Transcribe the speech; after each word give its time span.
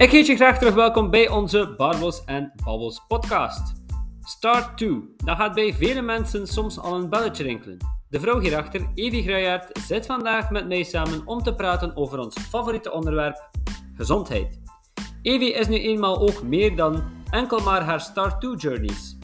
Ik 0.00 0.10
heet 0.10 0.26
je 0.26 0.36
graag 0.36 0.58
terug 0.58 0.74
welkom 0.74 1.10
bij 1.10 1.28
onze 1.28 1.74
Barbels 1.76 2.24
en 2.24 2.52
Babbels 2.64 3.04
podcast. 3.08 3.72
Start 4.22 4.76
2. 4.76 5.14
Dat 5.16 5.36
gaat 5.36 5.54
bij 5.54 5.74
vele 5.74 6.02
mensen 6.02 6.46
soms 6.46 6.78
al 6.78 6.94
een 6.94 7.08
belletje 7.08 7.42
rinkelen. 7.42 7.76
De 8.08 8.20
vrouw 8.20 8.40
hierachter, 8.40 8.90
Evie 8.94 9.22
Gruijaert, 9.22 9.78
zit 9.78 10.06
vandaag 10.06 10.50
met 10.50 10.68
mij 10.68 10.82
samen 10.82 11.26
om 11.26 11.42
te 11.42 11.54
praten 11.54 11.96
over 11.96 12.18
ons 12.18 12.38
favoriete 12.38 12.92
onderwerp, 12.92 13.50
gezondheid. 13.96 14.60
Evie 15.22 15.52
is 15.52 15.68
nu 15.68 15.78
eenmaal 15.78 16.20
ook 16.20 16.42
meer 16.42 16.76
dan 16.76 17.02
enkel 17.30 17.60
maar 17.60 17.82
haar 17.82 18.00
Start 18.00 18.40
2 18.40 18.56
journeys. 18.56 19.18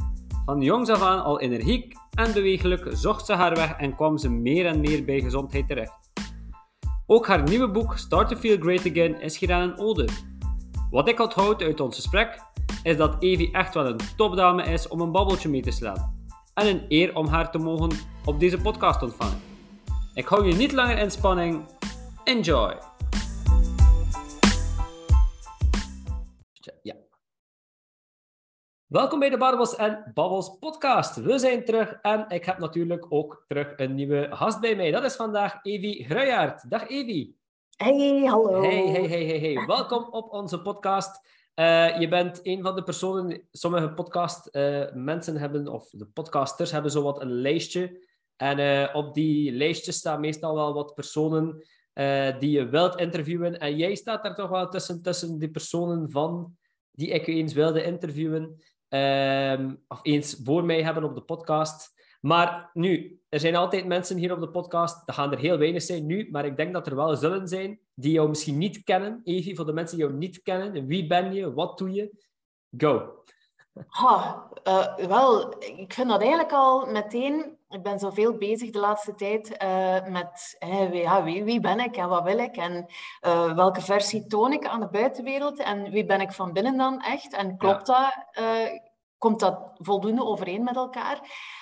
Van 0.44 0.60
jongs 0.60 0.90
af 0.90 1.02
aan 1.02 1.24
al 1.24 1.40
energiek 1.40 1.94
en 2.14 2.32
bewegelijk 2.32 2.86
zocht 2.90 3.26
ze 3.26 3.32
haar 3.32 3.54
weg 3.54 3.72
en 3.76 3.94
kwam 3.94 4.18
ze 4.18 4.30
meer 4.30 4.66
en 4.66 4.80
meer 4.80 5.04
bij 5.04 5.20
gezondheid 5.20 5.68
terecht. 5.68 6.10
Ook 7.06 7.26
haar 7.26 7.42
nieuwe 7.42 7.70
boek 7.70 7.96
Start 7.96 8.28
to 8.28 8.36
Feel 8.36 8.58
Great 8.58 8.86
Again 8.86 9.20
is 9.20 9.38
gedaan 9.38 9.62
een 9.62 9.78
ode. 9.78 10.08
Wat 10.90 11.08
ik 11.08 11.20
onthoud 11.20 11.62
uit 11.62 11.80
ons 11.80 11.94
gesprek 11.94 12.42
is 12.82 12.96
dat 12.96 13.22
Evie 13.22 13.52
echt 13.52 13.74
wel 13.74 13.86
een 13.86 13.98
topdame 14.16 14.62
is 14.62 14.88
om 14.88 15.00
een 15.00 15.12
babbeltje 15.12 15.48
mee 15.48 15.62
te 15.62 15.70
slaan. 15.70 16.26
En 16.54 16.66
een 16.66 16.84
eer 16.88 17.16
om 17.16 17.26
haar 17.26 17.50
te 17.50 17.58
mogen 17.58 17.90
op 18.24 18.40
deze 18.40 18.60
podcast 18.60 19.02
ontvangen. 19.02 19.40
Ik 20.14 20.26
hou 20.26 20.46
je 20.46 20.54
niet 20.54 20.72
langer 20.72 20.98
in 20.98 21.10
spanning. 21.10 21.64
Enjoy! 22.24 22.78
Ja. 26.82 26.94
Welkom 28.86 29.18
bij 29.18 29.30
de 29.30 29.38
Barbels 29.38 29.76
en 29.76 30.10
Babbels 30.14 30.58
podcast. 30.58 31.16
We 31.16 31.38
zijn 31.38 31.64
terug 31.64 31.92
en 32.02 32.24
ik 32.28 32.44
heb 32.44 32.58
natuurlijk 32.58 33.06
ook 33.08 33.44
terug 33.46 33.72
een 33.76 33.94
nieuwe 33.94 34.28
gast 34.30 34.60
bij 34.60 34.76
mij. 34.76 34.90
Dat 34.90 35.04
is 35.04 35.16
vandaag 35.16 35.58
Evie 35.62 36.04
Gruijaert. 36.04 36.70
Dag 36.70 36.88
Evie. 36.88 37.44
Hey, 37.76 38.24
hallo. 38.24 38.62
Hey, 38.62 38.86
hey, 38.86 39.06
hey, 39.06 39.24
hey, 39.24 39.38
hey. 39.38 39.66
Welkom 39.66 40.08
op 40.10 40.32
onze 40.32 40.62
podcast. 40.62 41.20
Uh, 41.54 42.00
je 42.00 42.08
bent 42.08 42.40
een 42.42 42.62
van 42.62 42.74
de 42.74 42.82
personen, 42.82 43.48
sommige 43.52 43.92
podcast 43.92 44.48
uh, 44.52 44.92
mensen 44.92 45.36
hebben, 45.36 45.68
of 45.68 45.90
de 45.90 46.06
podcasters 46.06 46.70
hebben 46.70 46.90
zo 46.90 47.02
wat 47.02 47.20
een 47.20 47.32
lijstje. 47.32 48.06
En 48.36 48.58
uh, 48.58 48.94
op 48.94 49.14
die 49.14 49.52
lijstje 49.52 49.92
staan 49.92 50.20
meestal 50.20 50.54
wel 50.54 50.74
wat 50.74 50.94
personen 50.94 51.64
die 52.38 52.50
je 52.50 52.68
wilt 52.68 53.00
interviewen. 53.00 53.58
En 53.58 53.76
jij 53.76 53.94
staat 53.94 54.22
daar 54.22 54.34
toch 54.34 54.50
wel 54.50 54.68
tussen, 54.68 55.02
tussen 55.02 55.38
die 55.38 55.50
personen 55.50 56.10
van 56.10 56.56
die 56.90 57.08
ik 57.08 57.26
eens 57.26 57.52
wilde 57.52 57.82
interviewen. 57.82 58.62
Um, 58.88 59.82
of 59.88 60.00
eens 60.02 60.40
voor 60.44 60.64
mij 60.64 60.82
hebben 60.82 61.04
op 61.04 61.14
de 61.14 61.22
podcast. 61.22 61.95
Maar 62.20 62.70
nu, 62.72 63.20
er 63.28 63.40
zijn 63.40 63.56
altijd 63.56 63.86
mensen 63.86 64.16
hier 64.16 64.32
op 64.32 64.40
de 64.40 64.48
podcast, 64.48 65.02
er 65.08 65.14
gaan 65.14 65.32
er 65.32 65.38
heel 65.38 65.58
weinig 65.58 65.82
zijn 65.82 66.06
nu, 66.06 66.28
maar 66.30 66.44
ik 66.44 66.56
denk 66.56 66.72
dat 66.72 66.86
er 66.86 66.96
wel 66.96 67.16
zullen 67.16 67.48
zijn 67.48 67.80
die 67.94 68.12
jou 68.12 68.28
misschien 68.28 68.58
niet 68.58 68.84
kennen. 68.84 69.20
Evie, 69.24 69.56
voor 69.56 69.66
de 69.66 69.72
mensen 69.72 69.96
die 69.96 70.06
jou 70.06 70.18
niet 70.18 70.42
kennen, 70.42 70.86
wie 70.86 71.06
ben 71.06 71.32
je, 71.32 71.54
wat 71.54 71.78
doe 71.78 71.92
je? 71.92 72.24
Go. 72.76 73.24
Ha, 73.86 74.48
uh, 74.64 74.94
wel, 74.94 75.54
ik 75.58 75.92
vind 75.92 76.08
dat 76.08 76.20
eigenlijk 76.20 76.52
al 76.52 76.86
meteen... 76.86 77.54
Ik 77.68 77.82
ben 77.82 77.98
zoveel 77.98 78.36
bezig 78.36 78.70
de 78.70 78.78
laatste 78.78 79.14
tijd 79.14 79.62
uh, 79.62 80.06
met 80.06 80.56
hey, 80.58 80.90
wie, 80.90 81.00
ja, 81.00 81.24
wie, 81.24 81.44
wie, 81.44 81.60
ben 81.60 81.80
ik 81.80 81.96
en 81.96 82.08
wat 82.08 82.24
wil 82.24 82.38
ik 82.38 82.56
en 82.56 82.86
uh, 83.26 83.54
welke 83.54 83.80
versie 83.80 84.26
toon 84.26 84.52
ik 84.52 84.66
aan 84.66 84.80
de 84.80 84.88
buitenwereld 84.88 85.58
en 85.58 85.90
wie 85.90 86.04
ben 86.04 86.20
ik 86.20 86.32
van 86.32 86.52
binnen 86.52 86.76
dan 86.76 87.02
echt 87.02 87.34
en 87.34 87.56
klopt 87.56 87.86
ja. 87.86 88.12
dat 88.32 88.80
komt 89.18 89.40
dat 89.40 89.70
voldoende 89.74 90.24
overeen 90.24 90.64
met 90.64 90.76
elkaar. 90.76 91.20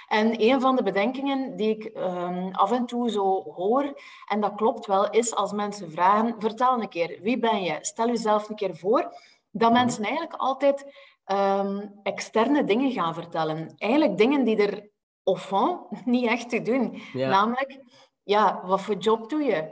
En 0.09 0.43
een 0.43 0.61
van 0.61 0.77
de 0.77 0.83
bedenkingen 0.83 1.57
die 1.57 1.77
ik 1.77 1.97
um, 1.97 2.51
af 2.53 2.73
en 2.73 2.87
toe 2.87 3.11
zo 3.11 3.43
hoor, 3.43 4.01
en 4.29 4.41
dat 4.41 4.55
klopt 4.55 4.87
wel, 4.87 5.11
is 5.11 5.35
als 5.35 5.53
mensen 5.53 5.91
vragen, 5.91 6.35
vertel 6.39 6.81
een 6.81 6.89
keer, 6.89 7.19
wie 7.23 7.39
ben 7.39 7.63
je? 7.63 7.79
Stel 7.81 8.07
jezelf 8.07 8.49
een 8.49 8.57
keer 8.57 8.77
voor, 8.77 9.03
dat 9.51 9.71
mhm. 9.71 9.81
mensen 9.81 10.05
eigenlijk 10.05 10.35
altijd 10.35 10.87
um, 11.27 12.01
externe 12.03 12.65
dingen 12.65 12.93
gaan 12.93 13.15
vertellen. 13.15 13.75
Eigenlijk 13.77 14.19
dingen 14.19 14.45
die 14.45 14.57
er 14.57 14.89
au 15.25 15.37
fond 15.37 15.81
niet 16.05 16.27
echt 16.27 16.49
te 16.49 16.63
doen. 16.63 17.03
Ja. 17.13 17.29
Namelijk, 17.29 17.79
ja, 18.23 18.61
wat 18.65 18.81
voor 18.81 18.97
job 18.97 19.29
doe 19.31 19.43
je? 19.43 19.71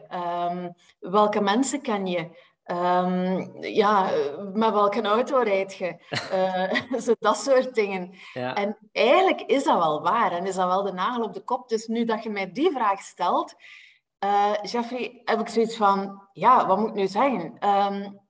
Um, 0.51 0.75
welke 0.99 1.41
mensen 1.41 1.81
ken 1.81 2.07
je? 2.07 2.51
Um, 2.73 3.51
ja, 3.61 4.11
met 4.53 4.73
welke 4.73 5.03
auto 5.03 5.39
rijd 5.39 5.75
je? 5.75 5.97
Uh, 6.33 7.01
zo 7.05 7.15
dat 7.19 7.37
soort 7.37 7.75
dingen. 7.75 8.15
Ja. 8.33 8.55
En 8.55 8.79
eigenlijk 8.93 9.41
is 9.41 9.65
dat 9.65 9.79
wel 9.79 10.03
waar 10.03 10.33
en 10.33 10.47
is 10.47 10.55
dat 10.55 10.67
wel 10.67 10.83
de 10.83 10.93
nagel 10.93 11.23
op 11.23 11.33
de 11.33 11.45
kop. 11.45 11.69
Dus 11.69 11.87
nu 11.87 12.05
dat 12.05 12.23
je 12.23 12.31
mij 12.31 12.53
die 12.53 12.71
vraag 12.71 13.01
stelt, 13.01 13.55
uh, 14.25 14.53
Jeffrey, 14.63 15.21
heb 15.25 15.41
ik 15.41 15.49
zoiets 15.49 15.77
van, 15.77 16.29
ja, 16.33 16.67
wat 16.67 16.79
moet 16.79 16.89
ik 16.89 16.95
nu 16.95 17.07
zeggen? 17.07 17.69
Um, 17.69 18.21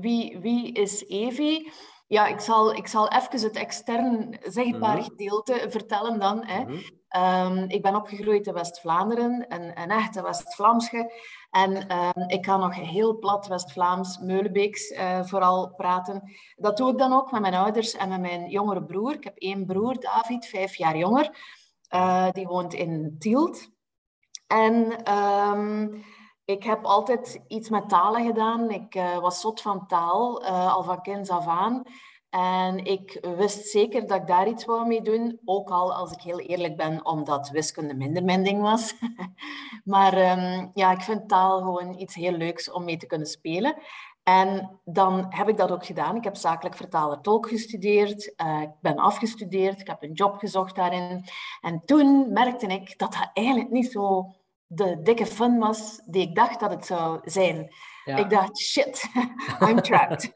wie, 0.00 0.38
wie 0.38 0.72
is 0.72 1.06
Evie? 1.06 1.72
Ja, 2.06 2.26
ik 2.26 2.40
zal, 2.40 2.74
ik 2.74 2.86
zal 2.86 3.08
even 3.08 3.40
het 3.40 3.56
extern 3.56 4.38
zichtbaar 4.42 4.96
mm 4.96 5.00
-hmm. 5.00 5.10
gedeelte 5.10 5.66
vertellen 5.68 6.20
dan. 6.20 6.44
Hè. 6.44 6.58
Mm 6.58 6.78
-hmm. 7.08 7.58
um, 7.62 7.68
ik 7.68 7.82
ben 7.82 7.94
opgegroeid 7.94 8.46
in 8.46 8.52
West-Vlaanderen, 8.52 9.44
een, 9.48 9.80
een 9.80 9.90
echte 9.90 10.22
West-Vlaamsche. 10.22 11.12
En 11.56 11.98
um, 11.98 12.28
ik 12.28 12.42
kan 12.42 12.60
nog 12.60 12.74
heel 12.74 13.18
plat 13.18 13.46
West-Vlaams, 13.46 14.18
Meulebeeks 14.18 14.90
uh, 14.90 15.22
vooral 15.22 15.74
praten. 15.74 16.22
Dat 16.56 16.76
doe 16.76 16.90
ik 16.90 16.98
dan 16.98 17.12
ook 17.12 17.30
met 17.30 17.40
mijn 17.40 17.54
ouders 17.54 17.94
en 17.94 18.08
met 18.08 18.20
mijn 18.20 18.48
jongere 18.48 18.84
broer. 18.84 19.12
Ik 19.12 19.24
heb 19.24 19.36
één 19.36 19.66
broer, 19.66 20.00
David, 20.00 20.46
vijf 20.46 20.74
jaar 20.74 20.96
jonger. 20.96 21.38
Uh, 21.94 22.30
die 22.30 22.46
woont 22.46 22.74
in 22.74 23.16
Tielt. 23.18 23.68
En 24.46 24.96
um, 25.14 26.04
ik 26.44 26.64
heb 26.64 26.84
altijd 26.84 27.40
iets 27.48 27.68
met 27.68 27.88
talen 27.88 28.26
gedaan. 28.26 28.70
Ik 28.70 29.00
was 29.20 29.40
zot 29.40 29.60
van 29.60 29.86
taal, 29.86 30.44
al 30.46 30.82
van 30.82 31.02
kinds 31.02 31.30
af 31.30 31.46
aan. 31.46 31.82
En 32.36 32.84
ik 32.84 33.18
wist 33.36 33.66
zeker 33.66 34.06
dat 34.06 34.20
ik 34.20 34.26
daar 34.26 34.48
iets 34.48 34.64
wou 34.64 34.86
mee 34.86 35.02
doen. 35.02 35.40
Ook 35.44 35.70
al, 35.70 35.94
als 35.94 36.12
ik 36.12 36.20
heel 36.20 36.40
eerlijk 36.40 36.76
ben, 36.76 37.06
omdat 37.06 37.48
wiskunde 37.48 37.94
minder 37.94 38.24
mijn 38.24 38.42
ding 38.42 38.62
was. 38.62 38.94
maar 39.84 40.38
um, 40.38 40.70
ja, 40.74 40.92
ik 40.92 41.00
vind 41.00 41.28
taal 41.28 41.58
gewoon 41.58 41.98
iets 41.98 42.14
heel 42.14 42.32
leuks 42.32 42.70
om 42.70 42.84
mee 42.84 42.96
te 42.96 43.06
kunnen 43.06 43.26
spelen. 43.26 43.74
En 44.22 44.80
dan 44.84 45.26
heb 45.28 45.48
ik 45.48 45.56
dat 45.56 45.70
ook 45.70 45.86
gedaan. 45.86 46.16
Ik 46.16 46.24
heb 46.24 46.36
zakelijk 46.36 46.76
vertaler-tolk 46.76 47.48
gestudeerd. 47.48 48.32
Uh, 48.36 48.60
ik 48.62 48.70
ben 48.80 48.96
afgestudeerd. 48.96 49.80
Ik 49.80 49.86
heb 49.86 50.02
een 50.02 50.12
job 50.12 50.38
gezocht 50.38 50.74
daarin. 50.74 51.24
En 51.60 51.82
toen 51.84 52.32
merkte 52.32 52.66
ik 52.66 52.98
dat 52.98 53.12
dat 53.12 53.30
eigenlijk 53.32 53.70
niet 53.70 53.92
zo 53.92 54.34
de 54.66 55.02
dikke 55.02 55.26
fun 55.26 55.58
was 55.58 56.00
die 56.06 56.22
ik 56.22 56.34
dacht 56.34 56.60
dat 56.60 56.70
het 56.70 56.86
zou 56.86 57.20
zijn. 57.24 57.70
Ja. 58.06 58.16
Ik 58.16 58.30
dacht, 58.30 58.58
shit, 58.58 59.08
I'm 59.68 59.80
trapped. 59.82 60.32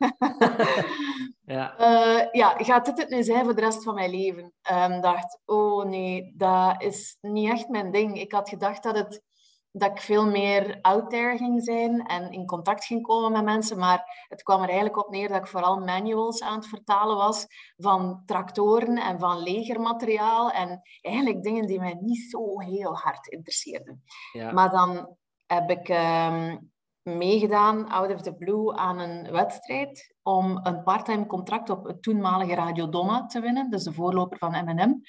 ja. 1.57 1.81
Uh, 1.81 2.27
ja, 2.33 2.55
gaat 2.57 2.85
dit 2.85 2.99
het 2.99 3.09
nu 3.09 3.23
zijn 3.23 3.45
voor 3.45 3.55
de 3.55 3.61
rest 3.61 3.83
van 3.83 3.95
mijn 3.95 4.11
leven? 4.11 4.53
Ik 4.63 4.91
um, 4.91 5.01
dacht, 5.01 5.41
oh 5.45 5.85
nee, 5.85 6.33
dat 6.37 6.83
is 6.83 7.17
niet 7.21 7.51
echt 7.51 7.69
mijn 7.69 7.91
ding. 7.91 8.21
Ik 8.21 8.33
had 8.33 8.49
gedacht 8.49 8.83
dat, 8.83 8.97
het, 8.97 9.23
dat 9.71 9.91
ik 9.91 10.01
veel 10.01 10.27
meer 10.27 10.79
out 10.81 11.11
there 11.11 11.37
ging 11.37 11.63
zijn 11.65 12.07
en 12.07 12.33
in 12.33 12.47
contact 12.47 12.85
ging 12.85 13.03
komen 13.03 13.33
met 13.33 13.45
mensen, 13.45 13.79
maar 13.79 14.25
het 14.29 14.43
kwam 14.43 14.63
er 14.63 14.69
eigenlijk 14.69 15.07
op 15.07 15.11
neer 15.11 15.29
dat 15.29 15.41
ik 15.41 15.47
vooral 15.47 15.79
manuals 15.79 16.43
aan 16.43 16.59
het 16.59 16.69
vertalen 16.69 17.17
was 17.17 17.47
van 17.77 18.23
tractoren 18.27 18.97
en 18.97 19.19
van 19.19 19.43
legermateriaal 19.43 20.51
en 20.51 20.81
eigenlijk 21.01 21.43
dingen 21.43 21.67
die 21.67 21.81
mij 21.81 21.97
niet 22.01 22.31
zo 22.31 22.61
heel 22.61 22.97
hard 22.97 23.27
interesseerden. 23.27 24.03
Ja. 24.33 24.53
Maar 24.53 24.71
dan 24.71 25.17
heb 25.47 25.71
ik... 25.71 25.89
Um, 25.89 26.71
meegedaan, 27.03 27.89
out 27.89 28.15
of 28.15 28.23
the 28.23 28.35
blue, 28.35 28.75
aan 28.75 28.99
een 28.99 29.31
wedstrijd 29.31 30.15
om 30.23 30.61
een 30.63 30.83
parttime 30.83 31.27
contract 31.27 31.71
op 31.71 31.85
het 31.85 32.03
toenmalige 32.03 32.55
Radio 32.55 32.89
Donna 32.89 33.27
te 33.27 33.41
winnen, 33.41 33.71
dus 33.71 33.83
de 33.83 33.93
voorloper 33.93 34.39
van 34.39 34.65
M&M. 34.65 35.01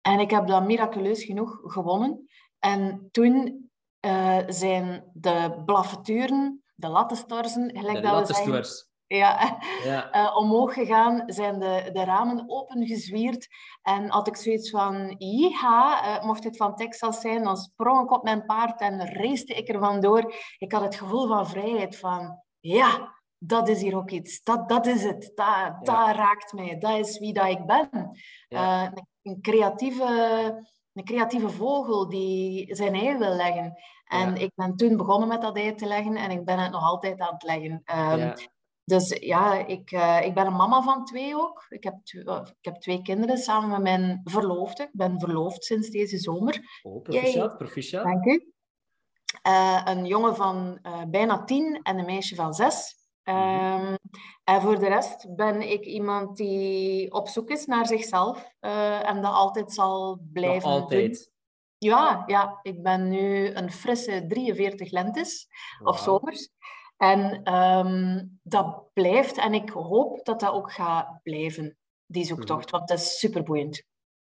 En 0.00 0.20
ik 0.20 0.30
heb 0.30 0.46
dat 0.46 0.66
miraculeus 0.66 1.24
genoeg 1.24 1.60
gewonnen. 1.62 2.28
En 2.58 3.08
toen 3.10 3.68
uh, 4.06 4.38
zijn 4.46 5.10
de 5.12 5.62
blaffeturen, 5.64 6.62
de 6.74 6.88
lattenstorzen, 6.88 7.76
gelijk 7.76 7.96
de 7.96 8.02
dat 8.02 8.28
we 8.28 8.34
zeggen, 8.34 8.88
ja, 9.16 9.58
ja. 9.84 10.14
Uh, 10.16 10.36
omhoog 10.36 10.74
gegaan, 10.74 11.22
zijn 11.26 11.58
de, 11.58 11.90
de 11.92 12.04
ramen 12.04 12.44
opengezwierd. 12.46 13.48
En 13.82 14.10
had 14.10 14.26
ik 14.26 14.36
zoiets 14.36 14.70
van, 14.70 15.14
ja, 15.18 16.04
uh, 16.04 16.24
mocht 16.24 16.44
het 16.44 16.56
van 16.56 16.76
Texas 16.76 17.20
zijn, 17.20 17.44
dan 17.44 17.56
sprong 17.56 18.02
ik 18.02 18.12
op 18.12 18.22
mijn 18.22 18.44
paard 18.44 18.80
en 18.80 19.12
race 19.12 19.44
ik 19.44 19.68
er 19.68 19.78
vandoor. 19.78 20.34
Ik 20.58 20.72
had 20.72 20.82
het 20.82 20.94
gevoel 20.94 21.26
van 21.26 21.48
vrijheid, 21.48 21.98
van 21.98 22.42
ja, 22.60 23.14
dat 23.38 23.68
is 23.68 23.82
hier 23.82 23.96
ook 23.96 24.10
iets. 24.10 24.42
Dat, 24.42 24.68
dat 24.68 24.86
is 24.86 25.02
het. 25.02 25.32
Dat, 25.34 25.46
ja. 25.46 25.78
dat 25.82 26.16
raakt 26.16 26.52
mij. 26.52 26.78
Dat 26.78 26.98
is 26.98 27.18
wie 27.18 27.32
dat 27.32 27.46
ik 27.46 27.66
ben. 27.66 28.18
Ja. 28.48 28.84
Uh, 28.84 28.92
een, 29.22 29.40
creatieve, 29.40 30.04
een 30.92 31.04
creatieve 31.04 31.48
vogel 31.48 32.08
die 32.08 32.74
zijn 32.74 32.94
ei 32.94 33.18
wil 33.18 33.34
leggen. 33.34 33.74
En 34.04 34.36
ik 34.36 34.50
ben 34.54 34.76
toen 34.76 34.96
begonnen 34.96 35.28
met 35.28 35.42
dat 35.42 35.56
ei 35.56 35.74
te 35.74 35.86
leggen 35.86 36.16
en 36.16 36.30
ik 36.30 36.44
ben 36.44 36.58
het 36.58 36.72
nog 36.72 36.82
altijd 36.82 37.20
aan 37.20 37.32
het 37.32 37.42
leggen. 37.42 37.82
Um, 38.12 38.34
dus 38.90 39.08
ja, 39.20 39.66
ik, 39.66 39.92
uh, 39.92 40.20
ik 40.24 40.34
ben 40.34 40.46
een 40.46 40.56
mama 40.56 40.82
van 40.82 41.04
twee 41.04 41.36
ook. 41.36 41.66
Ik 41.68 41.84
heb, 41.84 41.94
ik 42.60 42.64
heb 42.64 42.74
twee 42.74 43.02
kinderen 43.02 43.38
samen 43.38 43.68
met 43.68 43.80
mijn 43.80 44.20
verloofde. 44.24 44.82
Ik 44.82 44.92
ben 44.92 45.20
verloofd 45.20 45.64
sinds 45.64 45.90
deze 45.90 46.18
zomer. 46.18 46.80
Oh, 46.82 47.02
proficiat, 47.02 47.56
proficiat. 47.56 48.04
Dank 48.04 48.24
u. 48.24 48.52
Uh, 49.46 49.82
een 49.84 50.06
jongen 50.06 50.36
van 50.36 50.78
bijna 51.08 51.44
tien 51.44 51.80
en 51.82 51.98
een 51.98 52.04
meisje 52.04 52.34
van 52.34 52.54
zes. 52.54 52.98
Um, 53.24 53.98
en 54.44 54.60
voor 54.60 54.78
de 54.78 54.88
rest 54.88 55.34
ben 55.36 55.70
ik 55.70 55.84
iemand 55.84 56.36
die 56.36 57.12
op 57.12 57.28
zoek 57.28 57.50
is 57.50 57.66
naar 57.66 57.86
zichzelf 57.86 58.52
uh, 58.60 59.08
en 59.08 59.22
dat 59.22 59.32
altijd 59.32 59.72
zal 59.72 60.20
blijven 60.32 60.68
Nog 60.70 60.80
altijd. 60.80 61.12
doen. 61.12 61.38
Ja, 61.90 62.22
ja, 62.26 62.58
ik 62.62 62.82
ben 62.82 63.08
nu 63.08 63.54
een 63.54 63.72
frisse 63.72 64.24
43 64.28 64.90
lentes 64.90 65.48
of 65.82 65.98
zomers. 65.98 66.48
En 67.00 67.54
um, 67.54 68.38
dat 68.42 68.92
blijft 68.92 69.38
en 69.38 69.54
ik 69.54 69.70
hoop 69.70 70.24
dat 70.24 70.40
dat 70.40 70.52
ook 70.52 70.72
gaat 70.72 71.20
blijven, 71.22 71.76
die 72.06 72.24
zoektocht, 72.24 72.64
mhm. 72.64 72.76
want 72.76 72.88
dat 72.88 72.98
is 72.98 73.18
superboeiend. 73.18 73.82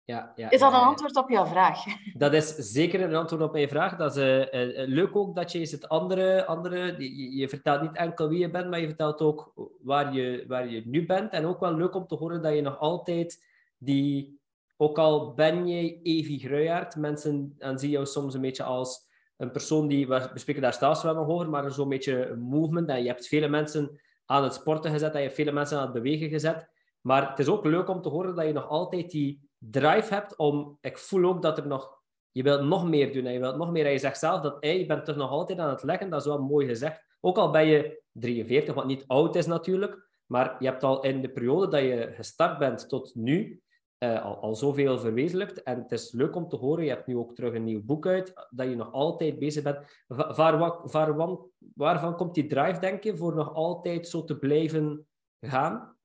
Ja, 0.04 0.32
ja, 0.36 0.50
is 0.50 0.60
dat 0.60 0.74
een 0.74 0.80
antwoord 0.80 1.16
op 1.16 1.30
jouw 1.30 1.46
vraag? 1.46 1.84
Dat 2.14 2.34
is 2.34 2.56
zeker 2.56 3.02
een 3.02 3.16
antwoord 3.16 3.42
op 3.42 3.52
mijn 3.52 3.70
vraag. 3.70 3.96
Dat 3.96 4.18
is 4.18 4.24
uh, 4.24 4.40
uh, 4.40 4.88
leuk 4.88 5.16
ook 5.16 5.36
dat 5.36 5.52
je 5.52 5.60
eens 5.60 5.72
het 5.72 5.90
andere... 5.90 6.46
andere 6.46 6.96
je, 6.98 7.36
je, 7.36 7.50
vertelt 7.50 7.82
niet 7.82 7.96
enkel 7.96 8.30
wie 8.30 8.40
je 8.40 8.50
bent, 8.50 8.70
maar 8.70 8.80
je 8.80 8.88
vertelt 8.88 9.22
ook 9.22 9.54
waar 9.82 10.14
je, 10.14 10.46
waar 10.48 10.70
je 10.70 10.82
nu 10.86 11.06
bent. 11.06 11.32
En 11.32 11.46
ook 11.46 11.60
wel 11.60 11.74
leuk 11.74 11.96
om 11.96 12.08
te 12.08 12.16
horen 12.16 12.42
dat 12.42 12.56
je 12.56 12.62
nog 12.62 12.80
altijd 12.80 13.46
die... 13.78 14.42
Ook 14.78 14.98
al 14.98 15.34
ben 15.34 15.68
je 15.68 16.02
Evi 16.02 16.40
Gruijaert, 16.40 16.96
mensen 16.96 17.56
en 17.58 17.80
zien 17.80 17.90
jou 17.90 18.06
soms 18.06 18.34
een 18.34 18.42
beetje 18.42 18.64
als 18.64 19.08
een 19.38 19.52
persoon 19.52 19.88
die... 19.88 20.08
We 20.08 20.30
spreken 20.34 20.62
daar 20.62 20.74
straks 20.74 21.04
wel 21.04 21.14
nog 21.14 21.28
over, 21.28 21.50
maar 21.50 21.72
zo'n 21.72 21.90
beetje 21.90 22.28
een 22.28 22.40
movement. 22.40 22.90
En 22.90 23.02
je 23.02 23.08
hebt 23.08 23.28
vele 23.28 23.48
mensen 23.48 24.02
aan 24.26 24.44
het 24.44 24.54
sporten 24.54 24.92
gezet 24.92 25.12
en 25.14 25.20
je 25.20 25.26
hebt 25.26 25.36
vele 25.36 25.52
mensen 25.52 25.78
aan 25.78 25.84
het 25.84 25.94
bewegen 25.94 26.30
gezet. 26.30 26.70
Maar 27.02 27.30
het 27.30 27.40
is 27.40 27.48
ook 27.48 27.66
leuk 27.66 27.90
om 27.90 28.02
te 28.02 28.10
horen 28.10 28.36
dat 28.36 28.46
je 28.46 28.54
nog 28.54 28.68
altijd 28.68 29.12
die 29.12 29.50
drive 29.58 30.14
hebt 30.14 30.36
om... 30.36 30.78
Ik 30.82 30.98
voel 30.98 31.26
ook 31.26 31.42
dat 31.42 31.58
er 31.58 31.68
nog... 31.68 32.02
Je 32.32 32.44
wilt 32.44 32.64
nog 32.64 32.88
meer 32.88 33.14
doen 33.14 33.26
en 33.26 33.34
je 33.34 33.40
wilt 33.40 33.58
nog 33.58 33.72
meer. 33.72 33.86
En 33.86 33.92
je 33.92 33.98
zegt 33.98 34.20
zelf 34.20 34.42
dat 34.42 34.58
je 34.60 34.86
bent 34.86 35.06
toch 35.06 35.16
nog 35.16 35.30
altijd 35.30 35.60
aan 35.60 35.70
het 35.70 35.84
leggen. 35.84 36.10
Dat 36.10 36.20
is 36.20 36.28
wel 36.28 36.42
mooi 36.42 36.68
gezegd. 36.68 37.06
Ook 37.20 37.38
al 37.38 37.52
ben 37.52 37.66
je 37.66 38.02
43, 38.12 38.74
wat 38.74 38.86
niet 38.86 39.04
oud 39.08 39.36
is 39.36 39.46
natuurlijk. 39.46 40.08
Maar 40.26 40.56
je 40.60 40.66
hebt 40.66 40.84
al 40.84 41.04
in 41.04 41.22
de 41.22 41.30
periode 41.30 41.68
dat 41.68 41.82
je 41.82 42.12
gestart 42.16 42.58
bent 42.58 42.90
tot 42.90 43.16
nu... 43.16 43.62
Uh, 44.04 44.42
al, 44.42 44.56
zoveel 44.56 45.00
verwezenlijkt. 45.00 45.64
En 45.64 45.78
het 45.78 45.92
is 45.92 46.12
leuk 46.12 46.36
om 46.36 46.48
te 46.48 46.56
horen, 46.56 46.84
je 46.84 46.90
hebt 46.90 47.08
nu 47.08 47.18
ook 47.18 47.36
terug 47.36 47.54
een 47.54 47.64
nieuw 47.64 47.84
boek 47.84 48.08
uit, 48.08 48.34
dat 48.50 48.70
je 48.70 48.76
nog 48.76 48.92
altijd 48.92 49.40
bezig 49.40 49.64
bent. 49.64 50.04
Waar, 50.08 50.58
waar, 50.92 51.38
waarvan 51.76 52.16
komt 52.16 52.34
die 52.34 52.48
drive, 52.48 52.80
denk 52.80 53.04
je, 53.04 53.18
voor 53.18 53.36
nog 53.36 53.54
altijd 53.54 54.08
zo 54.08 54.24
te 54.24 54.38
blijven 54.38 55.08
gaan? 55.42 55.96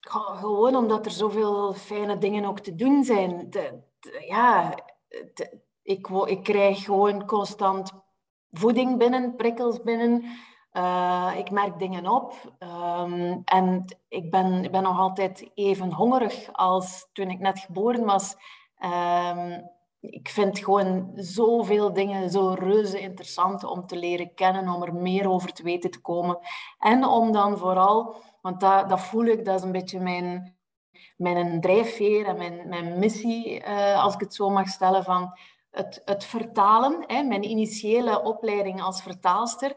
Gewoon 0.00 0.76
omdat 0.76 1.04
er 1.04 1.12
zoveel 1.12 1.72
fijne 1.72 2.18
dingen 2.18 2.44
ook 2.44 2.60
te 2.60 2.74
doen 2.74 3.04
zijn. 3.04 3.50
De, 3.50 3.80
ja, 4.28 4.74
ik, 5.82 6.08
ik 6.08 6.42
krijg 6.42 6.84
gewoon 6.84 7.26
constant 7.26 7.92
voeding 8.50 8.98
binnen, 8.98 9.36
prikkels 9.36 9.82
binnen. 9.82 10.24
Uh, 10.76 11.32
ik 11.36 11.50
merk 11.50 11.78
dingen 11.78 12.08
op. 12.08 12.32
Um, 12.58 13.42
en 13.44 13.84
ik 14.08 14.30
ben, 14.30 14.64
ik 14.64 14.70
ben 14.70 14.82
nog 14.82 14.98
altijd 14.98 15.50
even 15.54 15.92
hongerig 15.92 16.48
als 16.52 17.08
toen 17.12 17.30
ik 17.30 17.38
net 17.38 17.58
geboren 17.58 18.04
was. 18.04 18.36
Um, 19.34 19.70
ik 20.00 20.28
vind 20.28 20.58
gewoon 20.58 21.12
zoveel 21.14 21.92
dingen 21.92 22.30
zo 22.30 22.54
reuze 22.58 23.00
interessant 23.00 23.64
om 23.64 23.86
te 23.86 23.96
leren 23.96 24.34
kennen, 24.34 24.68
om 24.68 24.82
er 24.82 24.94
meer 24.94 25.30
over 25.30 25.52
te 25.52 25.62
weten 25.62 25.90
te 25.90 26.00
komen. 26.00 26.38
En 26.78 27.04
om 27.04 27.32
dan 27.32 27.58
vooral 27.58 28.16
want 28.44 28.60
dat, 28.60 28.88
dat 28.88 29.00
voel 29.00 29.24
ik, 29.24 29.44
dat 29.44 29.58
is 29.58 29.62
een 29.62 29.72
beetje 29.72 30.00
mijn, 30.00 30.56
mijn 31.16 31.60
drijfveer 31.60 32.26
en 32.26 32.36
mijn, 32.36 32.68
mijn 32.68 32.98
missie, 32.98 33.64
uh, 33.64 34.02
als 34.02 34.14
ik 34.14 34.20
het 34.20 34.34
zo 34.34 34.50
mag 34.50 34.68
stellen, 34.68 35.04
van 35.04 35.38
het, 35.70 36.02
het 36.04 36.24
vertalen. 36.24 37.04
Hè, 37.06 37.22
mijn 37.22 37.44
initiële 37.44 38.22
opleiding 38.22 38.82
als 38.82 39.02
vertaalster. 39.02 39.74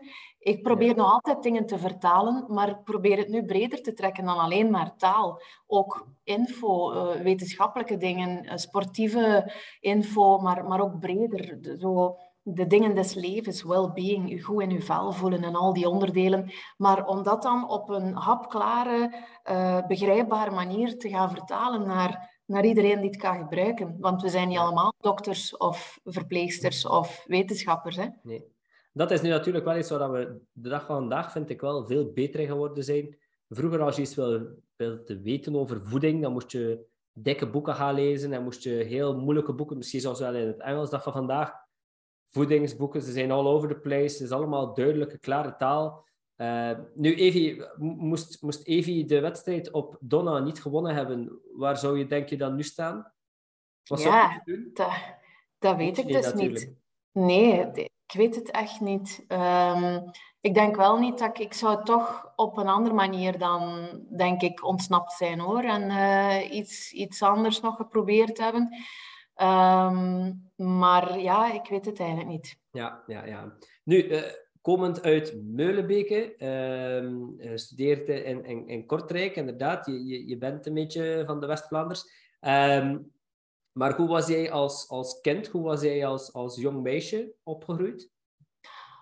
Ik 0.48 0.64
probeer 0.64 0.96
nog 0.96 1.12
altijd 1.12 1.44
dingen 1.44 1.66
te 1.66 1.78
vertalen, 1.78 2.46
maar 2.48 2.70
ik 2.70 2.84
probeer 2.84 3.18
het 3.18 3.28
nu 3.28 3.46
breder 3.46 3.82
te 3.82 3.94
trekken 3.94 4.26
dan 4.26 4.38
alleen 4.38 4.70
maar 4.70 4.96
taal. 4.98 5.42
Ook 5.66 6.08
info, 6.24 6.94
uh, 6.94 7.22
wetenschappelijke 7.22 7.98
dingen, 7.98 8.46
uh, 8.46 8.52
sportieve 8.56 9.54
info, 9.80 10.38
maar, 10.38 10.66
maar 10.66 10.82
ook 10.82 11.00
breder. 11.00 11.60
Zo 11.80 12.18
de 12.42 12.68
dingen 12.68 12.96
des 12.96 13.14
levens, 13.14 13.64
well-being, 13.64 14.30
je 14.30 14.42
goed 14.42 14.62
in 14.62 14.70
je 14.70 14.82
vel 14.82 15.12
voelen 15.12 15.44
en 15.44 15.56
al 15.56 15.74
die 15.74 15.90
onderdelen. 15.90 16.52
Maar 16.78 17.06
om 17.06 17.24
dat 17.24 17.42
dan 17.42 17.70
op 17.70 17.90
een 17.90 18.14
hapklare, 18.14 19.16
uh, 19.50 19.88
begrijpbare 19.88 20.52
manier 20.52 20.98
te 20.98 21.10
gaan 21.10 21.30
vertalen 21.30 21.88
naar, 21.88 22.42
naar 22.46 22.66
iedereen 22.66 23.00
die 23.00 23.10
het 23.10 23.20
kan 23.20 23.38
gebruiken. 23.38 23.98
Want 24.00 24.22
we 24.22 24.30
zijn 24.30 24.48
niet 24.48 24.58
allemaal 24.58 24.94
dokters 25.00 25.58
of 25.58 26.00
verpleegsters 26.04 26.86
of 26.86 27.24
wetenschappers. 27.26 27.96
Hè? 27.96 28.08
Nee. 28.24 28.57
Dat 28.98 29.12
is 29.12 29.22
nu 29.22 29.30
natuurlijk 29.30 29.66
wel 29.66 29.78
iets 29.78 29.90
waar 29.90 30.12
we 30.12 30.40
de 30.52 30.70
dag 30.70 30.86
van 30.86 30.96
vandaag, 30.96 31.32
vind 31.32 31.50
ik 31.50 31.62
wel, 31.62 31.86
veel 31.86 32.12
beter 32.12 32.40
in 32.40 32.48
geworden 32.48 32.84
zijn. 32.84 33.18
Vroeger, 33.50 33.82
als 33.82 33.96
je 33.96 34.02
iets 34.02 34.16
wil, 34.16 34.62
te 34.76 35.20
weten 35.24 35.56
over 35.56 35.82
voeding, 35.84 36.22
dan 36.22 36.32
moest 36.32 36.52
je 36.52 36.86
dikke 37.14 37.50
boeken 37.50 37.76
gaan 37.76 37.94
lezen 37.94 38.34
en 38.34 38.44
moest 38.44 38.64
je 38.64 38.70
heel 38.70 39.20
moeilijke 39.20 39.54
boeken, 39.54 39.78
misschien 39.78 40.02
zelfs 40.02 40.20
wel 40.20 40.36
in 40.36 40.48
het 40.48 40.60
Engels, 40.60 40.90
dag 40.90 41.04
van 41.04 41.14
vandaag 41.14 41.54
voedingsboeken, 42.28 43.02
ze 43.02 43.12
zijn 43.12 43.32
all 43.32 43.46
over 43.46 43.70
the 43.70 43.76
place. 43.76 44.14
Het 44.14 44.22
is 44.22 44.32
allemaal 44.32 44.74
duidelijke, 44.74 45.18
klare 45.18 45.56
taal. 45.56 46.06
Uh, 46.38 46.72
nu, 46.94 47.16
Evi, 47.16 47.64
moest, 47.78 48.42
moest 48.42 48.68
Evi 48.68 49.06
de 49.06 49.20
wedstrijd 49.20 49.72
op 49.72 49.98
Donna 50.00 50.40
niet 50.40 50.62
gewonnen 50.62 50.96
hebben, 50.96 51.40
waar 51.54 51.78
zou 51.78 51.98
je 51.98 52.08
denk 52.08 52.30
je 52.30 52.38
dan 52.38 52.56
nu 52.56 52.64
staan? 52.64 53.14
Wat 53.84 54.02
ja, 54.02 54.44
dat, 54.74 54.92
dat 55.58 55.78
weet 55.78 55.98
ik 55.98 56.08
dus 56.08 56.34
niet. 56.34 56.74
Nee, 57.12 57.87
ik 58.08 58.14
weet 58.14 58.36
het 58.36 58.52
echt 58.52 58.82
niet. 58.82 59.26
Um, 59.28 60.12
ik 60.42 60.54
denk 60.54 60.76
wel 60.76 60.98
niet 60.98 61.20
dat 61.20 61.40
ik... 61.40 61.54
Zou 61.54 61.84
toch 61.84 62.34
op 62.36 62.58
een 62.58 62.68
andere 62.68 62.96
manier 62.96 63.38
dan, 63.38 63.90
denk 64.18 64.42
ik, 64.42 64.66
ontsnapt 64.66 65.12
zijn, 65.14 65.40
hoor. 65.40 65.64
En 65.64 65.82
uh, 65.90 66.52
iets, 66.52 66.92
iets 66.92 67.22
anders 67.22 67.62
nog 67.62 67.76
geprobeerd 67.76 68.38
hebben. 68.38 68.76
Um, 69.42 70.52
maar 70.56 71.20
ja, 71.20 71.54
ik 71.54 71.68
weet 71.70 71.86
het 71.86 72.00
eigenlijk 72.00 72.30
niet. 72.30 72.58
Ja, 72.72 73.04
ja, 73.08 73.26
ja. 73.26 73.54
Nu, 73.84 74.04
uh, 74.04 74.22
komend 74.62 75.02
uit 75.02 75.36
Meulenbeke, 75.44 76.36
uh, 77.40 77.52
gestudeerd 77.52 78.10
in, 78.10 78.46
in, 78.46 78.68
in 78.68 78.86
Kortrijk, 78.86 79.36
inderdaad. 79.36 79.86
Je, 79.86 80.06
je, 80.06 80.28
je 80.28 80.38
bent 80.38 80.66
een 80.66 80.74
beetje 80.74 81.24
van 81.26 81.40
de 81.40 81.46
West-Vlaanders. 81.46 82.12
Um, 82.42 83.12
maar 83.78 83.96
hoe 83.96 84.08
was 84.08 84.28
jij 84.28 84.52
als, 84.52 84.90
als 84.90 85.22
kind, 85.22 85.48
hoe 85.48 85.64
was 85.64 85.82
jij 85.82 86.06
als, 86.06 86.34
als 86.34 86.56
jong 86.56 86.82
meisje 86.82 87.34
opgegroeid? 87.44 88.10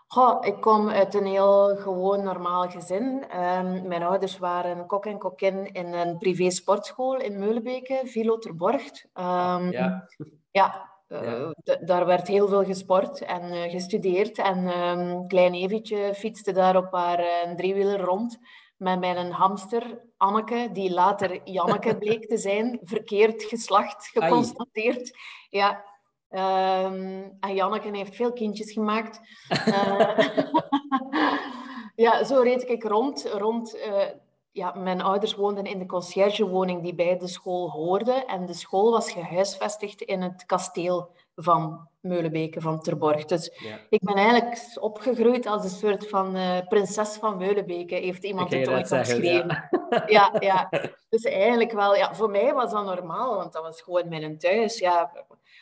Goh, 0.08 0.46
ik 0.46 0.62
kom 0.62 0.90
uit 0.90 1.14
een 1.14 1.26
heel 1.26 1.76
gewoon 1.76 2.24
normaal 2.24 2.70
gezin. 2.70 3.26
Um, 3.40 3.88
mijn 3.88 4.04
ouders 4.04 4.38
waren 4.38 4.86
kok 4.86 5.06
en 5.06 5.18
kokkin 5.18 5.72
in 5.72 5.94
een 5.94 6.18
privé 6.18 6.50
sportschool 6.50 7.18
in 7.18 7.40
Meulenbeke, 7.40 8.02
Vilo 8.04 8.38
Terborgt. 8.38 9.08
Um, 9.14 9.72
ja. 9.72 10.08
Ja, 10.52 10.92
uh, 11.08 11.50
daar 11.82 12.06
werd 12.06 12.28
heel 12.28 12.48
veel 12.48 12.64
gesport 12.64 13.22
en 13.22 13.44
uh, 13.44 13.62
gestudeerd. 13.62 14.38
En 14.38 14.68
um, 14.68 15.28
klein 15.28 15.54
Evetje 15.54 16.14
fietste 16.14 16.52
daar 16.52 16.76
op 16.76 16.92
haar 16.92 17.20
uh, 17.20 17.56
driewieler 17.56 18.00
rond 18.00 18.40
met 18.78 19.00
mijn 19.00 19.32
hamster 19.32 20.02
Anneke, 20.18 20.70
die 20.74 20.92
later 20.92 21.50
Janneke 21.50 21.98
bleek 22.04 22.28
te 22.28 22.38
zijn, 22.38 22.80
verkeerd 22.84 23.44
geslacht 23.44 24.08
geconstateerd. 24.08 25.02
Ai. 25.02 25.22
Ja, 25.50 25.84
Um, 26.30 27.38
en 27.40 27.54
Janneke 27.54 27.98
heeft 27.98 28.16
veel 28.16 28.34
kindjes 28.34 28.72
gemaakt. 28.72 29.20
Uh, 29.68 30.18
ja, 32.06 32.24
zo 32.24 32.42
reed 32.42 32.70
ik 32.70 32.84
rond. 32.84 33.26
rond 33.34 33.76
uh, 33.76 34.04
ja, 34.52 34.74
mijn 34.74 35.02
ouders 35.02 35.36
woonden 35.36 35.66
in 35.66 35.80
de 35.80 35.86
conciërgewoning 35.86 36.84
die 36.84 36.96
bij 36.96 37.18
de 37.18 37.28
school 37.28 37.70
hoorde. 37.72 38.26
En 38.26 38.46
de 38.46 38.54
school 38.54 38.92
was 38.92 39.12
gehuisvestigd 39.12 40.02
in 40.02 40.22
het 40.22 40.46
kasteel 40.46 41.16
van 41.36 41.88
Meulenbeke, 42.02 42.62
van 42.62 42.82
Terborg. 42.82 43.26
Dus 43.26 43.52
ja. 43.64 43.80
ik 43.90 44.02
ben 44.02 44.16
eigenlijk 44.16 44.78
opgegroeid 44.80 45.46
als 45.46 45.64
een 45.64 45.70
soort 45.70 46.10
van 46.10 46.36
uh, 46.36 46.58
prinses 46.68 47.16
van 47.16 47.38
Meulenbeke, 47.38 47.96
heeft 47.96 48.24
iemand 48.24 48.52
het 48.52 48.70
ooit 48.70 48.88
geschreven. 48.88 49.70
Ja. 49.90 50.06
ja. 50.08 50.36
Ja, 50.40 50.70
Dus 51.10 51.24
eigenlijk 51.24 51.72
wel, 51.72 51.96
ja, 51.96 52.14
voor 52.14 52.30
mij 52.30 52.54
was 52.54 52.72
dat 52.72 52.86
normaal, 52.86 53.36
want 53.36 53.54
dat 53.54 53.64
was 53.64 53.82
gewoon 53.82 54.10
mijn 54.10 54.38
thuis. 54.38 54.80
Ja, 54.80 55.12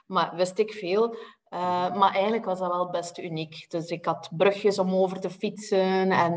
maar 0.08 0.36
wist 0.36 0.58
ik 0.58 0.72
veel. 0.72 1.15
Uh, 1.53 1.95
maar 1.95 2.13
eigenlijk 2.13 2.45
was 2.45 2.60
dat 2.60 2.72
wel 2.72 2.89
best 2.89 3.17
uniek. 3.17 3.65
Dus 3.69 3.89
ik 3.89 4.05
had 4.05 4.29
brugjes 4.38 4.79
om 4.79 4.93
over 4.93 5.19
te 5.19 5.29
fietsen 5.29 6.12
en 6.12 6.33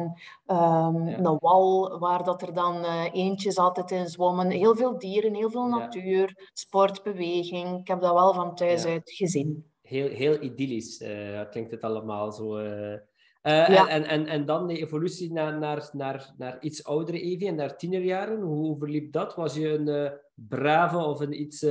um, 0.47 1.09
ja. 1.09 1.19
een 1.19 1.39
wal 1.39 1.99
waar 1.99 2.25
dat 2.25 2.43
er 2.43 2.55
dan 2.55 2.77
uh, 2.77 3.05
eentjes 3.13 3.57
altijd 3.59 3.91
in 3.91 4.09
zwommen. 4.09 4.51
Heel 4.51 4.77
veel 4.77 4.99
dieren, 4.99 5.35
heel 5.35 5.51
veel 5.51 5.67
natuur, 5.67 6.35
ja. 6.37 6.45
sport, 6.53 7.03
beweging. 7.03 7.79
Ik 7.81 7.89
heb 7.89 8.01
dat 8.01 8.13
wel 8.13 8.35
van 8.35 8.55
thuis 8.55 8.83
ja. 8.83 8.91
uit 8.91 9.11
gezien. 9.11 9.71
Heel, 9.83 10.09
heel 10.09 10.43
idyllisch 10.43 11.01
uh, 11.01 11.41
klinkt 11.51 11.71
het 11.71 11.83
allemaal 11.83 12.33
zo. 12.33 12.57
En, 12.57 13.07
en, 13.43 14.05
en, 14.05 14.27
en 14.27 14.47
dan 14.47 14.67
de 14.67 14.79
evolutie 14.79 15.33
naar, 15.33 15.59
naar, 15.59 15.89
naar, 15.93 16.35
naar 16.37 16.57
iets 16.61 16.85
oudere 16.85 17.21
Evie 17.21 17.49
en 17.49 17.55
naar 17.55 17.77
tienerjaren. 17.77 18.41
Hoe 18.41 18.79
verliep 18.79 19.13
dat? 19.13 19.35
Was 19.35 19.55
je 19.55 19.69
een 19.69 20.13
brave 20.35 20.99
of 20.99 21.21
een 21.21 21.41
iets 21.41 21.67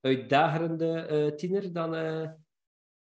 uitdagerende 0.00 1.32
tiener 1.36 1.72
dan 1.72 1.94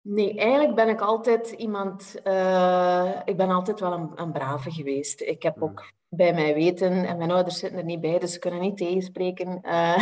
Nee, 0.01 0.39
eigenlijk 0.39 0.75
ben 0.75 0.89
ik 0.89 1.01
altijd 1.01 1.51
iemand... 1.51 2.15
Uh, 2.23 3.11
ik 3.25 3.37
ben 3.37 3.49
altijd 3.49 3.79
wel 3.79 3.93
een, 3.93 4.11
een 4.15 4.31
brave 4.31 4.71
geweest. 4.71 5.21
Ik 5.21 5.43
heb 5.43 5.55
mm. 5.55 5.63
ook 5.63 5.91
bij 6.09 6.33
mij 6.33 6.53
weten, 6.53 7.05
en 7.05 7.17
mijn 7.17 7.31
ouders 7.31 7.59
zitten 7.59 7.79
er 7.79 7.85
niet 7.85 8.01
bij, 8.01 8.19
dus 8.19 8.33
ze 8.33 8.39
kunnen 8.39 8.59
niet 8.59 8.77
tegenspreken, 8.77 9.59
uh, 9.63 9.97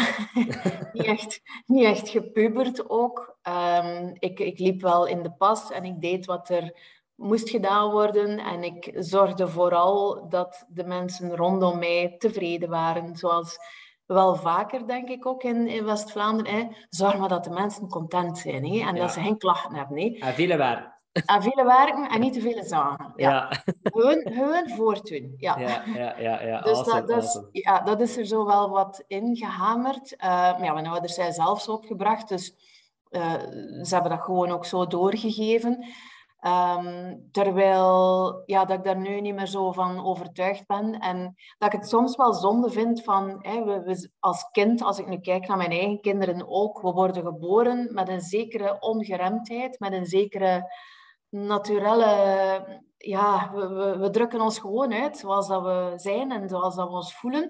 niet, 0.93 1.05
echt, 1.05 1.41
niet 1.65 1.83
echt 1.83 2.09
gepubert 2.09 2.89
ook. 2.89 3.37
Um, 3.83 4.15
ik, 4.19 4.39
ik 4.39 4.59
liep 4.59 4.81
wel 4.81 5.05
in 5.07 5.23
de 5.23 5.31
pas 5.31 5.71
en 5.71 5.83
ik 5.83 6.01
deed 6.01 6.25
wat 6.25 6.49
er 6.49 6.73
moest 7.15 7.49
gedaan 7.49 7.91
worden. 7.91 8.39
En 8.39 8.63
ik 8.63 8.91
zorgde 8.95 9.47
vooral 9.47 10.29
dat 10.29 10.65
de 10.69 10.83
mensen 10.83 11.35
rondom 11.35 11.79
mij 11.79 12.15
tevreden 12.17 12.69
waren. 12.69 13.15
Zoals 13.15 13.57
wel 14.13 14.35
vaker, 14.35 14.87
denk 14.87 15.09
ik 15.09 15.25
ook 15.25 15.43
in, 15.43 15.67
in 15.67 15.85
West-Vlaanderen. 15.85 16.75
Zorg 16.89 17.17
maar 17.17 17.29
dat 17.29 17.43
de 17.43 17.49
mensen 17.49 17.87
content 17.87 18.37
zijn 18.37 18.65
hè? 18.65 18.87
en 18.87 18.95
dat 18.95 19.11
ze 19.11 19.21
geen 19.21 19.37
klachten 19.37 19.75
hebben. 19.75 19.97
Hè? 19.97 20.17
En 20.19 20.33
vele 20.33 20.57
werken. 20.57 20.93
En 21.11 21.41
vele 21.41 21.63
werken 21.63 22.09
en 22.09 22.19
niet 22.19 22.33
te 22.33 22.41
veel 22.41 22.63
zagen. 22.63 23.13
Ja. 23.15 23.29
ja. 23.29 23.63
Gewoon, 23.83 24.21
gewoon 24.23 24.69
voortdoen. 24.69 25.33
Ja, 25.37 25.59
ja, 25.59 25.83
ja. 25.95 26.19
ja, 26.19 26.41
ja. 26.41 26.61
Dus 26.61 26.83
dat, 26.83 27.09
is, 27.09 27.41
ja, 27.51 27.79
dat 27.79 28.01
is 28.01 28.17
er 28.17 28.25
zo 28.25 28.45
wel 28.45 28.69
wat 28.69 29.03
ingehamerd. 29.07 30.11
Uh, 30.11 30.55
ja, 30.61 30.73
mijn 30.73 30.87
ouders 30.87 31.13
zijn 31.13 31.33
zelfs 31.33 31.67
opgebracht, 31.67 32.29
dus 32.29 32.55
uh, 33.09 33.33
ze 33.83 33.93
hebben 33.93 34.11
dat 34.11 34.21
gewoon 34.21 34.51
ook 34.51 34.65
zo 34.65 34.87
doorgegeven. 34.87 35.85
Um, 36.41 37.27
terwijl 37.31 38.43
ja, 38.45 38.65
dat 38.65 38.77
ik 38.77 38.83
daar 38.83 38.97
nu 38.97 39.21
niet 39.21 39.35
meer 39.35 39.47
zo 39.47 39.71
van 39.71 40.05
overtuigd 40.05 40.67
ben. 40.67 40.99
En 40.99 41.35
dat 41.57 41.73
ik 41.73 41.79
het 41.79 41.89
soms 41.89 42.15
wel 42.15 42.33
zonde 42.33 42.69
vind 42.69 43.03
van, 43.03 43.37
hè, 43.39 43.63
we, 43.63 43.81
we, 43.81 44.11
als 44.19 44.49
kind, 44.51 44.81
als 44.81 44.99
ik 44.99 45.07
nu 45.07 45.17
kijk 45.19 45.47
naar 45.47 45.57
mijn 45.57 45.71
eigen 45.71 46.01
kinderen 46.01 46.49
ook, 46.49 46.81
we 46.81 46.91
worden 46.91 47.23
geboren 47.23 47.93
met 47.93 48.09
een 48.09 48.21
zekere 48.21 48.79
ongeremdheid, 48.79 49.79
met 49.79 49.93
een 49.93 50.05
zekere 50.05 50.73
naturele... 51.29 52.81
Ja, 52.97 53.51
we, 53.53 53.67
we, 53.67 53.97
we 53.97 54.09
drukken 54.09 54.41
ons 54.41 54.59
gewoon 54.59 54.93
uit 54.93 55.17
zoals 55.17 55.47
dat 55.47 55.61
we 55.61 55.93
zijn 55.95 56.31
en 56.31 56.49
zoals 56.49 56.75
dat 56.75 56.87
we 56.89 56.95
ons 56.95 57.15
voelen. 57.15 57.49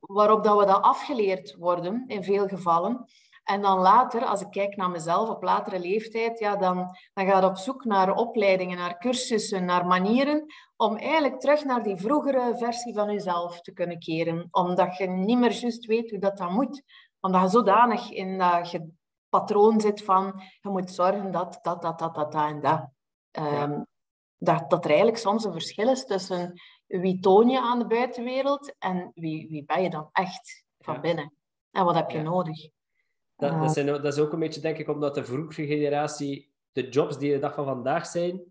Waarop 0.00 0.44
dat 0.44 0.58
we 0.58 0.66
dat 0.66 0.82
afgeleerd 0.82 1.56
worden, 1.58 2.04
in 2.06 2.24
veel 2.24 2.46
gevallen. 2.46 3.04
En 3.50 3.62
dan 3.62 3.78
later, 3.78 4.24
als 4.24 4.40
ik 4.40 4.50
kijk 4.50 4.76
naar 4.76 4.90
mezelf 4.90 5.28
op 5.28 5.42
latere 5.42 5.78
leeftijd, 5.78 6.38
ja, 6.38 6.56
dan, 6.56 6.76
dan 7.12 7.26
ga 7.26 7.38
je 7.38 7.46
op 7.46 7.56
zoek 7.56 7.84
naar 7.84 8.14
opleidingen, 8.14 8.78
naar 8.78 8.98
cursussen, 8.98 9.64
naar 9.64 9.86
manieren 9.86 10.44
om 10.76 10.96
eigenlijk 10.96 11.40
terug 11.40 11.64
naar 11.64 11.82
die 11.82 11.96
vroegere 11.96 12.56
versie 12.56 12.94
van 12.94 13.12
jezelf 13.12 13.60
te 13.60 13.72
kunnen 13.72 13.98
keren. 13.98 14.48
Omdat 14.50 14.96
je 14.96 15.06
niet 15.06 15.38
meer 15.38 15.52
juist 15.52 15.86
weet 15.86 16.10
hoe 16.10 16.18
dat 16.18 16.36
dan 16.36 16.52
moet. 16.52 16.82
Omdat 17.20 17.42
je 17.42 17.48
zodanig 17.48 18.10
in 18.10 18.38
dat 18.38 18.70
je 18.70 18.88
patroon 19.28 19.80
zit 19.80 20.04
van 20.04 20.42
je 20.60 20.68
moet 20.68 20.90
zorgen 20.90 21.30
dat 21.30 21.58
dat, 21.62 21.82
dat, 21.82 21.98
dat, 21.98 22.14
dat, 22.14 22.32
dat 22.32 22.34
en 22.34 22.60
dat. 22.60 22.88
Um, 23.38 23.86
dat, 24.36 24.70
dat 24.70 24.84
er 24.84 24.90
eigenlijk 24.90 25.18
soms 25.18 25.44
een 25.44 25.52
verschil 25.52 25.88
is 25.88 26.04
tussen 26.04 26.60
wie 26.86 27.20
toon 27.20 27.48
je 27.48 27.60
aan 27.60 27.78
de 27.78 27.86
buitenwereld 27.86 28.74
en 28.78 29.10
wie, 29.14 29.48
wie 29.48 29.64
ben 29.64 29.82
je 29.82 29.90
dan 29.90 30.08
echt 30.12 30.64
van 30.78 31.00
binnen. 31.00 31.32
En 31.70 31.84
wat 31.84 31.94
heb 31.94 32.10
je 32.10 32.22
nodig. 32.22 32.68
Dat, 33.40 33.60
dat, 33.60 33.72
zijn, 33.72 33.86
dat, 33.86 34.04
is 34.04 34.18
ook 34.18 34.32
een 34.32 34.38
beetje, 34.38 34.60
denk 34.60 34.78
ik, 34.78 34.88
omdat 34.88 35.14
de 35.14 35.24
vroegere 35.24 35.66
generatie, 35.66 36.52
de 36.72 36.88
jobs 36.88 37.18
die 37.18 37.32
de 37.32 37.38
dag 37.38 37.54
van 37.54 37.64
vandaag 37.64 38.06
zijn, 38.06 38.42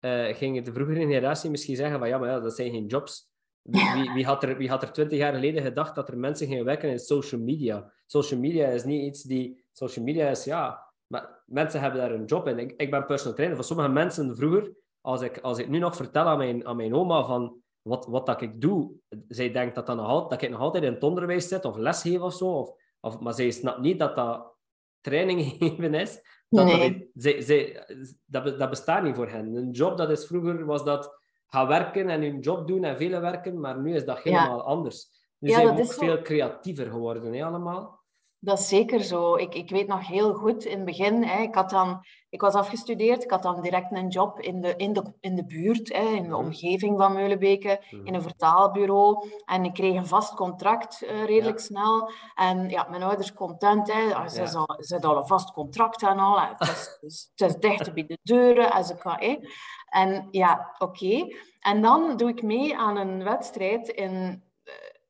uh, 0.00 0.34
ging 0.34 0.64
de 0.64 0.72
vroegere 0.72 1.00
generatie 1.00 1.50
misschien 1.50 1.76
zeggen 1.76 1.98
van 1.98 2.08
ja, 2.08 2.18
maar 2.18 2.28
ja, 2.28 2.40
dat 2.40 2.54
zijn 2.54 2.70
geen 2.70 2.86
jobs. 2.86 3.34
Wie, 3.62 4.10
wie, 4.14 4.24
had 4.24 4.42
er, 4.42 4.56
wie 4.56 4.68
had 4.68 4.82
er 4.82 4.92
twintig 4.92 5.18
jaar 5.18 5.34
geleden 5.34 5.62
gedacht 5.62 5.94
dat 5.94 6.08
er 6.08 6.18
mensen 6.18 6.46
gingen 6.46 6.64
werken 6.64 6.90
in 6.90 6.98
social 6.98 7.40
media? 7.40 7.92
Social 8.06 8.40
media 8.40 8.66
is 8.66 8.84
niet 8.84 9.02
iets 9.02 9.22
die... 9.22 9.64
Social 9.72 10.04
media 10.04 10.28
is, 10.28 10.44
ja... 10.44 10.84
Maar 11.06 11.42
mensen 11.46 11.80
hebben 11.80 12.00
daar 12.00 12.10
een 12.10 12.24
job 12.24 12.48
in. 12.48 12.58
Ik, 12.58 12.74
ik 12.76 12.90
ben 12.90 13.06
personal 13.06 13.34
trainer. 13.34 13.56
Voor 13.56 13.66
sommige 13.66 13.88
mensen 13.88 14.36
vroeger, 14.36 14.72
als 15.00 15.22
ik, 15.22 15.38
als 15.38 15.58
ik 15.58 15.68
nu 15.68 15.78
nog 15.78 15.96
vertel 15.96 16.24
aan 16.24 16.38
mijn, 16.38 16.66
aan 16.66 16.76
mijn 16.76 16.94
oma 16.94 17.24
van 17.24 17.60
wat, 17.82 18.06
wat 18.06 18.26
dat 18.26 18.40
ik 18.40 18.60
doe, 18.60 18.92
zij 19.28 19.52
denkt 19.52 19.74
dat, 19.74 19.86
dat, 19.86 19.96
nog, 19.96 20.28
dat 20.28 20.42
ik 20.42 20.50
nog 20.50 20.60
altijd 20.60 20.84
in 20.84 20.92
het 20.92 21.02
onderwijs 21.02 21.48
zit 21.48 21.64
of 21.64 21.76
lesgeef 21.76 22.20
of 22.20 22.34
zo. 22.34 22.46
Of, 22.46 22.70
of, 23.06 23.20
maar 23.20 23.34
zij 23.34 23.50
snapt 23.50 23.80
niet 23.80 23.98
dat 23.98 24.16
dat 24.16 24.54
training 25.00 25.42
geven 25.58 25.94
is. 25.94 26.20
Dat, 26.48 26.66
nee. 26.66 27.10
dat, 27.14 28.44
dat, 28.44 28.58
dat, 28.58 28.70
bestaat 28.70 29.02
niet 29.02 29.14
voor 29.14 29.28
hen. 29.28 29.54
Een 29.54 29.70
job, 29.70 29.96
dat 29.96 30.10
is 30.10 30.26
vroeger 30.26 30.64
was 30.64 30.84
dat 30.84 31.20
gaan 31.46 31.66
werken 31.66 32.08
en 32.08 32.22
hun 32.22 32.40
job 32.40 32.66
doen 32.66 32.84
en 32.84 32.96
vele 32.96 33.20
werken, 33.20 33.60
maar 33.60 33.80
nu 33.80 33.94
is 33.94 34.04
dat 34.04 34.18
helemaal 34.18 34.62
anders. 34.62 35.08
Nu 35.38 35.50
zijn 35.50 35.74
we 35.74 35.82
ook 35.82 35.92
veel 35.92 36.22
creatiever 36.22 36.86
geworden, 36.90 37.32
hè, 37.32 37.44
allemaal. 37.44 38.00
Dat 38.38 38.58
is 38.58 38.68
zeker 38.68 39.00
zo. 39.00 39.34
Ik, 39.34 39.54
ik 39.54 39.70
weet 39.70 39.86
nog 39.86 40.06
heel 40.06 40.34
goed 40.34 40.64
in 40.64 40.76
het 40.76 40.84
begin, 40.84 41.24
hè, 41.24 41.42
ik, 41.42 41.54
had 41.54 41.70
dan, 41.70 42.04
ik 42.30 42.40
was 42.40 42.54
afgestudeerd, 42.54 43.24
ik 43.24 43.30
had 43.30 43.42
dan 43.42 43.60
direct 43.60 43.92
een 43.92 44.08
job 44.08 44.40
in 44.40 44.60
de, 44.60 44.76
in 44.76 44.92
de, 44.92 45.12
in 45.20 45.34
de 45.34 45.44
buurt, 45.44 45.92
hè, 45.92 46.04
in 46.04 46.22
de 46.22 46.28
mhm. 46.28 46.38
omgeving 46.38 46.98
van 46.98 47.12
Meulenbeke, 47.12 47.80
mhm. 47.90 48.06
in 48.06 48.14
een 48.14 48.22
vertaalbureau. 48.22 49.28
En 49.44 49.64
ik 49.64 49.74
kreeg 49.74 49.94
een 49.94 50.06
vast 50.06 50.34
contract 50.34 51.02
uh, 51.02 51.24
redelijk 51.24 51.58
snel. 51.58 52.10
En 52.34 52.68
ja, 52.68 52.86
mijn 52.90 53.02
ouders 53.02 53.32
content, 53.32 53.92
hè, 53.92 54.14
ah, 54.14 54.28
ze, 54.28 54.40
ja. 54.40 54.46
ze 54.46 54.92
hadden 54.92 55.10
al 55.10 55.16
een 55.16 55.26
vast 55.26 55.52
contract 55.52 56.02
en 56.02 56.18
al. 56.18 56.40
Het 56.40 56.60
is, 57.00 57.30
het 57.34 57.50
is 57.50 57.56
dicht 57.56 57.94
bij 57.94 58.06
de 58.06 58.18
deuren 58.22 58.72
en 58.72 58.84
ze 58.84 58.96
kan. 58.96 59.16
Hè. 59.18 59.38
En 59.86 60.28
ja, 60.30 60.74
oké. 60.78 61.26
En 61.60 61.82
dan 61.82 62.16
doe 62.16 62.28
ik 62.28 62.42
mee 62.42 62.76
aan 62.78 62.96
een 62.96 63.24
wedstrijd 63.24 63.88
in 63.88 64.42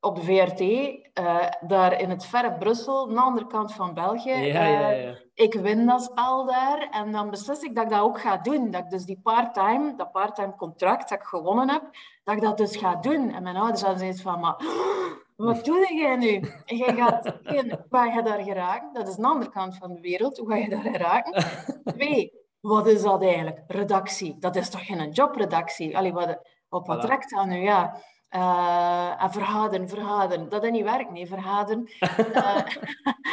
op 0.07 0.17
de 0.17 0.23
VRT, 0.23 0.61
uh, 0.61 0.97
eh, 1.13 1.53
daar 1.61 2.01
in 2.01 2.11
het 2.11 2.27
verre 2.27 2.53
Brussel, 2.53 3.09
aan 3.09 3.15
de 3.15 3.21
andere 3.21 3.47
kant 3.47 3.73
van 3.73 3.95
België. 3.95 4.31
Ja, 4.31 4.65
ja, 4.65 4.89
ja. 4.89 5.09
Uh, 5.09 5.17
ik 5.35 5.55
win 5.55 5.87
dat 5.87 6.03
spel 6.03 6.47
daar 6.47 6.89
en 6.91 7.13
dan 7.13 7.31
beslis 7.31 7.63
ik 7.63 7.75
dat 7.75 7.85
ik 7.85 7.91
dat 7.91 8.01
ook 8.01 8.21
ga 8.21 8.37
doen. 8.37 8.71
Dat 8.71 8.85
ik 8.85 8.91
dus 8.91 9.05
die 9.05 9.21
part-time, 9.23 9.95
dat 9.97 10.13
part-time 10.13 10.55
contract 10.57 11.09
dat 11.09 11.19
ik 11.19 11.25
gewonnen 11.25 11.71
heb, 11.71 11.83
dat 12.25 12.37
ik 12.37 12.43
dat 12.43 12.57
dus 12.57 12.77
ga 12.77 12.95
doen. 12.95 13.33
En 13.33 13.43
mijn 13.43 13.57
ouders 13.57 13.83
hadden 13.83 14.01
zoiets 14.01 14.23
van, 14.23 14.41
maar 14.41 14.57
wat 15.37 15.65
doe 15.65 15.95
jij 15.95 16.17
nu? 16.17 16.51
Jij 16.65 16.95
gaat, 16.95 17.35
waar 17.89 18.11
ga 18.11 18.17
je 18.17 18.23
daar 18.23 18.43
geraken? 18.43 18.93
Dat 18.93 19.09
is 19.09 19.17
de 19.17 19.23
andere 19.23 19.51
kant 19.51 19.77
van 19.77 19.95
de 19.95 20.01
wereld. 20.01 20.39
Hoe 20.39 20.51
ga 20.51 20.57
je 20.57 20.69
daar 20.69 20.81
geraken? 20.81 21.45
Twee, 21.97 22.33
wat 22.61 22.87
is 22.87 23.03
dat 23.03 23.23
eigenlijk? 23.23 23.63
Redactie. 23.67 24.37
Dat 24.39 24.57
is 24.57 24.71
toch 24.71 24.87
geen 24.87 25.11
jobredactie? 25.11 25.97
Allee, 25.97 26.13
wat, 26.13 26.39
op 26.69 26.87
wat 26.87 26.97
voilà. 26.97 27.07
trekt 27.07 27.31
dat 27.31 27.47
nu? 27.47 27.57
Ja. 27.57 27.97
Uh, 28.37 29.23
en 29.23 29.33
verhaderen, 29.33 29.89
verhaderen. 29.89 30.49
Dat 30.49 30.65
is 30.65 30.71
niet 30.71 30.85
werkt, 30.85 31.11
nee, 31.11 31.27
verhaderen. 31.27 31.89
uh, 32.35 32.57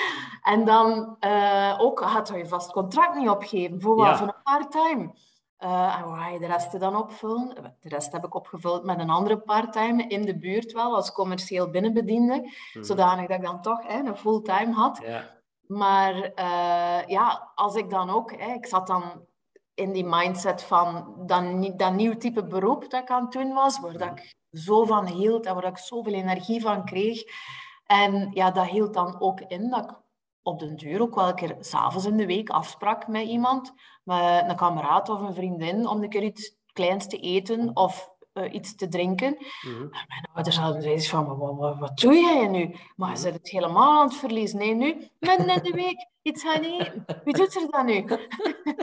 en 0.53 0.65
dan 0.65 1.15
uh, 1.19 1.75
ook 1.77 1.99
had 1.99 2.31
je 2.35 2.47
vast 2.47 2.71
contract 2.71 3.15
niet 3.15 3.29
opgeven. 3.29 3.81
Voor 3.81 3.95
wat? 3.95 4.05
Ja. 4.05 4.17
Voor 4.17 4.27
een 4.27 4.43
part-time. 4.43 5.13
en 5.57 6.01
hoe 6.03 6.15
ga 6.15 6.27
je 6.27 6.39
de 6.39 6.45
rest 6.45 6.79
dan 6.79 6.95
opvullen? 6.95 7.75
De 7.79 7.89
rest 7.89 8.11
heb 8.11 8.25
ik 8.25 8.35
opgevuld 8.35 8.83
met 8.83 8.99
een 8.99 9.09
andere 9.09 9.37
part-time 9.37 10.07
in 10.07 10.21
de 10.21 10.37
buurt 10.37 10.71
wel, 10.71 10.95
als 10.95 11.11
commercieel 11.11 11.69
binnenbediende. 11.69 12.51
Hmm. 12.71 12.83
Zodanig 12.83 13.27
dat 13.27 13.37
ik 13.37 13.43
dan 13.43 13.61
toch 13.61 13.87
hè, 13.87 13.99
een 13.99 14.17
fulltime 14.17 14.73
had. 14.73 14.99
Ja. 15.03 15.41
Maar 15.67 16.31
ja, 17.07 17.51
als 17.55 17.75
ik 17.75 17.89
dan 17.89 18.09
ook... 18.09 18.31
Hè, 18.31 18.53
ik 18.53 18.65
zat 18.65 18.87
dan 18.87 19.03
in 19.73 19.91
die 19.91 20.05
mindset 20.05 20.63
van 20.63 21.13
dat, 21.25 21.73
dat 21.79 21.93
nieuw 21.93 22.17
type 22.17 22.45
beroep 22.45 22.89
dat 22.89 23.01
ik 23.01 23.09
aan 23.09 23.23
het 23.23 23.31
doen 23.31 23.53
was, 23.53 23.79
waar 23.79 23.97
dat 23.97 24.09
ik 24.09 24.35
zo 24.53 24.85
van 24.85 25.07
hield 25.07 25.45
en 25.45 25.53
waar 25.55 25.65
ik 25.65 25.77
zoveel 25.77 26.13
energie 26.13 26.61
van 26.61 26.85
kreeg. 26.85 27.23
En 27.85 28.29
ja, 28.33 28.51
dat 28.51 28.67
hield 28.67 28.93
dan 28.93 29.21
ook 29.21 29.41
in 29.41 29.69
dat 29.69 29.83
ik 29.83 30.01
op 30.41 30.59
den 30.59 30.75
duur 30.75 31.01
ook 31.01 31.15
wel 31.15 31.33
keer 31.33 31.55
s'avonds 31.59 32.05
in 32.05 32.17
de 32.17 32.25
week 32.25 32.49
afsprak 32.49 33.07
met 33.07 33.27
iemand, 33.27 33.73
met 34.03 34.43
een 34.49 34.55
kameraad 34.55 35.09
of 35.09 35.21
een 35.21 35.33
vriendin, 35.33 35.87
om 35.87 36.03
een 36.03 36.09
keer 36.09 36.23
iets 36.23 36.55
kleins 36.73 37.07
te 37.07 37.17
eten 37.17 37.75
of 37.75 38.12
uh, 38.33 38.53
iets 38.53 38.75
te 38.75 38.87
drinken. 38.87 39.37
Mm 39.61 39.73
-hmm. 39.73 39.89
Mijn 39.89 40.29
ouders 40.33 40.57
hadden 40.57 40.81
zoiets 40.81 41.09
van, 41.09 41.37
wat, 41.37 41.55
wat, 41.55 41.77
wat, 41.77 41.97
doe 41.97 42.13
jij 42.13 42.47
nu? 42.47 42.75
Maar 42.95 43.09
je 43.09 43.17
zit 43.17 43.33
het 43.33 43.49
helemaal 43.49 43.99
aan 43.99 44.07
het 44.07 44.15
verliezen. 44.15 44.57
Nee, 44.57 44.75
nu, 44.75 45.09
midden 45.19 45.49
in 45.49 45.63
de 45.63 45.71
week, 45.71 46.07
iets 46.21 46.43
gaan 46.43 46.61
eten. 46.61 47.05
Wie 47.23 47.33
doet 47.33 47.55
er 47.55 47.69
dan 47.69 47.85
nu? 47.85 48.05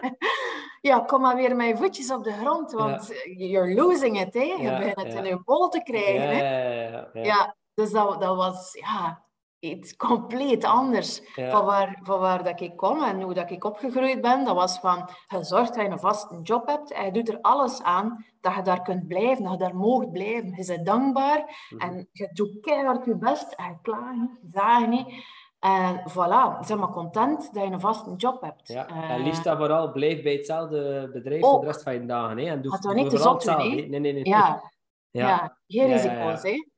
ja, 0.91 1.01
kom 1.01 1.21
maar 1.21 1.37
weer 1.37 1.57
met 1.57 1.67
je 1.67 1.77
voetjes 1.77 2.13
op 2.13 2.25
de 2.25 2.33
grond, 2.33 2.73
want 2.73 3.07
ja. 3.07 3.47
you're 3.47 3.75
losing 3.75 4.21
it, 4.21 4.35
hè. 4.35 4.41
Je 4.41 4.63
ja, 4.63 4.79
bent 4.79 4.97
het 4.97 5.15
in 5.15 5.25
je 5.25 5.43
bol 5.45 5.69
te 5.69 5.83
krijgen, 5.83 6.37
hè. 6.37 7.21
Ja, 7.23 7.57
dus 7.75 7.91
dat, 7.91 8.21
dat 8.21 8.37
was, 8.37 8.73
ja, 8.73 9.25
iets 9.61 9.97
compleet 9.97 10.65
anders 10.65 11.23
van, 11.35 11.65
waar, 11.65 11.99
van 12.03 12.21
waar 12.21 12.45
dat 12.45 12.61
ik 12.61 12.77
kom 12.77 13.03
en 13.03 13.23
hoe 13.23 13.35
dat 13.35 13.51
ik 13.51 13.65
opgegroeid 13.65 14.21
ben. 14.21 14.45
Dat 14.45 14.55
was 14.55 14.79
van, 14.79 15.11
je 15.29 15.45
zorgt 15.45 15.75
dat 15.75 15.85
je 15.85 15.91
een 15.91 15.99
vaste 15.99 16.41
job 16.43 16.67
hebt 16.67 16.93
en 16.93 17.05
je 17.05 17.13
doet 17.13 17.29
er 17.29 17.39
alles 17.41 17.83
aan 17.83 18.25
dat 18.41 18.55
je 18.55 18.63
daar 18.63 18.83
kunt 18.83 19.07
blijven, 19.07 19.43
dat 19.43 19.53
je 19.53 19.59
daar 19.59 19.77
moogt 19.77 20.13
blijven. 20.13 20.55
Je 20.57 20.65
bent 20.67 20.87
dankbaar 20.87 21.67
mhm. 21.71 21.81
en 21.81 22.09
je 22.13 22.29
doet 22.33 22.61
keihard 22.61 23.05
je 23.05 23.17
best 23.17 23.53
en 23.53 23.65
je 23.65 23.77
klaagt 23.83 24.17
niet, 24.17 24.39
je 24.53 24.87
niet. 24.89 25.25
En 25.61 26.03
voilà, 26.11 26.65
zeg 26.67 26.79
maar 26.79 26.89
content 26.89 27.55
dat 27.55 27.65
je 27.65 27.71
een 27.71 27.81
vaste 27.81 28.15
job 28.17 28.41
hebt. 28.43 28.69
Ja, 28.69 28.87
en 28.87 29.19
uh, 29.19 29.25
liefst 29.25 29.45
dat 29.45 29.57
vooral 29.57 29.93
blijf 29.93 30.23
bij 30.23 30.33
hetzelfde 30.33 31.11
bedrijf 31.13 31.41
voor 31.41 31.61
de 31.61 31.67
rest 31.67 31.83
van 31.83 31.93
je 31.93 32.07
dagen. 32.07 32.39
Hè? 32.39 32.45
En 32.45 32.63
doe, 32.63 32.79
doe 32.81 32.95
niet 32.95 33.11
te 33.11 33.19
zot 33.19 33.45
doen, 33.45 33.57
Nee, 33.57 33.89
nee, 33.89 34.01
nee. 34.01 34.29
Ja, 34.29 34.63
ja. 35.11 35.29
ja 35.29 35.57
geen 35.67 35.87
risico's, 35.87 36.43
hè. 36.43 36.70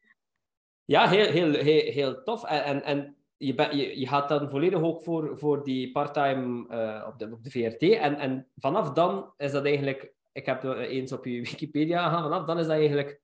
Ja, 0.85 1.09
heel, 1.09 1.27
heel, 1.27 1.53
heel, 1.53 1.93
heel 1.93 2.23
tof. 2.23 2.45
En, 2.45 2.63
en, 2.65 2.83
en 2.83 3.17
je, 3.37 3.55
ben, 3.55 3.77
je, 3.77 4.01
je 4.01 4.07
gaat 4.07 4.29
dan 4.29 4.51
volledig 4.51 4.81
ook 4.81 5.03
voor, 5.03 5.39
voor 5.39 5.65
die 5.65 5.91
parttime 5.91 6.67
uh, 6.71 7.07
op, 7.09 7.19
de, 7.19 7.29
op 7.33 7.45
de 7.45 7.51
VRT. 7.51 7.83
En, 7.83 8.19
en 8.19 8.49
vanaf 8.57 8.93
dan 8.93 9.33
is 9.37 9.53
dat 9.53 9.65
eigenlijk... 9.65 10.13
Ik 10.33 10.47
heb 10.47 10.65
eens 10.65 11.13
op 11.13 11.25
je 11.25 11.41
Wikipedia 11.51 12.05
gegaan. 12.05 12.23
Vanaf 12.23 12.45
dan 12.45 12.59
is 12.59 12.67
dat 12.67 12.77
eigenlijk 12.77 13.21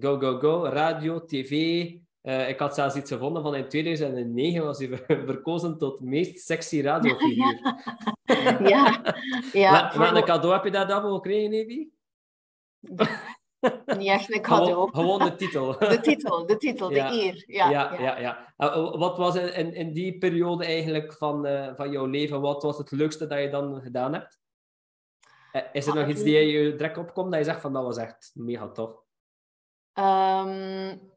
go, 0.00 0.18
go, 0.18 0.38
go. 0.38 0.64
Radio, 0.64 1.24
tv. 1.24 1.50
Uh, 2.22 2.48
ik 2.48 2.58
had 2.58 2.74
zelfs 2.74 2.96
iets 2.96 3.10
gevonden 3.10 3.42
van 3.42 3.54
in 3.54 3.68
2009 3.68 4.64
was 4.64 4.78
hij 4.78 4.88
verkozen 5.06 5.78
tot 5.78 6.00
meest 6.00 6.38
sexy 6.38 6.80
radiofiguur. 6.80 7.60
Ja, 8.68 9.14
ja. 9.52 9.92
maar, 9.96 10.16
een 10.16 10.24
cadeau 10.24 10.54
heb 10.54 10.64
je 10.64 10.70
daar 10.70 10.86
dan 10.86 11.14
gekregen, 11.14 11.52
Evi? 11.52 11.90
Niet 13.86 14.08
echt 14.08 14.34
een 14.34 14.42
cadeau. 14.42 14.90
Gewoon, 14.92 15.18
de 15.28 15.34
titel. 15.34 15.78
De 15.78 16.00
titel, 16.00 16.46
de 16.46 16.56
titel, 16.56 16.88
de 16.88 17.00
eer. 17.00 17.44
Ja, 17.46 17.70
ja, 17.70 18.00
ja. 18.00 18.18
ja, 18.18 18.54
uh, 18.58 18.98
wat 18.98 19.16
was 19.16 19.34
in, 19.34 19.74
in 19.74 19.92
die 19.92 20.18
periode 20.18 20.64
eigenlijk 20.64 21.12
van, 21.12 21.46
uh, 21.46 21.72
van 21.74 21.90
jouw 21.90 22.06
leven, 22.06 22.40
wat 22.40 22.62
was 22.62 22.78
het 22.78 22.90
leukste 22.90 23.26
dat 23.26 23.38
je 23.38 23.48
dan 23.48 23.80
gedaan 23.80 24.12
hebt? 24.12 24.38
Is 25.72 25.86
er 25.86 25.94
nog 25.94 26.08
iets 26.08 26.22
die 26.22 26.34
je 26.34 26.74
direct 26.74 26.98
opkomt 26.98 27.30
dat 27.30 27.38
je 27.38 27.44
zegt 27.44 27.60
van 27.60 27.72
dat 27.72 27.82
was 27.82 27.96
echt 27.96 28.30
mega 28.34 28.68
tof? 28.68 28.90
Um, 29.94 31.14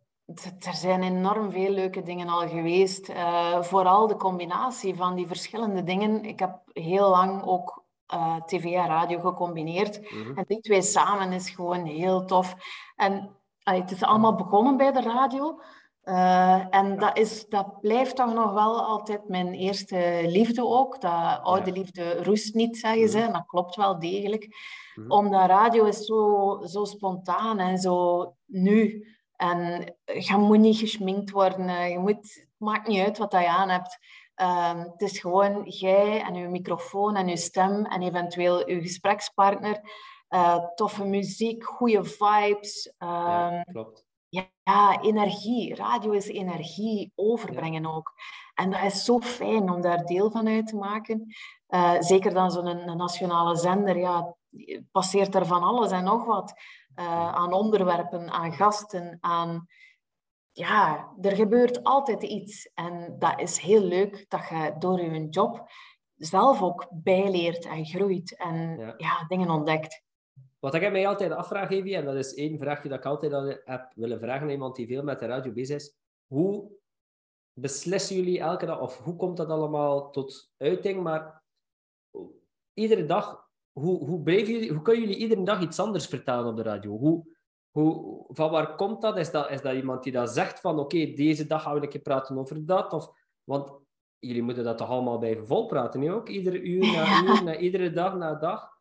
er 0.59 0.73
zijn 0.73 1.03
enorm 1.03 1.51
veel 1.51 1.69
leuke 1.69 2.03
dingen 2.03 2.27
al 2.27 2.47
geweest. 2.47 3.09
Uh, 3.09 3.61
vooral 3.61 4.07
de 4.07 4.15
combinatie 4.15 4.95
van 4.95 5.15
die 5.15 5.27
verschillende 5.27 5.83
dingen. 5.83 6.23
Ik 6.23 6.39
heb 6.39 6.61
heel 6.73 7.09
lang 7.09 7.43
ook 7.43 7.85
uh, 8.13 8.35
tv 8.35 8.63
en 8.63 8.87
radio 8.87 9.19
gecombineerd. 9.19 10.11
Mhm. 10.11 10.37
En 10.37 10.45
die 10.47 10.59
twee 10.59 10.81
samen 10.81 11.31
is 11.31 11.49
gewoon 11.49 11.85
heel 11.85 12.25
tof. 12.25 12.55
En 12.95 13.35
het 13.63 13.91
is 13.91 14.03
allemaal 14.03 14.35
begonnen 14.35 14.77
bij 14.77 14.91
de 14.91 15.01
radio. 15.01 15.61
Uh, 16.03 16.75
en 16.75 16.99
dat, 16.99 17.17
is, 17.17 17.47
dat 17.47 17.81
blijft 17.81 18.15
toch 18.15 18.33
nog 18.33 18.53
wel 18.53 18.85
altijd 18.85 19.27
mijn 19.27 19.53
eerste 19.53 20.23
liefde 20.25 20.65
ook. 20.65 21.01
Dat 21.01 21.39
oude 21.41 21.71
liefde 21.71 22.23
roest 22.23 22.53
niet, 22.53 22.77
zeggen 22.77 23.09
ze. 23.09 23.19
Mm 23.19 23.33
Dat 23.33 23.45
klopt 23.45 23.75
wel 23.75 23.99
degelijk. 23.99 24.47
Mm 24.95 25.11
Omdat 25.11 25.49
radio 25.49 25.85
is 25.85 26.05
zo, 26.05 26.61
zo 26.65 26.85
spontaan 26.85 27.59
en 27.59 27.77
zo 27.77 28.25
nu. 28.45 29.07
En 29.35 29.93
je 30.05 30.37
moet 30.37 30.59
niet 30.59 30.77
geschminkt 30.77 31.31
worden. 31.31 31.89
Je 31.89 31.99
moet, 31.99 32.15
het 32.15 32.47
maakt 32.57 32.87
niet 32.87 33.03
uit 33.03 33.17
wat 33.17 33.31
je 33.31 33.49
aan 33.49 33.69
hebt. 33.69 33.97
Um, 34.41 34.79
het 34.79 35.01
is 35.01 35.19
gewoon 35.19 35.63
jij 35.63 36.21
en 36.21 36.35
je 36.35 36.47
microfoon 36.47 37.15
en 37.15 37.27
je 37.27 37.37
stem 37.37 37.85
en 37.85 38.01
eventueel 38.01 38.69
je 38.69 38.81
gesprekspartner. 38.81 39.79
Uh, 40.29 40.65
toffe 40.75 41.05
muziek, 41.05 41.63
goede 41.63 42.03
vibes. 42.03 42.93
Um, 42.97 43.09
ja, 43.09 43.51
ehm, 43.51 43.71
klopt. 43.71 44.05
Ja, 44.29 45.01
energie. 45.01 45.75
Radio 45.75 46.11
is 46.11 46.27
energie 46.27 47.11
overbrengen 47.15 47.81
ja. 47.81 47.89
ook. 47.89 48.13
En 48.53 48.71
dat 48.71 48.81
is 48.81 49.05
zo 49.05 49.19
fijn 49.19 49.69
om 49.69 49.81
daar 49.81 50.05
deel 50.05 50.31
van 50.31 50.47
uit 50.47 50.67
te 50.67 50.75
maken. 50.75 51.35
Uh, 51.69 51.95
zeker 51.99 52.33
dan 52.33 52.51
zo'n 52.51 52.97
nationale 52.97 53.55
zender. 53.55 53.97
Ja, 53.97 54.35
passeert 54.91 55.35
er 55.35 55.45
van 55.45 55.63
alles 55.63 55.91
en 55.91 56.03
nog 56.03 56.25
wat. 56.25 56.53
Uh, 56.95 57.33
aan 57.33 57.53
onderwerpen, 57.53 58.29
aan 58.29 58.53
gasten, 58.53 59.17
aan 59.21 59.67
ja, 60.51 61.11
er 61.21 61.35
gebeurt 61.35 61.83
altijd 61.83 62.23
iets. 62.23 62.71
En 62.73 63.15
dat 63.19 63.39
is 63.41 63.57
heel 63.57 63.83
leuk 63.83 64.25
dat 64.27 64.47
je 64.49 64.75
door 64.79 65.01
je 65.01 65.29
job 65.29 65.69
zelf 66.15 66.61
ook 66.61 66.87
bijleert 66.91 67.65
en 67.65 67.85
groeit 67.85 68.37
en 68.37 68.77
ja. 68.97 69.25
dingen 69.27 69.49
ontdekt. 69.49 70.03
Wat 70.59 70.73
ik 70.73 70.91
mij 70.91 71.07
altijd 71.07 71.31
afvraag, 71.31 71.69
Evie, 71.69 71.95
en 71.95 72.05
dat 72.05 72.15
is 72.15 72.33
één 72.33 72.57
vraagje 72.57 72.89
dat 72.89 72.97
ik 72.97 73.05
altijd 73.05 73.61
heb 73.65 73.91
willen 73.95 74.19
vragen 74.19 74.41
aan 74.41 74.49
iemand 74.49 74.75
die 74.75 74.87
veel 74.87 75.03
met 75.03 75.19
de 75.19 75.25
radio 75.25 75.51
bezig 75.51 75.75
is. 75.75 75.95
Hoe 76.27 76.71
beslissen 77.53 78.15
jullie 78.15 78.39
elke 78.39 78.65
dag, 78.65 78.79
of 78.79 78.97
hoe 78.97 79.15
komt 79.15 79.37
dat 79.37 79.49
allemaal 79.49 80.11
tot 80.11 80.51
uiting? 80.57 81.03
Maar 81.03 81.43
iedere 82.73 83.05
dag, 83.05 83.49
hoe, 83.71 84.05
hoe, 84.05 84.31
jullie, 84.31 84.73
hoe 84.73 84.81
kunnen 84.81 85.01
jullie 85.01 85.17
iedere 85.17 85.43
dag 85.43 85.61
iets 85.61 85.79
anders 85.79 86.05
vertellen 86.05 86.45
op 86.45 86.55
de 86.55 86.63
radio? 86.63 86.97
Hoe, 86.97 87.37
hoe, 87.79 88.25
van 88.27 88.51
waar 88.51 88.75
komt 88.75 89.01
dat? 89.01 89.17
Is 89.17 89.31
dat, 89.31 89.49
is 89.49 89.61
dat 89.61 89.73
iemand 89.73 90.03
die 90.03 90.11
dat 90.11 90.29
zegt 90.29 90.59
van 90.59 90.79
oké, 90.79 91.13
deze 91.13 91.47
dag 91.47 91.63
gaan 91.63 91.73
we 91.73 91.81
een 91.81 91.89
keer 91.89 92.01
praten 92.01 92.37
over 92.37 92.65
dat? 92.65 92.93
Of, 92.93 93.11
want 93.43 93.71
jullie 94.19 94.41
moeten 94.41 94.63
dat 94.63 94.77
toch 94.77 94.89
allemaal 94.89 95.17
blijven 95.17 95.47
volpraten, 95.47 95.99
niet 95.99 96.09
ook? 96.09 96.29
Iedere 96.29 96.61
uur 96.61 96.91
na 96.91 97.23
uur, 97.23 97.43
na 97.43 97.57
iedere 97.57 97.91
dag 97.91 98.15
na 98.15 98.35
dag. 98.35 98.78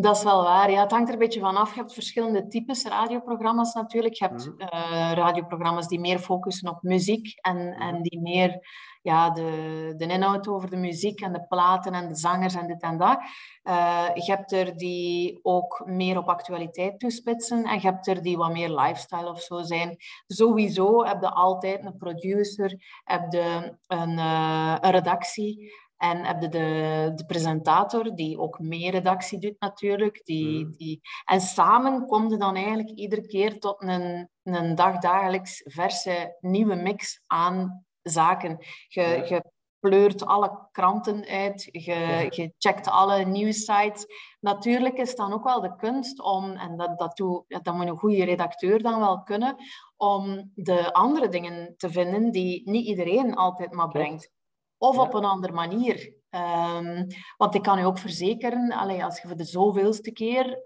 Dat 0.00 0.16
is 0.16 0.22
wel 0.22 0.42
waar. 0.42 0.70
Ja, 0.70 0.82
het 0.82 0.90
hangt 0.90 1.08
er 1.08 1.14
een 1.14 1.20
beetje 1.20 1.40
vanaf. 1.40 1.74
Je 1.74 1.80
hebt 1.80 1.92
verschillende 1.92 2.46
types 2.46 2.84
radioprogramma's 2.84 3.74
natuurlijk. 3.74 4.14
Je 4.14 4.24
hebt 4.24 4.46
mhm. 4.46 4.60
eh, 4.60 5.12
radioprogramma's 5.14 5.88
die 5.88 6.00
meer 6.00 6.18
focussen 6.18 6.68
op 6.68 6.82
muziek 6.82 7.38
en, 7.40 7.56
mhm. 7.56 7.80
en 7.80 8.02
die 8.02 8.20
meer 8.20 8.58
ja, 9.02 9.30
de, 9.30 9.94
de 9.96 10.06
inhoud 10.06 10.48
over 10.48 10.70
de 10.70 10.76
muziek 10.76 11.20
en 11.20 11.32
de 11.32 11.46
platen 11.46 11.92
en 11.92 12.08
de 12.08 12.14
zangers 12.14 12.54
en 12.54 12.66
dit 12.66 12.82
en 12.82 12.98
dat. 12.98 13.18
Uh, 13.64 14.08
je 14.14 14.24
hebt 14.24 14.52
er 14.52 14.76
die 14.76 15.38
ook 15.42 15.82
meer 15.86 16.18
op 16.18 16.28
actualiteit 16.28 16.98
toespitsen 17.00 17.64
en 17.64 17.74
je 17.74 17.86
hebt 17.86 18.06
er 18.06 18.22
die 18.22 18.36
wat 18.36 18.52
meer 18.52 18.70
lifestyle 18.70 19.30
of 19.30 19.40
zo 19.40 19.62
zijn. 19.62 19.96
Sowieso 20.26 21.04
heb 21.04 21.20
je 21.20 21.30
altijd 21.30 21.84
een 21.84 21.96
producer, 21.96 23.00
heb 23.04 23.32
je 23.32 23.76
een, 23.86 24.18
uh, 24.18 24.76
een 24.80 24.90
redactie. 24.90 25.72
En 25.98 26.24
heb 26.24 26.42
je 26.42 26.48
de, 26.48 27.12
de 27.14 27.24
presentator, 27.26 28.14
die 28.14 28.38
ook 28.38 28.58
meer 28.58 28.90
redactie 28.90 29.38
doet 29.38 29.56
natuurlijk. 29.58 30.20
Die, 30.24 30.64
mm. 30.64 30.76
die... 30.76 31.00
En 31.24 31.40
samen 31.40 32.06
kom 32.06 32.30
je 32.30 32.36
dan 32.36 32.54
eigenlijk 32.54 32.90
iedere 32.90 33.26
keer 33.26 33.58
tot 33.58 33.82
een, 33.82 34.28
een 34.42 34.74
dagdagelijks 34.74 35.62
verse 35.64 36.36
nieuwe 36.40 36.74
mix 36.74 37.22
aan 37.26 37.84
zaken. 38.02 38.58
Je, 38.88 39.02
je 39.28 39.42
pleurt 39.80 40.26
alle 40.26 40.68
kranten 40.72 41.24
uit, 41.26 41.68
je, 41.72 42.26
je 42.30 42.52
checkt 42.58 42.88
alle 42.88 43.24
nieuwsites. 43.24 44.06
Natuurlijk 44.40 44.96
is 44.98 45.14
dan 45.14 45.32
ook 45.32 45.44
wel 45.44 45.60
de 45.60 45.76
kunst 45.76 46.20
om, 46.20 46.52
en 46.52 46.76
dat, 46.76 46.98
dat, 46.98 47.16
doe, 47.16 47.44
dat 47.48 47.74
moet 47.74 47.86
een 47.86 47.96
goede 47.96 48.24
redacteur 48.24 48.82
dan 48.82 49.00
wel 49.00 49.22
kunnen, 49.22 49.56
om 49.96 50.50
de 50.54 50.92
andere 50.92 51.28
dingen 51.28 51.74
te 51.76 51.90
vinden 51.90 52.30
die 52.30 52.70
niet 52.70 52.86
iedereen 52.86 53.34
altijd 53.34 53.72
maar 53.72 53.88
brengt. 53.88 54.30
Of 54.78 54.98
op 54.98 55.14
een 55.14 55.24
andere 55.24 55.52
manier. 55.52 56.16
Um, 56.30 57.06
want 57.36 57.54
ik 57.54 57.62
kan 57.62 57.78
je 57.78 57.84
ook 57.84 57.98
verzekeren, 57.98 58.72
allee, 58.72 59.04
als 59.04 59.20
je 59.20 59.28
voor 59.28 59.36
de 59.36 59.44
zoveelste 59.44 60.12
keer 60.12 60.60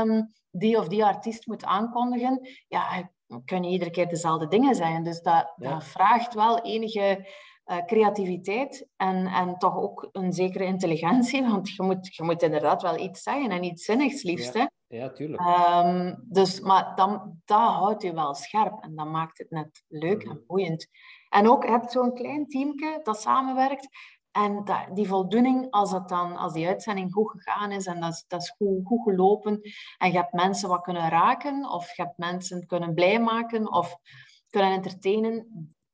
um, 0.00 0.32
die 0.50 0.78
of 0.78 0.88
die 0.88 1.04
artiest 1.04 1.46
moet 1.46 1.64
aankondigen, 1.64 2.48
ja, 2.68 3.10
kunnen 3.44 3.70
iedere 3.70 3.90
keer 3.90 4.08
dezelfde 4.08 4.48
dingen 4.48 4.74
zijn. 4.74 5.02
Dus 5.02 5.20
dat, 5.20 5.52
dat 5.56 5.84
vraagt 5.84 6.34
wel 6.34 6.62
enige 6.62 7.26
uh, 7.66 7.84
creativiteit 7.84 8.86
en, 8.96 9.26
en 9.26 9.58
toch 9.58 9.76
ook 9.76 10.08
een 10.12 10.32
zekere 10.32 10.64
intelligentie, 10.64 11.42
want 11.50 11.68
je 11.70 11.82
moet, 11.82 12.14
je 12.14 12.22
moet 12.22 12.42
inderdaad 12.42 12.82
wel 12.82 12.98
iets 12.98 13.22
zeggen 13.22 13.50
en 13.50 13.64
iets 13.64 13.84
zinnigs 13.84 14.22
liefst. 14.22 14.54
Ja, 14.54 14.70
ja 14.86 15.10
tuurlijk. 15.10 15.42
Um, 15.42 16.24
dus, 16.28 16.60
maar 16.60 16.92
dan, 16.94 17.40
dat 17.44 17.58
houdt 17.58 18.02
je 18.02 18.14
wel 18.14 18.34
scherp 18.34 18.82
en 18.82 18.94
dat 18.94 19.06
maakt 19.06 19.38
het 19.38 19.50
net 19.50 19.84
leuk 19.88 20.22
en 20.22 20.28
mhm. 20.28 20.46
boeiend. 20.46 20.88
En 21.34 21.48
ook, 21.48 21.66
hebt 21.66 21.92
zo'n 21.92 22.14
klein 22.14 22.46
teamje 22.46 23.00
dat 23.02 23.20
samenwerkt. 23.20 23.88
En 24.30 24.64
die 24.92 25.08
voldoening, 25.08 25.70
als, 25.70 25.92
het 25.92 26.08
dan, 26.08 26.36
als 26.36 26.52
die 26.52 26.66
uitzending 26.66 27.12
goed 27.12 27.30
gegaan 27.30 27.72
is 27.72 27.86
en 27.86 28.00
dat 28.00 28.12
is, 28.12 28.24
dat 28.28 28.42
is 28.42 28.50
goed, 28.50 28.86
goed 28.86 29.02
gelopen, 29.02 29.60
en 29.98 30.10
je 30.10 30.16
hebt 30.16 30.32
mensen 30.32 30.68
wat 30.68 30.82
kunnen 30.82 31.08
raken, 31.08 31.70
of 31.70 31.96
je 31.96 32.02
hebt 32.02 32.18
mensen 32.18 32.66
kunnen 32.66 32.94
blij 32.94 33.20
maken, 33.20 33.72
of 33.72 33.96
kunnen 34.50 34.72
entertainen, 34.72 35.46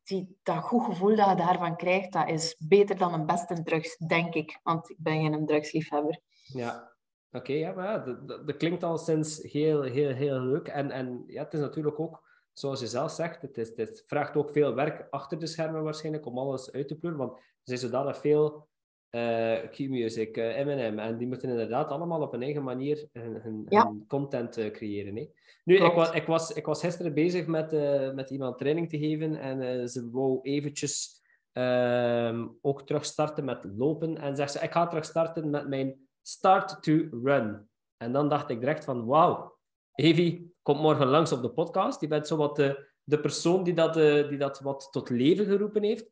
die, 0.02 0.38
dat 0.42 0.56
goed 0.56 0.84
gevoel 0.84 1.16
dat 1.16 1.28
je 1.28 1.34
daarvan 1.34 1.76
krijgt, 1.76 2.12
dat 2.12 2.28
is 2.28 2.56
beter 2.68 2.96
dan 2.96 3.14
een 3.14 3.26
beste 3.26 3.62
drugs, 3.62 3.96
denk 3.96 4.34
ik. 4.34 4.60
Want 4.62 4.90
ik 4.90 4.96
ben 4.98 5.20
geen 5.20 5.46
drugsliefhebber. 5.46 6.20
Ja, 6.42 6.92
oké. 7.32 7.52
ja, 7.52 7.98
dat, 7.98 8.28
dat, 8.28 8.56
klinkt 8.56 8.82
al 8.82 8.98
sinds 8.98 9.42
heel, 9.42 9.82
heel, 9.82 10.14
heel 10.14 10.40
leuk. 10.40 10.68
En, 10.68 10.90
en 10.90 11.24
ja, 11.26 11.42
het 11.42 11.54
is 11.54 11.60
natuurlijk 11.60 12.00
ook 12.00 12.28
zoals 12.60 12.80
je 12.80 12.86
zelf 12.86 13.10
zegt, 13.10 13.42
het, 13.42 13.58
is, 13.58 13.72
het 13.76 14.02
vraagt 14.06 14.36
ook 14.36 14.50
veel 14.50 14.74
werk 14.74 15.06
achter 15.10 15.38
de 15.38 15.46
schermen 15.46 15.82
waarschijnlijk 15.82 16.26
om 16.26 16.38
alles 16.38 16.72
uit 16.72 16.88
te 16.88 16.98
pleuren. 16.98 17.20
Want 17.20 17.38
er 17.38 17.42
zijn 17.62 17.78
zodanig 17.78 18.18
veel 18.18 18.68
uh, 19.10 19.70
Q-Music, 19.70 20.36
uh, 20.36 20.64
M&M, 20.64 20.98
en 20.98 21.18
die 21.18 21.26
moeten 21.26 21.48
inderdaad 21.48 21.90
allemaal 21.90 22.22
op 22.22 22.32
een 22.32 22.42
eigen 22.42 22.62
manier 22.62 23.08
hun, 23.12 23.66
hun, 23.68 24.04
content 24.06 24.58
uh, 24.58 24.70
creëren. 24.70 25.16
Hè. 25.16 25.30
Nu, 25.64 25.76
ik 25.76 25.92
was, 25.92 26.10
ik, 26.10 26.26
was, 26.26 26.50
ik 26.52 26.66
was 26.66 26.80
gisteren 26.80 27.14
bezig 27.14 27.46
met, 27.46 27.72
met 28.14 28.30
iemand 28.30 28.58
training 28.58 28.88
te 28.88 28.98
geven 28.98 29.36
en 29.36 29.88
ze 29.88 30.10
wou 30.10 30.38
eventjes 30.42 31.22
ehm, 31.52 32.46
ook 32.60 32.86
terug 32.86 33.04
starten 33.04 33.44
met 33.44 33.64
lopen. 33.76 34.18
En 34.18 34.36
zegt 34.36 34.52
ze, 34.52 34.60
ik 34.60 34.72
ga 34.72 34.86
terug 34.86 35.04
starten 35.04 35.50
met 35.50 35.68
mijn 35.68 36.08
start 36.22 36.82
to 36.82 37.08
run. 37.22 37.68
En 37.96 38.12
dan 38.12 38.28
dacht 38.28 38.50
ik 38.50 38.60
direct 38.60 38.84
van, 38.84 39.06
wauw, 39.06 39.58
Evie 39.94 40.49
komt 40.62 40.80
morgen 40.80 41.06
langs 41.06 41.32
op 41.32 41.42
de 41.42 41.50
podcast. 41.50 42.00
Je 42.00 42.08
bent 42.08 42.28
de, 42.28 42.88
de 43.04 43.20
persoon 43.20 43.64
die 43.64 43.74
dat, 43.74 43.96
eh, 43.96 44.28
die 44.28 44.38
dat 44.38 44.60
wat 44.60 44.88
tot 44.90 45.10
leven 45.10 45.46
geroepen 45.46 45.82
heeft. 45.82 46.10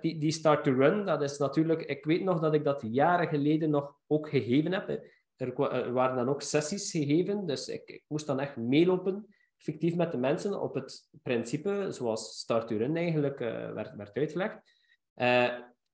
Die, 0.00 0.18
die 0.18 0.32
Start 0.32 0.64
to 0.64 0.72
Run, 0.72 1.04
dat 1.04 1.22
is 1.22 1.38
natuurlijk... 1.38 1.82
Ik 1.82 2.04
weet 2.04 2.22
nog 2.22 2.40
dat 2.40 2.54
ik 2.54 2.64
dat 2.64 2.82
jaren 2.90 3.28
geleden 3.28 3.70
nog 3.70 3.94
ook 4.06 4.28
gegeven 4.28 4.72
heb. 4.72 5.04
Er, 5.36 5.92
waren 5.92 6.16
dan 6.16 6.28
ook 6.28 6.42
sessies 6.42 6.90
gegeven, 6.90 7.46
dus 7.46 7.68
ik, 7.68 8.04
moest 8.08 8.26
dan 8.26 8.40
echt 8.40 8.56
meelopen, 8.56 9.26
fictief 9.56 9.96
met 9.96 10.12
de 10.12 10.18
mensen, 10.18 10.60
op 10.60 10.74
het 10.74 11.08
principe, 11.22 11.86
zoals 11.90 12.38
Start 12.38 12.68
to 12.68 12.76
Run 12.76 12.96
eigenlijk 12.96 13.38
werd, 13.38 13.94
werd 13.96 14.16
uitgelegd. 14.16 14.58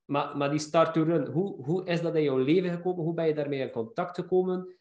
maar, 0.04 0.36
maar 0.36 0.50
die 0.50 0.58
start 0.58 0.94
to 0.94 1.02
run, 1.02 1.26
hoe, 1.26 1.64
hoe 1.64 1.86
is 1.86 2.00
dat 2.02 2.14
in 2.14 2.22
jouw 2.22 2.38
leven 2.38 2.70
gekomen? 2.70 3.04
Hoe 3.04 3.14
ben 3.14 3.26
je 3.26 3.34
daarmee 3.34 3.60
in 3.60 3.70
contact 3.70 4.16
gekomen? 4.16 4.76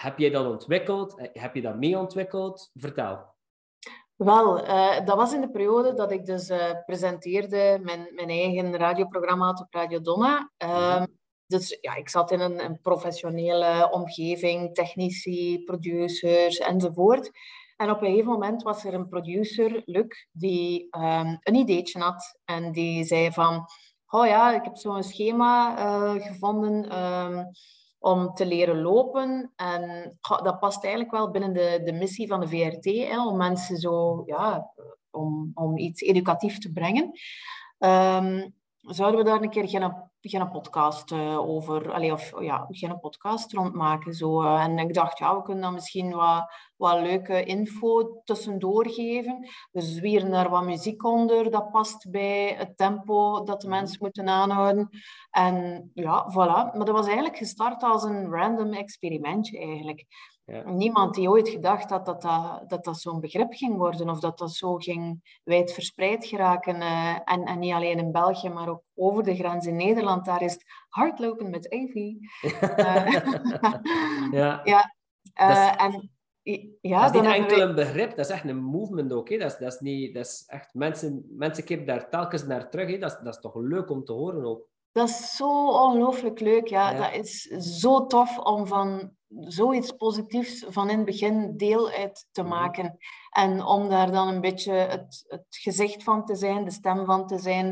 Heb 0.00 0.18
jij 0.18 0.30
dat 0.30 0.46
ontwikkeld? 0.46 1.14
Heb 1.32 1.54
je 1.54 1.62
dat 1.62 1.76
mee 1.76 1.98
ontwikkeld? 1.98 2.70
Vertel. 2.74 3.34
Wel, 4.16 4.64
uh, 4.64 5.04
dat 5.04 5.16
was 5.16 5.32
in 5.32 5.40
de 5.40 5.50
periode 5.50 5.94
dat 5.94 6.12
ik 6.12 6.24
dus 6.24 6.50
uh, 6.50 6.72
presenteerde 6.86 7.78
mijn, 7.82 8.08
mijn 8.14 8.28
eigen 8.28 8.76
radioprogramma 8.76 9.50
op 9.50 9.66
Radio 9.70 10.00
Donna. 10.00 10.50
Um, 10.58 11.18
dus 11.46 11.78
ja, 11.80 11.94
ik 11.94 12.08
zat 12.08 12.30
in 12.30 12.40
een, 12.40 12.64
een, 12.64 12.80
professionele 12.80 13.90
omgeving, 13.90 14.74
technici, 14.74 15.64
producers 15.64 16.58
enzovoort. 16.58 17.30
En 17.76 17.90
op 17.90 18.00
een 18.00 18.08
gegeven 18.08 18.32
moment 18.32 18.62
was 18.62 18.84
er 18.84 18.94
een 18.94 19.08
producer, 19.08 19.82
Luc, 19.84 20.26
die 20.32 20.88
um, 20.96 21.38
een 21.40 21.54
ideetje 21.54 22.00
had. 22.00 22.40
En 22.44 22.72
die 22.72 23.04
zei 23.04 23.32
van, 23.32 23.64
oh 24.06 24.26
ja, 24.26 24.54
ik 24.54 24.64
heb 24.64 24.76
zo'n 24.76 25.02
schema 25.02 25.74
gevonden... 26.18 26.98
Um, 26.98 27.50
om 28.00 28.34
te 28.34 28.46
leren 28.46 28.80
lopen. 28.80 29.52
En 29.56 30.16
dat 30.42 30.58
past 30.58 30.82
eigenlijk 30.82 31.12
wel 31.12 31.30
binnen 31.30 31.52
de, 31.52 31.80
de 31.84 31.92
missie 31.92 32.28
van 32.28 32.40
de 32.40 32.48
VRT, 32.48 32.84
hè, 32.84 33.26
om 33.26 33.36
mensen 33.36 33.76
zo, 33.76 34.22
ja, 34.26 34.70
om, 35.10 35.50
om 35.54 35.78
iets 35.78 36.00
educatief 36.02 36.58
te 36.58 36.72
brengen. 36.72 37.04
Um, 37.78 38.54
zouden 38.80 39.20
we 39.20 39.26
daar 39.26 39.42
een 39.42 39.50
keer 39.50 39.66
geen, 40.20 40.40
geen 40.40 40.50
podcast 40.50 41.12
over, 41.12 41.92
allee, 41.92 42.12
of 42.12 42.42
ja, 42.42 42.66
geen 42.68 43.00
podcast 43.00 43.52
rondmaken. 43.52 44.14
Zo. 44.14 44.42
Uh, 44.42 44.64
en 44.64 44.78
ik 44.78 44.94
dacht, 44.94 45.18
ja, 45.18 45.36
we 45.36 45.42
kunnen 45.42 45.62
dan 45.62 45.74
misschien 45.74 46.10
wat, 46.10 46.52
wat 46.76 47.00
leuke 47.00 47.44
info 47.44 48.20
tussendoor 48.24 48.88
geven. 48.88 49.48
We 49.70 49.80
zwieren 49.80 50.30
daar 50.30 50.50
wat 50.50 50.64
muziek 50.64 51.04
onder, 51.04 51.50
dat 51.50 51.70
past 51.70 52.10
bij 52.10 52.54
het 52.58 52.76
tempo 52.76 53.44
dat 53.44 53.60
de 53.60 53.68
mhm. 53.68 53.76
mensen 53.76 53.98
moeten 54.00 54.28
aanhouden. 54.28 54.88
En 55.30 55.90
ja, 55.94 56.30
voilà. 56.32 56.76
Maar 56.76 56.84
dat 56.84 56.90
was 56.90 57.06
eigenlijk 57.06 57.36
gestart 57.36 57.82
als 57.82 58.04
een 58.04 58.30
random 58.30 58.72
experimentje 58.72 59.58
eigenlijk. 59.58 60.06
Ja. 60.50 60.70
Niemand 60.70 61.14
die 61.14 61.28
ooit 61.28 61.48
gedacht 61.48 61.90
had 61.90 62.06
dat 62.06 62.22
dat, 62.22 62.68
dat, 62.68 62.84
dat 62.84 63.00
zo'n 63.00 63.20
begrip 63.20 63.52
ging 63.52 63.76
worden 63.76 64.08
of 64.08 64.20
dat 64.20 64.38
dat 64.38 64.52
zo 64.52 64.76
ging 64.76 65.38
wijdverspreid 65.44 66.26
geraken. 66.26 66.76
Uh, 66.76 67.18
en, 67.24 67.44
en 67.44 67.58
niet 67.58 67.72
alleen 67.72 67.98
in 67.98 68.12
België, 68.12 68.48
maar 68.48 68.68
ook 68.68 68.82
over 68.94 69.22
de 69.22 69.34
grens 69.34 69.66
in 69.66 69.76
Nederland. 69.76 70.24
Daar 70.24 70.42
is 70.42 70.52
het 70.52 70.64
hardlopen 70.88 71.50
met 71.50 71.70
Evie. 71.72 72.30
Uh, 72.42 73.06
ja. 74.40 74.60
ja. 74.64 74.94
Uh, 75.40 75.82
en, 75.82 76.10
ja, 76.80 77.10
dat 77.10 77.14
is 77.14 77.20
niet 77.20 77.30
enkel 77.30 77.60
een 77.60 77.74
begrip, 77.74 78.10
dat 78.10 78.24
is 78.24 78.30
echt 78.30 78.44
een 78.44 78.62
movement 78.62 79.12
ook. 79.12 79.28
Hè. 79.28 79.38
Dat, 79.38 79.52
is, 79.52 79.58
dat, 79.58 79.72
is 79.72 79.80
niet, 79.80 80.14
dat 80.14 80.26
is 80.26 80.44
echt, 80.46 80.74
mensen, 80.74 81.26
mensen 81.30 81.64
keren 81.64 81.86
daar 81.86 82.10
telkens 82.10 82.46
naar 82.46 82.70
terug. 82.70 82.90
Hè. 82.90 82.98
Dat, 82.98 83.10
is, 83.10 83.18
dat 83.24 83.34
is 83.34 83.40
toch 83.40 83.54
leuk 83.54 83.90
om 83.90 84.04
te 84.04 84.12
horen 84.12 84.44
ook. 84.44 84.68
Dat 84.92 85.08
is 85.08 85.36
zo 85.36 85.68
ongelooflijk 85.68 86.40
leuk. 86.40 86.66
Ja. 86.66 86.90
ja. 86.90 86.98
Dat 86.98 87.14
is 87.14 87.42
zo 87.80 88.06
tof 88.06 88.38
om 88.38 88.66
van 88.66 89.18
zoiets 89.38 89.92
positiefs 89.92 90.64
van 90.68 90.90
in 90.90 90.96
het 90.96 91.06
begin 91.06 91.56
deel 91.56 91.90
uit 91.90 92.26
te 92.32 92.42
mhm. 92.42 92.50
maken. 92.50 92.96
En 93.30 93.64
om 93.64 93.88
daar 93.88 94.12
dan 94.12 94.28
een 94.28 94.40
beetje 94.40 94.72
het, 94.72 95.24
het 95.28 95.46
gezicht 95.48 96.02
van 96.02 96.24
te 96.24 96.34
zijn, 96.34 96.64
de 96.64 96.70
stem 96.70 97.04
van 97.04 97.26
te 97.26 97.38
zijn, 97.38 97.68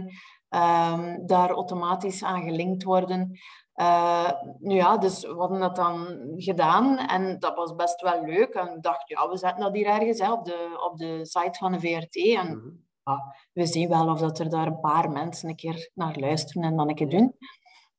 um, 0.51 1.27
daar 1.27 1.51
automatisch 1.51 2.25
aan 2.25 2.43
gelinkt 2.43 2.83
worden. 2.83 3.39
Uh, 3.75 4.31
nu 4.59 4.75
ja, 4.75 4.97
dus 4.97 5.23
we 5.23 5.35
hadden 5.35 5.61
dat 5.61 5.77
dan 5.77 6.19
gedaan 6.37 6.99
en 6.99 7.39
dat 7.39 7.57
was 7.57 7.75
best 7.75 8.01
wel 8.01 8.25
leuk. 8.25 8.55
En 8.55 8.75
ik 8.75 8.83
dacht, 8.83 9.09
ja, 9.09 9.29
we 9.29 9.37
zetten 9.37 9.63
dat 9.65 9.75
hier 9.75 9.87
ergens 9.87 10.19
hè, 10.19 10.33
op, 10.33 10.45
de, 10.45 10.89
op 10.91 10.99
de 10.99 11.27
site 11.27 11.59
van 11.59 11.73
de 11.73 11.81
VRT. 11.81 12.17
En 12.17 12.47
mhm. 12.47 12.69
ja, 13.05 13.35
we 13.53 13.67
zien 13.67 13.89
wel 13.89 14.09
of 14.09 14.19
dat 14.21 14.39
er 14.39 14.51
daar 14.51 14.67
een 14.67 14.81
paar 14.81 15.11
mensen 15.11 15.49
een 15.49 15.57
keer 15.57 15.91
naar 15.95 16.19
luisteren 16.19 16.63
en 16.63 16.77
dan 16.77 16.89
een 16.89 16.95
keer 16.95 17.09
doen. 17.09 17.37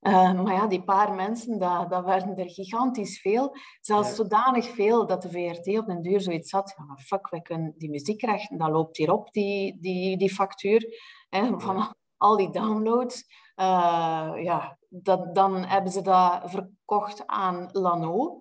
Uh, 0.02 0.42
maar 0.42 0.54
ja, 0.54 0.68
die 0.68 0.84
paar 0.84 1.14
mensen, 1.14 1.60
dat, 1.60 1.90
dat 1.90 2.06
werden 2.06 2.38
er 2.38 2.50
gigantisch 2.50 3.22
veel. 3.22 3.56
Zelfs 3.82 4.16
zodanig 4.16 4.66
veel 4.66 5.06
dat 5.06 5.22
de 5.22 5.30
VRT 5.30 5.80
op 5.80 5.86
den 5.86 6.02
duur 6.02 6.22
zoiets 6.22 6.52
had. 6.52 6.74
Ja, 6.78 6.84
maar 6.84 7.00
fuck, 7.00 7.30
we 7.30 7.42
kunnen 7.42 7.74
die 7.78 7.90
muziekrechten, 7.90 8.58
dat 8.58 8.70
loopt 8.70 8.98
hier 8.98 9.12
op, 9.12 9.32
die, 9.32 9.78
die, 9.80 10.18
die 10.18 10.34
factuur. 10.34 10.86
Hè, 11.30 11.60
van 11.60 11.96
al 12.18 12.38
die 12.38 12.50
downloads. 12.50 13.24
Uh, 13.56 14.32
ja, 14.44 14.78
dat, 14.90 15.36
dan 15.36 15.66
hebben 15.66 15.92
ze 15.92 16.02
dat 16.02 16.42
verkocht 16.46 17.28
aan 17.28 17.70
Lano. 17.72 18.40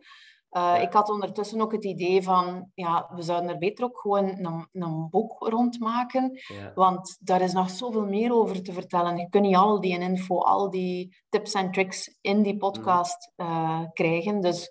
Uh, 0.59 0.83
Ik 0.83 0.92
had 0.92 1.11
ondertussen 1.11 1.61
ook 1.61 1.73
het 1.73 1.85
idee 1.85 2.23
van, 2.23 2.71
ja, 2.75 3.11
we 3.14 3.23
zouden 3.23 3.51
er 3.51 3.59
beter 3.59 3.85
ook 3.85 3.99
gewoon 3.99 4.25
een, 4.25 4.66
een 4.73 5.09
boek 5.11 5.37
rondmaken. 5.38 6.40
Ja. 6.49 6.73
Want 6.75 7.18
daar 7.21 7.40
is 7.40 7.53
nog 7.53 7.71
zoveel 7.71 8.07
meer 8.07 8.33
over 8.35 8.62
te 8.62 8.73
vertellen. 8.73 9.16
Je 9.16 9.29
kunt 9.29 9.44
niet 9.44 9.57
al 9.57 9.81
die 9.81 9.99
info, 9.99 10.38
al 10.38 10.71
die 10.71 11.16
tips 11.29 11.53
en 11.53 11.71
tricks 11.71 12.18
in 12.21 12.42
die 12.42 12.57
podcast 12.57 13.33
uh, 13.37 13.81
krijgen. 13.92 14.40
Dus 14.40 14.71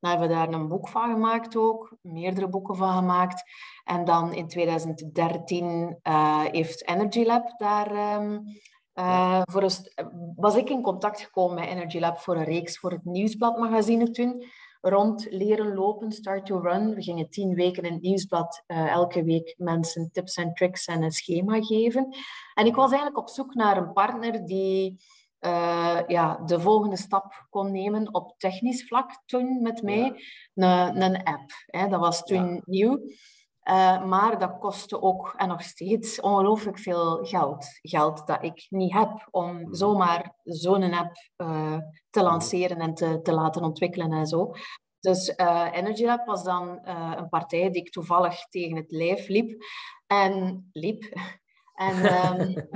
dan 0.00 0.10
hebben 0.10 0.28
we 0.28 0.34
daar 0.34 0.52
een 0.52 0.68
boek 0.68 0.88
van 0.88 1.10
gemaakt 1.10 1.56
ook, 1.56 1.96
meerdere 2.00 2.48
boeken 2.48 2.76
van 2.76 2.96
gemaakt. 2.96 3.42
En 3.84 4.04
dan 4.04 4.32
in 4.32 4.48
2013 4.48 5.64
uh, 5.64 5.88
eh, 6.02 6.52
heeft 6.52 6.88
Energy 6.88 7.24
Lab 7.24 7.58
daar... 7.58 8.16
Um, 8.22 8.44
uh, 8.94 9.40
voor 9.44 9.62
een, 9.62 9.70
was 10.36 10.56
ik 10.56 10.70
in 10.70 10.82
contact 10.82 11.20
gekomen 11.20 11.54
met 11.54 11.68
Energy 11.68 11.98
Lab 11.98 12.18
voor 12.18 12.36
een 12.36 12.44
reeks 12.44 12.78
voor 12.78 12.90
het 12.90 13.04
Nieuwsblad 13.04 13.58
magazine 13.58 14.10
toen 14.10 14.44
rond 14.80 15.26
leren 15.30 15.74
lopen, 15.74 16.12
start 16.12 16.46
to 16.46 16.60
run. 16.60 16.94
We 16.94 17.02
gingen 17.02 17.30
tien 17.30 17.54
weken 17.54 17.82
in 17.82 17.92
het 17.92 18.02
nieuwsblad 18.02 18.62
uh, 18.66 18.90
elke 18.90 19.24
week 19.24 19.54
mensen 19.56 20.10
tips 20.12 20.36
en 20.36 20.54
tricks 20.54 20.86
en 20.86 21.02
een 21.02 21.10
schema 21.10 21.62
geven. 21.62 22.16
En 22.54 22.66
ik 22.66 22.74
was 22.74 22.90
eigenlijk 22.90 23.18
op 23.18 23.28
zoek 23.28 23.54
naar 23.54 23.76
een 23.76 23.92
partner 23.92 24.46
die 24.46 25.00
uh, 25.40 25.98
ja, 26.06 26.36
de 26.44 26.60
volgende 26.60 26.96
stap 26.96 27.46
kon 27.50 27.72
nemen 27.72 28.14
op 28.14 28.34
technisch 28.38 28.86
vlak 28.86 29.22
toen 29.26 29.62
met 29.62 29.82
mij. 29.82 30.22
Een, 30.54 31.02
een 31.02 31.22
app. 31.22 31.50
Hè. 31.66 31.88
Dat 31.88 32.00
was 32.00 32.22
toen 32.22 32.62
nieuw. 32.64 33.00
Uh, 33.70 34.04
maar 34.04 34.38
dat 34.38 34.58
kostte 34.58 35.02
ook 35.02 35.34
en 35.36 35.48
nog 35.48 35.62
steeds 35.62 36.20
ongelooflijk 36.20 36.78
veel 36.78 37.24
geld. 37.24 37.66
Geld 37.80 38.26
dat 38.26 38.44
ik 38.44 38.66
niet 38.68 38.92
heb 38.92 39.28
om 39.30 39.60
mhm. 39.60 39.74
zomaar 39.74 40.34
zo'n 40.42 40.92
app 40.92 41.16
uh, 41.36 41.78
te 42.10 42.20
mhm. 42.20 42.28
lanceren 42.28 42.78
en 42.78 42.94
te, 42.94 43.20
te 43.22 43.32
laten 43.32 43.62
ontwikkelen 43.62 44.12
en 44.12 44.26
zo. 44.26 44.52
Dus 45.00 45.32
uh, 45.36 45.68
Energy 45.72 46.04
Lab 46.04 46.26
was 46.26 46.44
dan 46.44 46.78
een 47.16 47.28
partij 47.28 47.70
die 47.70 47.82
ik 47.82 47.90
toevallig 47.90 48.48
tegen 48.48 48.76
het 48.76 48.90
lijf 48.90 49.28
liep. 49.28 49.64
En 50.06 50.68
liep. 50.72 51.02
En, 51.78 51.96
um, 52.40 52.68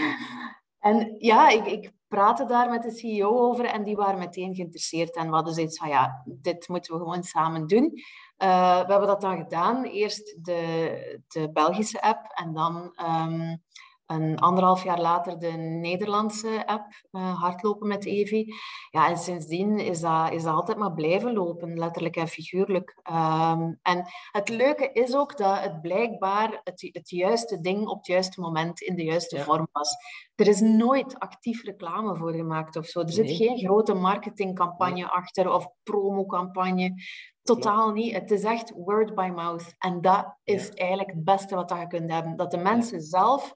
en 0.88 1.14
ja, 1.18 1.48
ik, 1.48 1.66
ik 1.66 1.92
praatte 2.08 2.44
daar 2.44 2.70
met 2.70 2.82
de 2.82 2.90
CEO 2.90 3.38
over 3.38 3.64
en 3.64 3.84
die 3.84 3.96
waren 3.96 4.18
meteen 4.18 4.54
geïnteresseerd. 4.54 5.16
En 5.16 5.28
we 5.28 5.34
hadden 5.34 5.54
zoiets 5.54 5.78
van, 5.78 5.88
ja, 5.88 6.22
dit 6.24 6.68
moeten 6.68 6.92
we 6.92 6.98
gewoon 6.98 7.22
samen 7.22 7.66
doen. 7.66 7.92
Uh, 8.38 8.80
we 8.84 8.90
hebben 8.90 9.08
dat 9.08 9.20
dan 9.20 9.36
gedaan. 9.36 9.84
Eerst 9.84 10.44
de, 10.44 11.20
de 11.28 11.52
Belgische 11.52 12.02
app 12.02 12.30
en 12.34 12.52
dan 12.52 12.92
um, 13.06 13.62
een 14.06 14.38
anderhalf 14.38 14.84
jaar 14.84 15.00
later 15.00 15.38
de 15.38 15.52
Nederlandse 15.56 16.66
app, 16.66 16.86
uh, 17.12 17.40
Hardlopen 17.40 17.88
met 17.88 18.04
Evi. 18.04 18.54
Ja, 18.90 19.08
en 19.08 19.16
sindsdien 19.16 19.78
is 19.78 20.00
dat, 20.00 20.32
is 20.32 20.42
dat 20.42 20.54
altijd 20.54 20.78
maar 20.78 20.92
blijven 20.92 21.32
lopen, 21.32 21.78
letterlijk 21.78 22.16
en 22.16 22.28
figuurlijk. 22.28 23.00
Um, 23.10 23.78
en 23.82 24.04
het 24.32 24.48
leuke 24.48 24.92
is 24.92 25.14
ook 25.14 25.36
dat 25.36 25.60
het 25.60 25.80
blijkbaar 25.80 26.60
het, 26.64 26.88
het 26.92 27.10
juiste 27.10 27.60
ding 27.60 27.86
op 27.86 27.96
het 27.96 28.06
juiste 28.06 28.40
moment 28.40 28.80
in 28.80 28.94
de 28.94 29.04
juiste 29.04 29.40
vorm 29.40 29.68
was. 29.72 29.96
Er 30.34 30.48
is 30.48 30.60
nooit 30.60 31.18
actief 31.18 31.62
reclame 31.62 32.16
voor 32.16 32.32
gemaakt 32.32 32.76
of 32.76 32.86
zo. 32.86 33.00
Er 33.00 33.12
zit 33.12 33.30
geen 33.30 33.58
grote 33.58 33.94
marketingcampagne 33.94 35.10
achter 35.10 35.52
of 35.52 35.68
promocampagne. 35.82 37.02
Totaal 37.42 37.92
niet. 37.92 38.12
Het 38.12 38.30
is 38.30 38.44
echt 38.44 38.72
word 38.76 39.14
by 39.14 39.30
mouth. 39.34 39.74
En 39.78 40.00
dat 40.00 40.36
is 40.44 40.70
eigenlijk 40.70 41.10
het 41.10 41.24
beste 41.24 41.54
wat 41.54 41.70
je 41.70 41.86
kunt 41.86 42.12
hebben. 42.12 42.36
Dat 42.36 42.50
de 42.50 42.56
mensen 42.56 43.00
zelf 43.00 43.54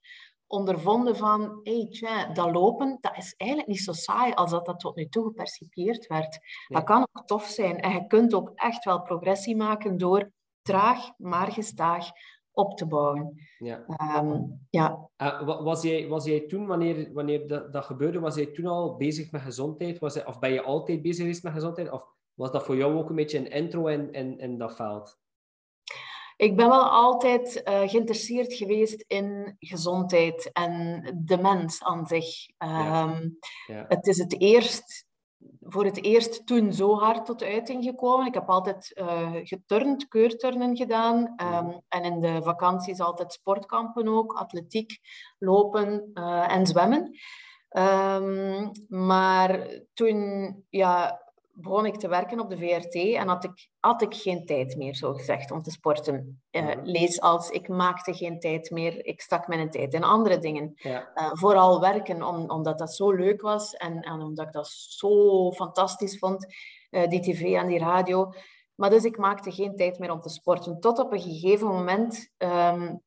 ondervonden 0.49 1.17
van, 1.17 1.61
hey, 1.63 1.87
tja, 1.91 2.33
dat 2.33 2.51
lopen, 2.53 2.99
dat 3.01 3.17
is 3.17 3.35
eigenlijk 3.37 3.71
niet 3.71 3.81
zo 3.81 3.93
saai 3.93 4.33
als 4.33 4.51
dat, 4.51 4.67
dat 4.67 4.81
tot 4.81 4.97
nu 4.97 5.09
toe 5.09 5.25
gepercipieerd 5.25 6.07
werd. 6.07 6.39
Dat 6.69 6.85
kan 6.85 7.01
ook 7.01 7.27
tof 7.27 7.45
zijn. 7.45 7.81
En 7.81 7.93
je 7.93 8.07
kunt 8.07 8.35
ook 8.35 8.53
echt 8.55 8.85
wel 8.85 9.03
progressie 9.03 9.57
maken 9.57 9.99
door 9.99 10.31
traag, 10.63 11.11
maar 11.17 11.53
gestaag 11.53 12.11
op 12.53 12.77
te 12.77 12.87
bouwen. 12.87 13.47
Ja. 13.59 13.85
Um, 14.17 14.67
ja. 14.71 15.09
Uh, 15.23 15.63
was, 15.63 15.83
jij, 15.83 16.09
was 16.09 16.25
jij 16.25 16.41
toen, 16.41 16.67
wanneer, 16.67 17.13
wanneer 17.13 17.49
dat, 17.49 17.73
dat 17.73 17.85
gebeurde, 17.85 18.21
was 18.21 18.35
jij 18.35 18.47
toen 18.47 18.67
al 18.67 18.97
bezig 18.97 19.31
met 19.31 19.41
gezondheid? 19.41 19.99
Was, 19.99 20.25
of 20.25 20.39
ben 20.39 20.53
je 20.53 20.63
altijd 20.63 21.03
bezig 21.03 21.21
geweest 21.21 21.43
met 21.43 21.53
gezondheid? 21.53 21.91
Of 21.91 22.07
was 22.35 22.51
dat 22.51 22.65
voor 22.65 22.77
jou 22.77 22.97
ook 22.97 23.09
een 23.09 23.17
beetje 23.17 23.39
een 23.39 23.51
intro 23.51 23.87
in, 23.87 24.13
in, 24.13 24.39
in 24.39 24.59
dat 24.59 24.77
veld? 24.77 25.19
Ik 26.39 26.57
ben 26.57 26.69
wel 26.69 26.89
altijd 26.89 27.63
uh, 27.65 27.89
geïnteresseerd 27.89 28.55
geweest 28.55 29.05
in 29.07 29.57
gezondheid 29.59 30.51
en 30.53 31.03
de 31.25 31.39
mens 31.39 31.83
aan 31.83 32.07
zich. 32.07 32.47
Um, 32.59 33.39
ja. 33.67 33.85
Het 33.89 34.07
is 34.07 34.19
het 34.19 34.41
eerst, 34.41 35.07
voor 35.61 35.85
het 35.85 36.05
eerst 36.05 36.47
toen 36.47 36.73
zo 36.73 36.95
hard 36.95 37.27
tot 37.27 37.43
uiting 37.43 37.85
gekomen. 37.85 38.27
Ik 38.27 38.35
heb 38.35 38.49
altijd 38.49 38.93
uh, 38.95 39.31
geturnd, 39.43 40.09
keurturnen 40.09 40.77
gedaan. 40.77 41.17
Um, 41.17 41.81
en 41.89 42.03
in 42.03 42.21
de 42.21 42.43
vakanties 42.43 43.01
altijd 43.01 43.33
sportkampen 43.33 44.09
ook, 44.09 44.33
atletiek, 44.33 44.99
lopen 45.39 46.11
uh, 46.15 46.53
en 46.53 46.67
zwemmen. 46.67 47.19
Ehm, 47.69 48.69
maar 48.89 49.69
toen 49.95 50.65
ja, 50.69 51.23
begon 51.61 51.87
ik 51.87 51.97
te 51.97 52.09
werken 52.09 52.41
op 52.41 52.51
de 52.51 52.59
VRT 52.59 52.95
en 52.95 53.29
had 53.29 53.45
ik, 53.45 53.69
had 53.81 54.03
ik 54.03 54.15
geen 54.15 54.47
tijd 54.47 54.77
meer, 54.77 54.95
zo 54.95 55.15
gezegd, 55.15 55.51
om 55.51 55.63
te 55.63 55.71
sporten. 55.71 56.43
Uh, 56.51 56.75
lees 56.83 57.21
als 57.21 57.51
ik 57.51 57.69
maakte 57.69 58.15
geen 58.15 58.41
tijd 58.41 58.71
meer, 58.71 59.05
ik 59.05 59.21
stak 59.21 59.49
mijn 59.49 59.71
tijd 59.71 59.95
in 59.95 60.05
andere 60.05 60.39
dingen. 60.39 60.73
Ja. 60.75 61.11
Uh, 61.15 61.31
vooral 61.33 61.81
werken, 61.81 62.23
om, 62.23 62.51
omdat 62.51 62.79
dat 62.79 62.95
zo 62.95 63.13
leuk 63.13 63.41
was 63.41 63.75
en, 63.75 64.01
en 64.01 64.21
omdat 64.21 64.47
ik 64.47 64.53
dat 64.53 64.69
zo 64.69 65.53
fantastisch 65.53 66.19
vond, 66.19 66.47
uh, 66.91 67.09
die 67.09 67.21
tv 67.21 67.55
en 67.55 67.67
die 67.67 67.79
radio. 67.79 68.33
Maar 68.75 68.91
dus 68.91 69.05
ik 69.05 69.19
maakte 69.19 69.53
geen 69.53 69.77
tijd 69.77 69.99
meer 69.99 70.11
om 70.11 70.21
te 70.21 70.29
sporten. 70.29 70.81
Tot 70.81 70.99
op 70.99 71.13
een 71.13 71.21
gegeven 71.21 71.67
moment 71.67 72.31
um, 72.39 73.03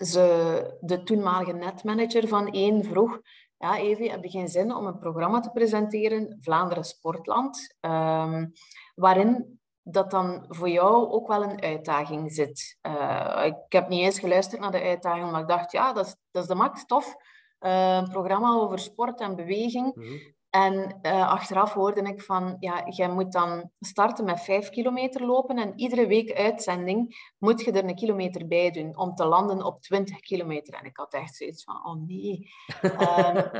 ze, 0.00 0.76
de 0.80 1.02
toenmalige 1.02 1.52
netmanager 1.52 2.28
van 2.28 2.52
één 2.52 2.84
vroeg 2.84 3.20
ja, 3.60 3.78
Evie, 3.78 4.10
heb 4.10 4.24
je 4.24 4.30
geen 4.30 4.48
zin 4.48 4.74
om 4.74 4.86
een 4.86 4.98
programma 4.98 5.40
te 5.40 5.50
presenteren, 5.50 6.36
Vlaanderen 6.40 6.84
Sportland, 6.84 7.76
um, 7.80 8.52
waarin 8.94 9.60
dat 9.82 10.10
dan 10.10 10.44
voor 10.48 10.68
jou 10.68 11.10
ook 11.10 11.28
wel 11.28 11.42
een 11.42 11.62
uitdaging 11.62 12.32
zit. 12.32 12.78
Uh, 12.82 13.42
ik 13.44 13.72
heb 13.72 13.88
niet 13.88 14.00
eens 14.00 14.18
geluisterd 14.18 14.60
naar 14.60 14.70
de 14.70 14.82
uitdaging, 14.82 15.30
maar 15.30 15.40
ik 15.40 15.48
dacht, 15.48 15.72
ja, 15.72 15.92
dat 15.92 16.06
is, 16.06 16.16
dat 16.30 16.42
is 16.42 16.48
de 16.48 16.54
max, 16.54 16.86
tof. 16.86 17.16
Uh, 17.60 17.96
een 17.96 18.10
programma 18.10 18.52
over 18.52 18.78
sport 18.78 19.20
en 19.20 19.36
beweging. 19.36 19.94
-hmm. 19.94 20.34
En 20.50 20.98
uh, 21.02 21.28
achteraf 21.28 21.72
hoorde 21.72 22.02
ik 22.02 22.22
van, 22.22 22.56
ja, 22.60 22.88
jij 22.88 23.10
moet 23.10 23.32
dan 23.32 23.70
starten 23.80 24.24
met 24.24 24.40
vijf 24.40 24.68
kilometer 24.68 25.26
lopen 25.26 25.58
en 25.58 25.72
iedere 25.76 26.06
week 26.06 26.32
uitzending 26.32 27.32
moet 27.38 27.60
je 27.60 27.72
er 27.72 27.84
een 27.84 27.94
kilometer 27.94 28.46
bij 28.46 28.70
doen 28.70 28.96
om 28.96 29.14
te 29.14 29.24
landen 29.24 29.64
op 29.64 29.82
20 29.82 30.20
kilometer. 30.20 30.74
En 30.74 30.84
ik 30.84 30.96
had 30.96 31.14
echt 31.14 31.36
zoiets 31.36 31.64
van, 31.64 31.86
oh 31.86 32.06
nee, 32.06 32.50
um, 32.82 33.50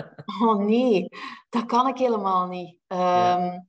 oh 0.49 0.65
nee, 0.65 1.09
dat 1.49 1.67
kan 1.67 1.87
ik 1.87 1.99
helemaal 1.99 2.47
niet. 2.47 2.77
Um, 2.89 2.99
ja. 2.99 3.69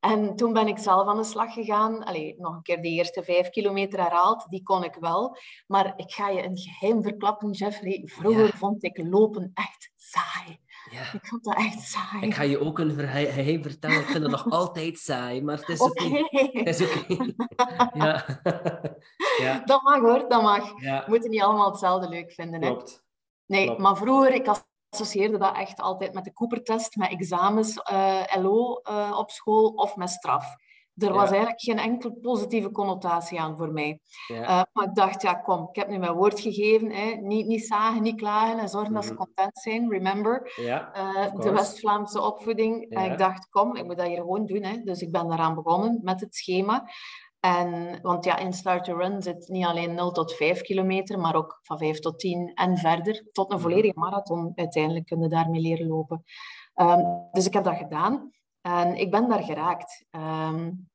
En 0.00 0.36
toen 0.36 0.52
ben 0.52 0.68
ik 0.68 0.78
zelf 0.78 1.08
aan 1.08 1.16
de 1.16 1.24
slag 1.24 1.52
gegaan. 1.52 2.04
Allee, 2.04 2.34
nog 2.38 2.54
een 2.54 2.62
keer 2.62 2.82
de 2.82 2.88
eerste 2.88 3.22
vijf 3.22 3.50
kilometer 3.50 4.00
herhaald. 4.00 4.46
Die 4.48 4.62
kon 4.62 4.84
ik 4.84 4.94
wel. 4.94 5.36
Maar 5.66 5.92
ik 5.96 6.12
ga 6.12 6.28
je 6.28 6.44
een 6.44 6.58
geheim 6.58 7.02
verklappen, 7.02 7.50
Jeffrey. 7.50 8.02
Vroeger 8.04 8.44
ja. 8.44 8.56
vond 8.56 8.84
ik 8.84 8.98
lopen 8.98 9.50
echt 9.54 9.92
saai. 9.96 10.60
Ja. 10.90 11.12
Ik 11.12 11.26
vond 11.26 11.44
dat 11.44 11.56
echt 11.56 11.80
saai. 11.80 12.26
Ik 12.26 12.34
ga 12.34 12.42
je 12.42 12.60
ook 12.60 12.78
een 12.78 12.90
geheim 12.90 13.62
vertellen. 13.62 14.00
Ik 14.00 14.06
vind 14.06 14.22
het 14.22 14.30
nog 14.30 14.50
altijd 14.60 14.98
saai, 14.98 15.42
maar 15.42 15.56
het 15.56 15.68
is 15.68 15.80
oké. 15.80 16.04
Okay. 16.04 16.50
Het 16.52 16.80
is 16.80 16.96
oké. 16.96 17.12
Okay. 17.12 17.34
ja. 18.04 18.24
ja. 19.44 19.62
Dat 19.64 19.82
mag 19.82 20.00
hoor, 20.00 20.28
dat 20.28 20.42
mag. 20.42 20.80
Ja. 20.80 21.04
We 21.04 21.10
moeten 21.10 21.30
niet 21.30 21.42
allemaal 21.42 21.70
hetzelfde 21.70 22.08
leuk 22.08 22.32
vinden. 22.32 22.60
Klopt. 22.60 22.90
Hè? 22.90 22.98
Nee, 23.56 23.64
Klopt. 23.64 23.80
maar 23.80 23.96
vroeger, 23.96 24.32
ik 24.34 24.48
associeerde 24.88 25.38
dat 25.38 25.56
echt 25.56 25.80
altijd 25.80 26.14
met 26.14 26.24
de 26.24 26.32
Cooper-test, 26.32 26.96
met 26.96 27.10
examens, 27.10 27.80
uh, 27.92 28.22
LO 28.34 28.80
uh, 28.90 29.16
op 29.18 29.30
school 29.30 29.68
of 29.68 29.96
met 29.96 30.10
straf. 30.10 30.56
Er 30.96 31.12
was 31.12 31.30
eigenlijk 31.30 31.60
geen 31.60 31.78
enkele 31.78 32.12
positieve 32.12 32.70
connotatie 32.70 33.40
aan 33.40 33.56
voor 33.56 33.72
mij. 33.72 34.00
Uh, 34.32 34.62
maar 34.72 34.84
ik 34.84 34.94
dacht, 34.94 35.22
ja 35.22 35.34
kom, 35.34 35.68
ik 35.68 35.76
heb 35.76 35.88
nu 35.88 35.98
mijn 35.98 36.12
woord 36.12 36.40
gegeven. 36.40 36.90
Hè. 36.90 37.10
Niet, 37.10 37.46
niet 37.46 37.66
zagen, 37.66 38.02
niet 38.02 38.16
klagen 38.16 38.58
en 38.58 38.68
zorgen 38.68 38.92
mm 38.92 38.96
-hmm. 38.96 39.06
dat 39.06 39.18
ze 39.18 39.24
content 39.26 39.58
zijn. 39.58 39.90
Remember, 39.90 40.52
uh, 40.60 41.34
de 41.34 41.50
West-Vlaamse 41.50 42.22
opvoeding. 42.22 42.90
En 42.90 43.12
ik 43.12 43.18
dacht, 43.18 43.48
kom, 43.48 43.76
ik 43.76 43.84
moet 43.84 43.96
dat 43.96 44.06
hier 44.06 44.16
gewoon 44.16 44.46
doen. 44.46 44.62
Hè. 44.62 44.82
Dus 44.82 45.00
ik 45.00 45.12
ben 45.12 45.28
daaraan 45.28 45.54
begonnen 45.54 46.00
met 46.02 46.20
het 46.20 46.34
schema. 46.34 46.88
En, 47.40 47.98
want 48.02 48.24
ja, 48.24 48.38
in 48.38 48.52
Start 48.52 48.84
to 48.84 48.96
Run 48.96 49.22
zit 49.22 49.48
niet 49.48 49.64
alleen 49.64 49.94
0 49.94 50.12
tot 50.12 50.34
5 50.34 50.60
kilometer, 50.60 51.18
maar 51.18 51.34
ook 51.34 51.58
van 51.62 51.78
5 51.78 51.98
tot 51.98 52.18
10 52.18 52.50
en 52.54 52.76
verder. 52.76 53.24
Tot 53.32 53.52
een 53.52 53.60
volledige 53.60 53.98
marathon 53.98 54.52
uiteindelijk 54.54 55.06
kunnen 55.06 55.30
daarmee 55.30 55.60
leren 55.60 55.86
lopen. 55.86 56.24
Um, 56.74 57.28
dus 57.32 57.46
ik 57.46 57.52
heb 57.52 57.64
dat 57.64 57.76
gedaan. 57.76 58.30
En 58.66 58.96
ik 58.96 59.10
ben 59.10 59.28
daar 59.28 59.42
geraakt. 59.42 60.04
Um, 60.10 60.88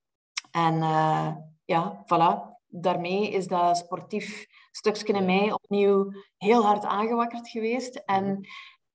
en 0.52 0.76
uh, 0.76 1.36
ja, 1.66 2.04
voilà. 2.06 2.60
Daarmee 2.68 3.30
is 3.30 3.48
dat 3.48 3.78
sportief 3.78 4.46
stukje 4.72 5.14
in 5.14 5.26
mij 5.26 5.52
opnieuw 5.52 6.12
heel 6.38 6.66
hard 6.66 6.86
aangewakkerd 6.86 7.50
geweest. 7.50 7.96
En 7.96 8.48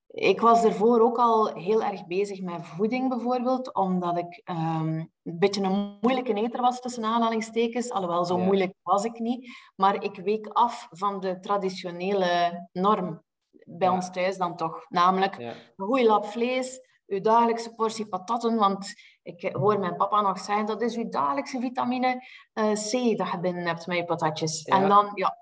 ik 0.07 0.41
was 0.41 0.65
ervoor 0.65 1.01
ook 1.01 1.19
al 1.19 1.55
heel 1.55 1.83
erg 1.83 2.07
bezig 2.07 2.41
met 2.41 2.67
voeding 2.67 3.09
bijvoorbeeld, 3.09 3.75
omdat 3.75 4.19
ik 4.19 4.43
um, 4.45 5.11
een 5.23 5.39
beetje 5.39 5.63
een 5.63 5.99
moeilijke 6.01 6.35
eter 6.35 6.61
was 6.61 6.81
tussen 6.81 7.05
aanhalingstekens. 7.05 7.91
Alhoewel, 7.91 8.25
zo 8.25 8.39
ja. 8.39 8.45
moeilijk 8.45 8.75
was 8.83 9.05
ik 9.05 9.19
niet. 9.19 9.51
Maar 9.77 10.03
ik 10.03 10.17
week 10.17 10.47
af 10.47 10.89
van 10.91 11.21
de 11.21 11.39
traditionele 11.41 12.69
norm 12.73 13.23
bij 13.65 13.89
ja. 13.89 13.95
ons 13.95 14.11
thuis 14.11 14.37
dan 14.37 14.57
toch. 14.57 14.87
Namelijk 14.89 15.39
ja. 15.39 15.53
een 15.77 15.87
goede 15.87 16.05
lap 16.05 16.27
vlees, 16.27 16.81
uw 17.07 17.21
dagelijkse 17.21 17.75
portie 17.75 18.07
patatten, 18.07 18.57
want 18.57 18.95
ik 19.23 19.53
hoor 19.53 19.79
mijn 19.79 19.97
papa 19.97 20.21
nog 20.21 20.39
zeggen, 20.39 20.67
dat 20.67 20.83
is 20.83 20.97
uw 20.97 21.09
dagelijkse 21.09 21.61
vitamine 21.61 22.27
uh, 22.55 22.73
C 22.73 23.17
dat 23.17 23.31
je 23.31 23.39
binnen 23.41 23.67
hebt 23.67 23.87
met 23.87 23.97
je 23.97 24.05
patatjes. 24.05 24.63
Ja. 24.65 24.77
En 24.77 24.89
dan, 24.89 25.11
ja, 25.15 25.37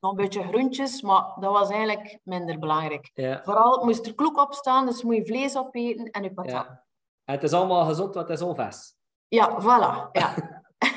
nog 0.00 0.10
een 0.10 0.16
beetje 0.16 0.42
groentjes, 0.42 1.02
maar 1.02 1.36
dat 1.40 1.52
was 1.52 1.70
eigenlijk 1.70 2.18
minder 2.22 2.58
belangrijk. 2.58 3.10
Ja. 3.14 3.42
Vooral 3.44 3.84
moest 3.84 4.06
er 4.06 4.14
kloek 4.14 4.38
op 4.38 4.54
staan, 4.54 4.86
dus 4.86 5.02
moet 5.02 5.16
je 5.16 5.26
vlees 5.26 5.56
opeten 5.56 6.10
en 6.10 6.22
je 6.22 6.32
patat. 6.32 6.52
Ja. 6.52 6.84
En 7.24 7.34
het 7.34 7.42
is 7.42 7.52
allemaal 7.52 7.84
gezond, 7.84 8.14
want 8.14 8.28
het 8.28 8.38
is 8.38 8.44
onvast. 8.44 8.96
Ja, 9.28 9.60
voilà. 9.60 10.10
Ja. 10.12 10.34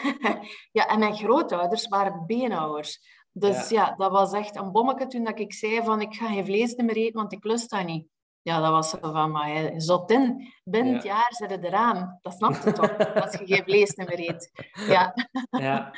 ja, 0.78 0.88
en 0.88 1.00
mijn 1.00 1.16
grootouders 1.16 1.88
waren 1.88 2.24
beenhouwers. 2.26 3.00
Dus 3.32 3.70
ja. 3.70 3.86
ja. 3.86 3.96
dat 3.96 4.12
was 4.12 4.34
echt 4.34 4.56
een 4.56 4.72
bommetje 4.72 5.08
toen 5.08 5.24
dat 5.24 5.40
ik 5.40 5.54
zei 5.54 5.84
van 5.84 6.02
ik 6.02 6.16
ga 6.16 6.28
geen 6.28 6.46
vlees 6.46 6.76
meer 6.76 6.96
eten, 6.96 7.20
want 7.20 7.34
ik 7.34 7.44
lust 7.44 7.70
dat 7.70 7.86
niet. 7.86 8.08
Ja, 8.50 8.60
dat 8.62 8.72
was 8.72 8.90
zo 8.90 8.98
van, 9.02 9.32
maar 9.32 9.72
zot 9.78 10.12
in. 10.12 10.54
Binnen 10.64 10.94
het 10.94 11.04
jaar 11.04 11.28
zit 11.30 11.50
het 11.50 11.64
eraan. 11.64 12.18
Dat 12.22 12.34
snap 12.34 12.54
je 12.64 12.72
toch, 12.72 12.98
als 13.16 13.40
je 13.40 13.46
geen 13.46 13.64
vlees 13.64 13.96
meer 13.96 14.20
eet. 14.20 14.52
Ja. 14.88 15.14
ja. 15.68 15.94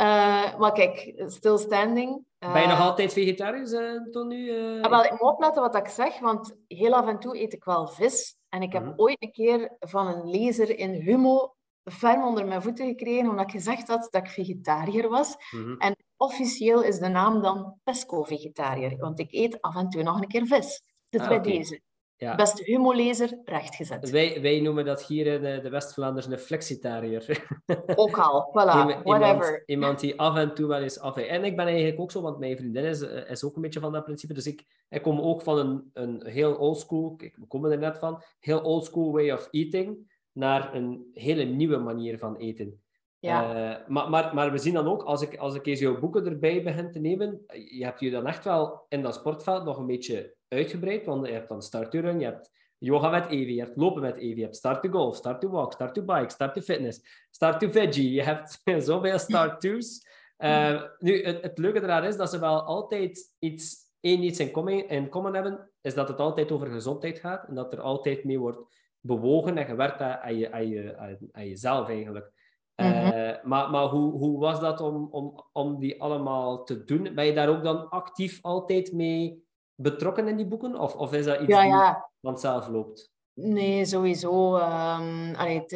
Uh, 0.00 0.58
maar 0.58 0.72
kijk, 0.72 1.22
stilstanding. 1.26 2.24
Uh, 2.38 2.52
ben 2.52 2.62
je 2.62 2.68
nog 2.68 2.80
altijd 2.80 3.12
vegetarisch 3.12 3.72
uh, 3.72 4.10
tot 4.10 4.26
nu? 4.26 4.52
Wel, 4.80 5.04
ik 5.04 5.10
moet 5.10 5.20
opletten 5.20 5.62
wat 5.62 5.76
ik 5.76 5.88
zeg, 5.88 6.18
want 6.18 6.56
heel 6.66 6.94
af 6.94 7.06
en 7.06 7.18
toe 7.18 7.40
eet 7.40 7.52
ik 7.52 7.64
wel 7.64 7.86
vis. 7.86 8.36
En 8.48 8.62
ik 8.62 8.72
heb 8.72 8.82
-hmm. 8.82 8.92
ooit 8.96 9.22
een 9.22 9.32
keer 9.32 9.76
van 9.80 10.06
een 10.06 10.30
lezer 10.30 10.78
in 10.78 10.92
Humo 10.92 11.54
ferm 11.84 12.24
onder 12.24 12.46
mijn 12.46 12.62
voeten 12.62 12.86
gekregen, 12.86 13.30
omdat 13.30 13.44
ik 13.44 13.50
gezegd 13.50 13.88
had 13.88 14.08
dat 14.10 14.22
ik 14.22 14.30
vegetariër 14.30 15.08
was. 15.08 15.34
-hmm. 15.50 15.76
En 15.78 15.96
officieel 16.16 16.82
is 16.82 16.98
de 16.98 17.08
naam 17.08 17.42
dan 17.42 17.78
pesco-vegetariër, 17.84 18.96
want 18.96 19.18
ik 19.18 19.32
eet 19.32 19.60
af 19.60 19.76
en 19.76 19.88
toe 19.88 20.02
nog 20.02 20.20
een 20.20 20.28
keer 20.28 20.46
vis. 20.46 20.82
Dus 21.14 21.22
ah, 21.22 21.28
bij 21.28 21.38
okay. 21.38 21.52
deze. 21.52 21.80
Ja. 22.16 22.34
Beste 22.34 22.64
humolezer, 22.64 23.38
rechtgezet. 23.44 24.10
Wij, 24.10 24.42
wij 24.42 24.60
noemen 24.60 24.84
dat 24.84 25.04
hier 25.04 25.26
in 25.26 25.62
de 25.62 25.68
West-Vlaanders 25.68 26.26
een 26.26 26.38
flexitariër. 26.38 27.46
Ook 27.94 28.18
al, 28.18 28.48
voilà, 28.50 28.78
iemand, 28.78 29.02
whatever. 29.02 29.62
Iemand 29.66 30.00
die 30.00 30.18
af 30.20 30.36
en 30.36 30.54
toe 30.54 30.66
wel 30.66 30.82
eens 30.82 30.98
af 30.98 31.16
En 31.16 31.44
ik 31.44 31.56
ben 31.56 31.66
eigenlijk 31.66 32.00
ook 32.00 32.10
zo, 32.10 32.22
want 32.22 32.38
mijn 32.38 32.56
vriendin 32.56 32.84
is, 32.84 33.00
is 33.00 33.44
ook 33.44 33.56
een 33.56 33.62
beetje 33.62 33.80
van 33.80 33.92
dat 33.92 34.04
principe. 34.04 34.32
Dus 34.32 34.46
ik, 34.46 34.64
ik 34.88 35.02
kom 35.02 35.20
ook 35.20 35.42
van 35.42 35.58
een, 35.58 35.90
een 35.92 36.26
heel 36.26 36.54
oldschool, 36.56 37.16
we 37.16 37.46
komen 37.48 37.70
er 37.70 37.78
net 37.78 37.98
van, 37.98 38.22
heel 38.40 38.60
oldschool 38.60 39.12
way 39.12 39.30
of 39.30 39.48
eating, 39.50 40.12
naar 40.32 40.74
een 40.74 41.10
hele 41.12 41.44
nieuwe 41.44 41.76
manier 41.76 42.18
van 42.18 42.36
eten. 42.36 42.82
Ja. 43.18 43.54
Uh, 43.54 43.88
maar, 43.88 44.10
maar, 44.10 44.34
maar 44.34 44.52
we 44.52 44.58
zien 44.58 44.74
dan 44.74 44.86
ook, 44.86 45.02
als 45.02 45.22
ik, 45.22 45.36
als 45.36 45.54
ik 45.54 45.66
eens 45.66 45.80
jouw 45.80 45.98
boeken 45.98 46.26
erbij 46.26 46.62
begin 46.62 46.90
te 46.90 46.98
nemen, 46.98 47.44
je 47.68 47.84
hebt 47.84 48.00
je 48.00 48.10
dan 48.10 48.26
echt 48.26 48.44
wel 48.44 48.86
in 48.88 49.02
dat 49.02 49.14
sportveld 49.14 49.64
nog 49.64 49.78
een 49.78 49.86
beetje 49.86 50.34
uitgebreid, 50.54 51.06
want 51.06 51.26
je 51.26 51.32
hebt 51.32 51.48
dan 51.48 51.62
start 51.62 51.90
to 51.90 52.00
run, 52.00 52.18
je 52.18 52.24
hebt 52.24 52.50
yoga 52.78 53.10
met 53.10 53.26
Evie, 53.26 53.54
je 53.54 53.60
hebt 53.60 53.76
lopen 53.76 54.02
met 54.02 54.16
Evie, 54.16 54.36
je 54.36 54.42
hebt 54.42 54.56
start 54.56 54.82
to 54.82 54.90
golf, 54.90 55.16
start 55.16 55.40
to 55.40 55.50
walk, 55.50 55.72
start 55.72 55.94
to 55.94 56.02
bike, 56.02 56.30
start 56.30 56.54
to 56.54 56.60
fitness, 56.60 57.26
start 57.30 57.60
to 57.60 57.70
veggie, 57.70 58.12
je 58.12 58.22
hebt 58.22 58.62
zoveel 58.86 59.18
start 59.18 59.60
to's. 59.60 60.06
Uh, 60.38 60.82
nu, 60.98 61.24
het, 61.24 61.42
het, 61.42 61.58
leuke 61.58 61.82
eraan 61.82 62.04
is 62.04 62.16
dat 62.16 62.30
ze 62.30 62.38
wel 62.38 62.62
altijd 62.62 63.34
iets, 63.38 63.76
één 64.00 64.22
iets 64.22 64.38
in 64.38 64.50
common, 64.50 64.88
in 64.88 65.08
common 65.08 65.34
hebben, 65.34 65.70
is 65.80 65.94
dat 65.94 66.08
het 66.08 66.18
altijd 66.18 66.52
over 66.52 66.66
gezondheid 66.66 67.18
gaat 67.18 67.48
en 67.48 67.54
dat 67.54 67.72
er 67.72 67.80
altijd 67.80 68.24
mee 68.24 68.38
wordt 68.38 68.58
bewogen 69.00 69.58
en 69.58 69.66
gewerkt 69.66 70.00
aan, 70.00 70.36
je, 70.36 70.52
aan, 70.52 70.68
je, 70.68 70.96
aan, 70.96 71.18
aan 71.32 71.48
jezelf 71.48 71.88
eigenlijk. 71.88 72.32
Mm 72.76 72.86
-hmm. 72.86 73.12
uh, 73.12 73.42
maar 73.42 73.70
maar 73.70 73.84
hoe, 73.84 74.12
hoe 74.12 74.38
was 74.38 74.60
dat 74.60 74.80
om, 74.80 75.08
om, 75.10 75.44
om 75.52 75.78
die 75.78 76.02
allemaal 76.02 76.64
te 76.64 76.84
doen? 76.84 77.14
Ben 77.14 77.26
je 77.26 77.32
daar 77.32 77.48
ook 77.48 77.62
dan 77.62 77.88
actief 77.90 78.38
altijd 78.42 78.92
mee 78.92 79.43
betrokken 79.74 80.28
in 80.28 80.36
die 80.36 80.46
boeken? 80.46 80.78
Of, 80.78 80.94
of 80.94 81.12
is 81.12 81.24
dat 81.24 81.40
iets 81.40 81.48
ja, 81.48 81.62
ja. 81.62 82.10
vanzelf 82.20 82.68
loopt? 82.68 83.12
Nee, 83.32 83.84
sowieso. 83.84 84.56
Um, 84.56 85.34
allee, 85.34 85.60
het 85.60 85.72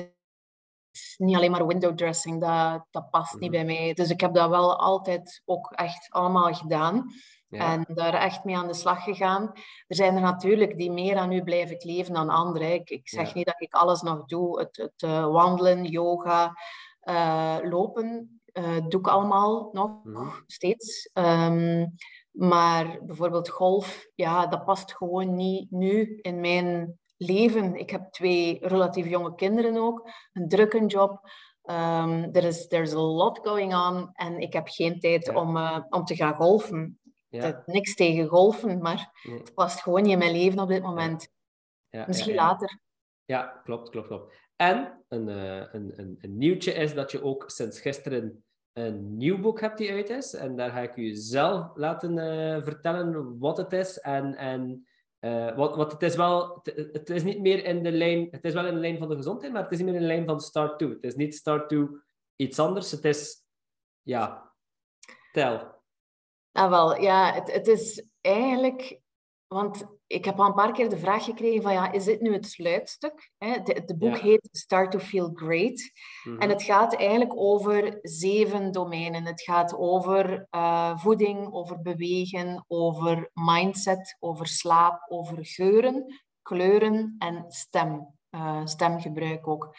is 0.90 1.14
niet 1.16 1.36
alleen 1.36 1.50
maar 1.50 1.66
window 1.66 1.94
dressing, 1.96 2.40
dat, 2.40 2.86
dat 2.90 3.10
past 3.10 3.34
mm 3.34 3.40
-hmm. 3.40 3.40
niet 3.40 3.50
bij 3.50 3.64
mij. 3.64 3.94
Dus 3.94 4.10
ik 4.10 4.20
heb 4.20 4.34
dat 4.34 4.48
wel 4.48 4.78
altijd 4.78 5.42
ook 5.44 5.72
echt 5.72 6.10
allemaal 6.10 6.54
gedaan. 6.54 7.04
Ja. 7.48 7.72
En 7.72 7.94
daar 7.94 8.14
echt 8.14 8.44
mee 8.44 8.56
aan 8.56 8.66
de 8.66 8.74
slag 8.74 9.04
gegaan. 9.04 9.52
Er 9.86 9.96
zijn 9.96 10.14
er 10.14 10.20
natuurlijk 10.20 10.78
die 10.78 10.90
meer 10.90 11.16
aan 11.16 11.32
u 11.32 11.42
blijven 11.42 11.78
kleven 11.78 12.14
dan 12.14 12.28
anderen. 12.28 12.72
Ik, 12.72 12.90
ik 12.90 13.08
zeg 13.08 13.26
ja. 13.28 13.34
niet 13.34 13.46
dat 13.46 13.60
ik 13.60 13.74
alles 13.74 14.02
nog 14.02 14.24
doe. 14.24 14.58
Het, 14.58 14.76
het 14.76 15.02
uh, 15.02 15.26
wandelen, 15.26 15.84
yoga, 15.84 16.52
uh, 17.02 17.56
lopen, 17.62 18.37
doe 18.88 19.00
ik 19.00 19.08
allemaal 19.08 19.68
nog 19.72 20.04
mm 20.04 20.14
-hmm. 20.14 20.32
steeds. 20.46 21.10
Um, 21.14 21.96
Maar 22.38 22.98
bijvoorbeeld 23.02 23.48
golf, 23.48 24.08
ja, 24.14 24.46
dat 24.46 24.64
past 24.64 24.96
gewoon 24.96 25.34
niet 25.34 25.70
nu 25.70 26.18
in 26.20 26.40
mijn 26.40 26.98
leven. 27.16 27.74
Ik 27.74 27.90
heb 27.90 28.12
twee 28.12 28.58
relatief 28.60 29.06
jonge 29.06 29.34
kinderen 29.34 29.76
ook, 29.76 30.10
een 30.32 30.48
drukke 30.48 30.86
job. 30.86 31.30
Um, 31.64 32.32
there 32.32 32.46
is 32.46 32.66
there's 32.66 32.92
a 32.92 33.00
lot 33.00 33.38
going 33.42 33.74
on 33.74 34.10
en 34.12 34.38
ik 34.38 34.52
heb 34.52 34.68
geen 34.68 35.00
tijd 35.00 35.34
om, 35.34 35.56
uh, 35.56 35.78
om 35.88 36.04
te 36.04 36.16
gaan 36.16 36.34
golfen. 36.34 36.98
Ja. 37.28 37.62
Niks 37.66 37.94
tegen 37.94 38.26
golfen, 38.26 38.78
maar 38.78 39.10
het 39.22 39.54
past 39.54 39.80
gewoon 39.80 40.02
niet 40.02 40.12
in 40.12 40.18
mijn 40.18 40.32
leven 40.32 40.58
op 40.58 40.68
dit 40.68 40.82
moment. 40.82 41.28
Ja, 41.88 42.04
Misschien 42.06 42.34
later. 42.34 42.80
Ja, 43.24 43.60
klopt, 43.64 43.90
klopt, 43.90 44.06
klopt. 44.06 44.34
En 44.56 45.04
een, 45.08 45.28
uh, 45.28 45.56
een, 45.56 45.92
een, 45.96 46.16
een 46.20 46.38
nieuwtje 46.38 46.72
is 46.72 46.94
dat 46.94 47.10
je 47.10 47.22
ook 47.22 47.50
sinds 47.50 47.80
gisteren 47.80 48.44
een 48.78 49.16
nieuw 49.16 49.40
boek 49.40 49.60
hebt 49.60 49.78
die 49.78 49.92
uit 49.92 50.10
is. 50.10 50.34
En 50.34 50.56
daar 50.56 50.70
ga 50.70 50.80
ik 50.80 50.96
u 50.96 51.14
zelf 51.14 51.70
laten 51.74 52.16
uh, 52.16 52.62
vertellen 52.62 53.38
wat 53.38 53.56
het 53.56 53.72
is. 53.72 53.98
En, 53.98 54.34
en 54.34 54.86
uh, 55.20 55.56
wat, 55.56 55.76
wat 55.76 55.92
het 55.92 56.02
is 56.02 56.16
wel, 56.16 56.60
het, 56.62 57.10
is 57.10 57.22
niet 57.22 57.40
meer 57.40 57.64
in 57.64 57.82
de 57.82 57.92
lijn, 57.92 58.28
het 58.30 58.44
is 58.44 58.54
wel 58.54 58.66
in 58.66 58.74
de 58.74 58.80
lijn 58.80 58.98
van 58.98 59.08
de 59.08 59.16
gezondheid, 59.16 59.52
maar 59.52 59.62
het 59.62 59.72
is 59.72 59.78
niet 59.78 59.86
meer 59.86 59.96
in 59.96 60.00
de 60.00 60.06
lijn 60.06 60.26
van 60.26 60.40
Start 60.40 60.78
to. 60.78 60.88
Het 60.88 61.04
is 61.04 61.14
niet 61.14 61.34
Start 61.34 61.68
to 61.68 61.88
iets 62.36 62.58
anders. 62.58 62.90
Het 62.90 63.04
is, 63.04 63.44
ja, 64.02 64.52
tel. 65.32 65.76
Ah, 66.52 66.70
wel, 66.70 67.00
ja, 67.00 67.32
het, 67.32 67.52
het 67.52 67.66
is 67.66 68.04
eigenlijk, 68.20 69.00
want 69.46 69.97
ik 70.08 70.24
heb 70.24 70.40
al 70.40 70.46
een 70.46 70.54
paar 70.54 70.72
keer 70.72 70.88
de 70.88 70.98
vraag 70.98 71.24
gekregen 71.24 71.62
van 71.62 71.72
ja, 71.72 71.92
is 71.92 72.04
dit 72.04 72.20
nu 72.20 72.32
het 72.32 72.46
sluitstuk? 72.46 73.30
Het 73.38 73.98
boek 73.98 74.18
heet 74.18 74.48
Start 74.52 74.90
to 74.90 74.98
Feel 74.98 75.30
Great. 75.34 75.90
Mhm. 76.24 76.40
En 76.40 76.48
het 76.48 76.62
gaat 76.62 76.94
eigenlijk 76.94 77.32
over 77.34 77.98
zeven 78.02 78.72
domeinen. 78.72 79.24
Het 79.24 79.42
gaat 79.42 79.76
over 79.76 80.46
uh, 80.50 80.98
voeding, 80.98 81.52
over 81.52 81.82
bewegen, 81.82 82.64
over 82.68 83.30
mindset, 83.34 84.16
over 84.18 84.46
slaap, 84.46 85.04
over 85.08 85.36
geuren, 85.40 86.22
kleuren 86.42 87.14
en 87.18 87.44
stem. 87.48 88.16
Uh, 88.30 88.60
stemgebruik 88.64 89.48
ook. 89.48 89.76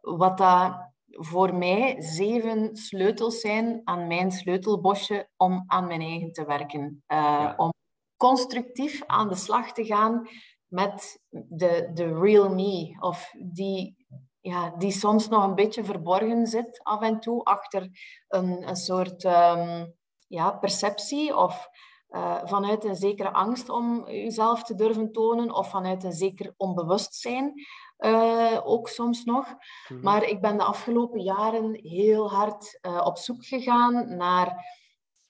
Wat 0.00 0.38
dat 0.38 0.94
voor 1.06 1.54
mij 1.54 1.96
zeven 1.98 2.76
sleutels 2.76 3.40
zijn 3.40 3.80
aan 3.84 4.06
mijn 4.06 4.32
sleutelbosje 4.32 5.28
om 5.36 5.64
aan 5.66 5.86
mijn 5.86 6.00
eigen 6.00 6.32
te 6.32 6.44
werken. 6.44 7.02
Uh, 7.08 7.52
Om 7.56 7.72
constructief 8.16 9.02
aan 9.06 9.28
de 9.28 9.34
slag 9.34 9.72
te 9.72 9.84
gaan 9.84 10.28
met 10.66 11.22
de, 11.28 11.90
de 11.94 12.18
real 12.18 12.54
me. 12.54 12.96
Of 13.00 13.32
die, 13.38 14.06
ja, 14.40 14.74
die 14.78 14.90
soms 14.90 15.28
nog 15.28 15.44
een 15.44 15.54
beetje 15.54 15.84
verborgen 15.84 16.46
zit 16.46 16.80
af 16.82 17.02
en 17.02 17.20
toe 17.20 17.44
achter 17.44 17.88
een, 18.28 18.68
een 18.68 18.76
soort 18.76 19.24
um, 19.24 19.94
ja, 20.26 20.50
perceptie 20.50 21.36
of 21.36 21.68
uh, 22.10 22.40
vanuit 22.44 22.84
een 22.84 22.96
zekere 22.96 23.32
angst 23.32 23.68
om 23.68 24.08
jezelf 24.08 24.62
te 24.62 24.74
durven 24.74 25.12
tonen 25.12 25.54
of 25.54 25.70
vanuit 25.70 26.04
een 26.04 26.12
zeker 26.12 26.54
onbewustzijn. 26.56 27.52
Uh, 27.98 28.60
ook 28.64 28.88
soms 28.88 29.24
nog. 29.24 29.54
Mhm. 29.88 30.00
Maar 30.00 30.24
ik 30.24 30.40
ben 30.40 30.56
de 30.56 30.64
afgelopen 30.64 31.20
jaren 31.20 31.74
heel 31.82 32.30
hard 32.30 32.78
uh, 32.82 33.00
op 33.04 33.18
zoek 33.18 33.44
gegaan 33.44 34.16
naar 34.16 34.64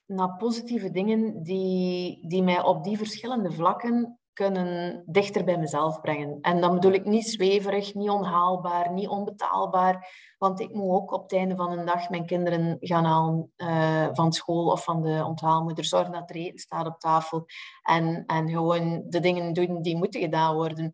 naar 0.07 0.37
positieve 0.37 0.91
dingen 0.91 1.43
die, 1.43 2.27
die 2.27 2.43
mij 2.43 2.63
op 2.63 2.83
die 2.83 2.97
verschillende 2.97 3.51
vlakken 3.51 4.19
kunnen 4.37 5.03
dichter 5.05 5.43
bij 5.43 5.57
mezelf 5.57 6.01
brengen. 6.01 6.37
En 6.41 6.61
dan 6.61 6.73
bedoel 6.73 6.91
ik 6.91 7.05
niet 7.05 7.27
zweverig, 7.27 7.93
niet 7.93 8.09
onhaalbaar, 8.09 8.93
niet 8.93 9.07
onbetaalbaar. 9.07 10.07
Want 10.37 10.59
ik 10.59 10.73
moet 10.73 10.95
ook 10.95 11.13
op 11.13 11.21
het 11.21 11.33
einde 11.33 11.55
van 11.55 11.71
een 11.71 11.85
dag 11.85 12.09
mijn 12.09 12.25
kinderen 12.25 12.77
gaan 12.79 13.05
halen 13.05 13.51
uh, 13.57 14.07
van 14.11 14.33
school 14.33 14.71
of 14.71 14.83
van 14.83 15.01
de 15.01 15.23
onthaalmoeder. 15.25 15.85
Zorgen 15.85 16.11
dat 16.11 16.29
er 16.29 16.35
eten 16.35 16.59
staat 16.59 16.87
op 16.87 16.99
tafel. 16.99 17.45
En, 17.83 18.23
en 18.25 18.49
gewoon 18.49 19.03
de 19.09 19.19
dingen 19.19 19.53
doen 19.53 19.81
die 19.81 19.97
moeten 19.97 20.21
gedaan 20.21 20.55
worden. 20.55 20.93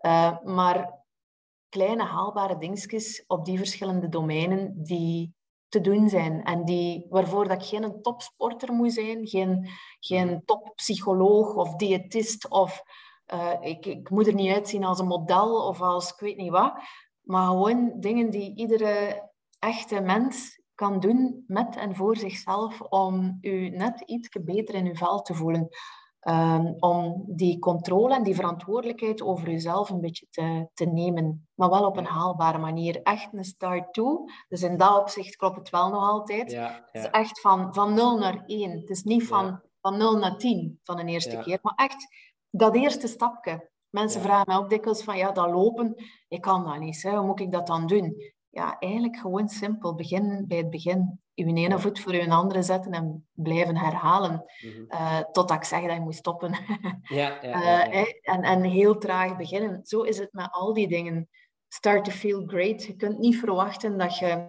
Uh, 0.00 0.38
maar 0.44 1.04
kleine 1.68 2.04
haalbare 2.04 2.58
dingetjes 2.58 3.24
op 3.26 3.44
die 3.44 3.58
verschillende 3.58 4.08
domeinen 4.08 4.72
die, 4.76 5.34
te 5.70 5.80
doen 5.80 6.08
zijn. 6.08 6.42
En 6.42 6.64
die, 6.64 7.06
waarvoor 7.08 7.48
dat 7.48 7.62
ik 7.62 7.68
geen 7.68 8.02
topsporter 8.02 8.72
moet 8.72 8.92
zijn, 8.92 9.26
geen, 9.26 9.68
geen 10.00 10.26
mhm. 10.26 10.40
toppsycholoog 10.44 11.54
of 11.54 11.74
diëtist 11.74 12.48
of 12.48 12.82
uh, 13.34 13.52
ik, 13.60 13.86
ik 13.86 14.10
moet 14.10 14.26
er 14.26 14.34
niet 14.34 14.54
uitzien 14.54 14.84
als 14.84 14.98
een 14.98 15.06
model 15.06 15.66
of 15.66 15.80
als 15.80 16.12
ik 16.12 16.20
weet 16.20 16.36
niet 16.36 16.50
wat. 16.50 16.72
Maar 17.20 17.46
gewoon 17.46 17.92
dingen 17.96 18.30
die 18.30 18.56
iedere 18.56 19.28
echte 19.58 20.00
mens 20.00 20.60
kan 20.74 21.00
doen 21.00 21.44
met 21.46 21.76
en 21.76 21.96
voor 21.96 22.16
zichzelf 22.16 22.80
om 22.80 23.38
u 23.40 23.68
net 23.68 24.00
iets 24.00 24.28
beter 24.28 24.74
in 24.74 24.86
uw 24.86 24.94
vel 24.94 25.22
te 25.22 25.34
voelen. 25.34 25.68
Um, 26.28 26.74
om 26.78 27.24
die 27.26 27.58
controle 27.58 28.14
en 28.14 28.22
die 28.22 28.34
verantwoordelijkheid 28.34 29.22
over 29.22 29.50
jezelf 29.50 29.90
een 29.90 30.00
beetje 30.00 30.26
te, 30.30 30.68
te 30.74 30.84
nemen. 30.84 31.48
Maar 31.54 31.70
wel 31.70 31.86
op 31.86 31.96
een 31.96 32.04
haalbare 32.04 32.58
manier. 32.58 33.02
Echt 33.02 33.28
een 33.32 33.44
start 33.44 33.92
to. 33.92 34.24
Dus 34.48 34.62
in 34.62 34.76
dat 34.76 34.98
opzicht 34.98 35.36
klopt 35.36 35.56
het 35.56 35.70
wel 35.70 35.88
nog 35.90 36.02
altijd. 36.02 36.50
Ja, 36.50 36.60
ja. 36.60 36.88
Het 36.92 37.04
is 37.04 37.10
echt 37.10 37.40
van, 37.40 37.74
van 37.74 37.94
0 37.94 38.18
naar 38.18 38.42
1. 38.46 38.70
Het 38.70 38.90
is 38.90 39.02
niet 39.02 39.26
van, 39.26 39.60
van 39.80 39.96
0 39.96 40.16
naar 40.16 40.36
10 40.36 40.80
van 40.82 40.98
een 40.98 41.08
eerste 41.08 41.38
keer. 41.38 41.58
Maar 41.62 41.74
echt 41.76 42.06
dat 42.50 42.74
eerste 42.74 43.06
stapje. 43.06 43.70
Mensen 43.90 44.20
vragen 44.20 44.44
mij 44.46 44.56
ook 44.56 44.70
dikwijls 44.70 45.02
van, 45.02 45.16
ja, 45.16 45.32
dat 45.32 45.50
lopen, 45.50 45.94
ik 46.28 46.40
kan 46.40 46.64
dat 46.64 46.78
niet. 46.78 47.02
Hè. 47.02 47.16
Hoe 47.16 47.26
moet 47.26 47.40
ik 47.40 47.52
dat 47.52 47.66
dan 47.66 47.86
doen? 47.86 48.32
Ja, 48.48 48.78
eigenlijk 48.78 49.16
gewoon 49.16 49.48
simpel. 49.48 49.94
Begin 49.94 50.44
bij 50.48 50.58
het 50.58 50.70
begin 50.70 51.20
je 51.46 51.54
ene 51.54 51.78
voet 51.78 52.00
voor 52.00 52.14
je 52.14 52.30
andere 52.30 52.62
zetten 52.62 52.92
en 52.92 53.28
blijven 53.32 53.76
herhalen. 53.76 54.44
Mm 54.60 54.70
-hmm. 54.70 54.86
uh, 54.88 55.18
totdat 55.18 55.56
ik 55.56 55.64
zeg 55.64 55.82
dat 55.82 55.92
je 55.92 56.00
moet 56.00 56.14
stoppen. 56.14 56.50
ja, 57.02 57.38
ja, 57.42 57.62
ja, 57.62 57.92
uh, 57.92 58.04
en, 58.22 58.42
en 58.42 58.62
heel 58.62 58.98
traag 58.98 59.36
beginnen. 59.36 59.80
Zo 59.84 60.02
is 60.02 60.18
het 60.18 60.32
met 60.32 60.48
al 60.50 60.72
die 60.72 60.88
dingen. 60.88 61.28
Start 61.68 62.04
to 62.04 62.10
feel 62.10 62.44
great. 62.46 62.84
Je 62.84 62.96
kunt 62.96 63.18
niet 63.18 63.38
verwachten 63.38 63.98
dat 63.98 64.18
je, 64.18 64.48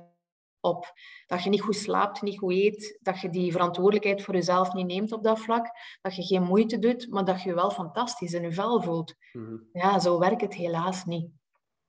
op, 0.60 0.94
dat 1.28 1.44
je 1.44 1.50
niet 1.50 1.62
goed 1.62 1.76
slaapt, 1.76 2.22
niet 2.22 2.40
goed 2.40 2.54
eet, 2.54 3.00
dat 3.02 3.20
je 3.20 3.30
die 3.30 3.52
verantwoordelijkheid 3.52 4.22
voor 4.22 4.34
jezelf 4.34 4.74
niet 4.74 4.88
neemt 4.88 5.12
op 5.12 5.24
dat 5.24 5.40
vlak, 5.40 5.70
dat 6.02 6.16
je 6.16 6.24
geen 6.24 6.44
moeite 6.44 6.80
doet, 6.80 7.08
maar 7.10 7.26
dat 7.26 7.42
je 7.42 7.50
je 7.50 7.56
wel 7.56 7.72
fantastisch 7.72 8.34
in 8.34 8.42
je 8.42 8.52
vel 8.52 8.82
voelt. 8.82 9.16
Mm 9.32 9.46
-hmm. 9.46 9.70
Ja, 9.72 10.00
zo 10.00 10.20
werkt 10.20 10.42
het 10.42 10.54
helaas 10.54 11.06
niet. 11.06 11.30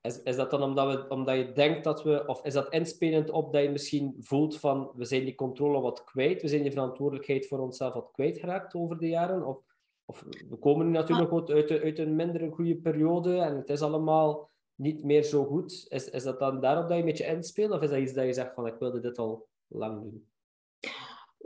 Is, 0.03 0.23
is 0.23 0.37
dat 0.37 0.51
dan 0.51 0.62
omdat, 0.62 0.95
we, 0.95 1.09
omdat 1.09 1.37
je 1.37 1.53
denkt 1.53 1.85
dat 1.85 2.03
we, 2.03 2.27
of 2.27 2.45
is 2.45 2.53
dat 2.53 2.73
inspelend 2.73 3.31
op 3.31 3.53
dat 3.53 3.62
je 3.62 3.71
misschien 3.71 4.17
voelt 4.19 4.59
van 4.59 4.91
we 4.95 5.05
zijn 5.05 5.25
die 5.25 5.35
controle 5.35 5.81
wat 5.81 6.05
kwijt, 6.05 6.43
we 6.43 6.49
zijn 6.49 6.62
die 6.62 6.73
verantwoordelijkheid 6.73 7.47
voor 7.47 7.59
onszelf 7.59 7.95
wat 7.95 8.11
kwijtgeraakt 8.12 8.75
over 8.75 8.99
de 8.99 9.09
jaren? 9.09 9.47
Of, 9.47 9.59
of 10.05 10.25
we 10.49 10.57
komen 10.57 10.87
nu 10.87 10.93
natuurlijk 10.93 11.33
ook 11.33 11.51
uit, 11.51 11.71
uit 11.71 11.99
een 11.99 12.17
minder 12.17 12.53
goede 12.53 12.77
periode 12.77 13.38
en 13.38 13.57
het 13.57 13.69
is 13.69 13.83
allemaal 13.83 14.51
niet 14.75 15.05
meer 15.05 15.23
zo 15.23 15.45
goed. 15.45 15.87
Is, 15.88 16.11
is 16.11 16.23
dat 16.23 16.38
dan 16.38 16.61
daarop 16.61 16.88
dat 16.88 16.93
je 16.93 17.03
een 17.03 17.09
beetje 17.09 17.27
inspeelt, 17.27 17.73
of 17.73 17.83
is 17.83 17.91
dat 17.91 17.99
iets 17.99 18.12
dat 18.12 18.25
je 18.25 18.33
zegt 18.33 18.55
van 18.55 18.67
ik 18.67 18.79
wilde 18.79 19.01
dit 19.01 19.19
al 19.19 19.47
lang 19.67 20.01
doen? 20.03 20.32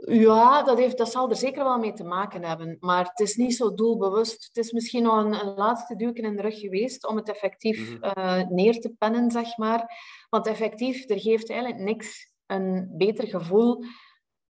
Ja, 0.05 0.63
dat, 0.63 0.77
heeft, 0.77 0.97
dat 0.97 1.11
zal 1.11 1.29
er 1.29 1.35
zeker 1.35 1.63
wel 1.63 1.77
mee 1.77 1.93
te 1.93 2.03
maken 2.03 2.43
hebben. 2.43 2.77
Maar 2.79 3.05
het 3.05 3.19
is 3.19 3.35
niet 3.35 3.55
zo 3.55 3.73
doelbewust. 3.73 4.45
Het 4.45 4.65
is 4.65 4.71
misschien 4.71 5.03
nog 5.03 5.23
een, 5.23 5.33
een 5.33 5.53
laatste 5.55 5.95
duwken 5.95 6.23
in 6.23 6.35
de 6.35 6.41
rug 6.41 6.59
geweest 6.59 7.07
om 7.07 7.15
het 7.15 7.29
effectief 7.29 7.97
mhm. 7.99 8.03
eh, 8.03 8.47
neer 8.47 8.79
te 8.79 8.93
pennen, 8.97 9.31
zeg 9.31 9.57
maar. 9.57 9.91
Want 10.29 10.47
effectief, 10.47 11.09
er 11.09 11.19
geeft 11.19 11.49
eigenlijk 11.49 11.81
niks 11.81 12.31
een 12.45 12.93
beter 12.97 13.27
gevoel 13.27 13.83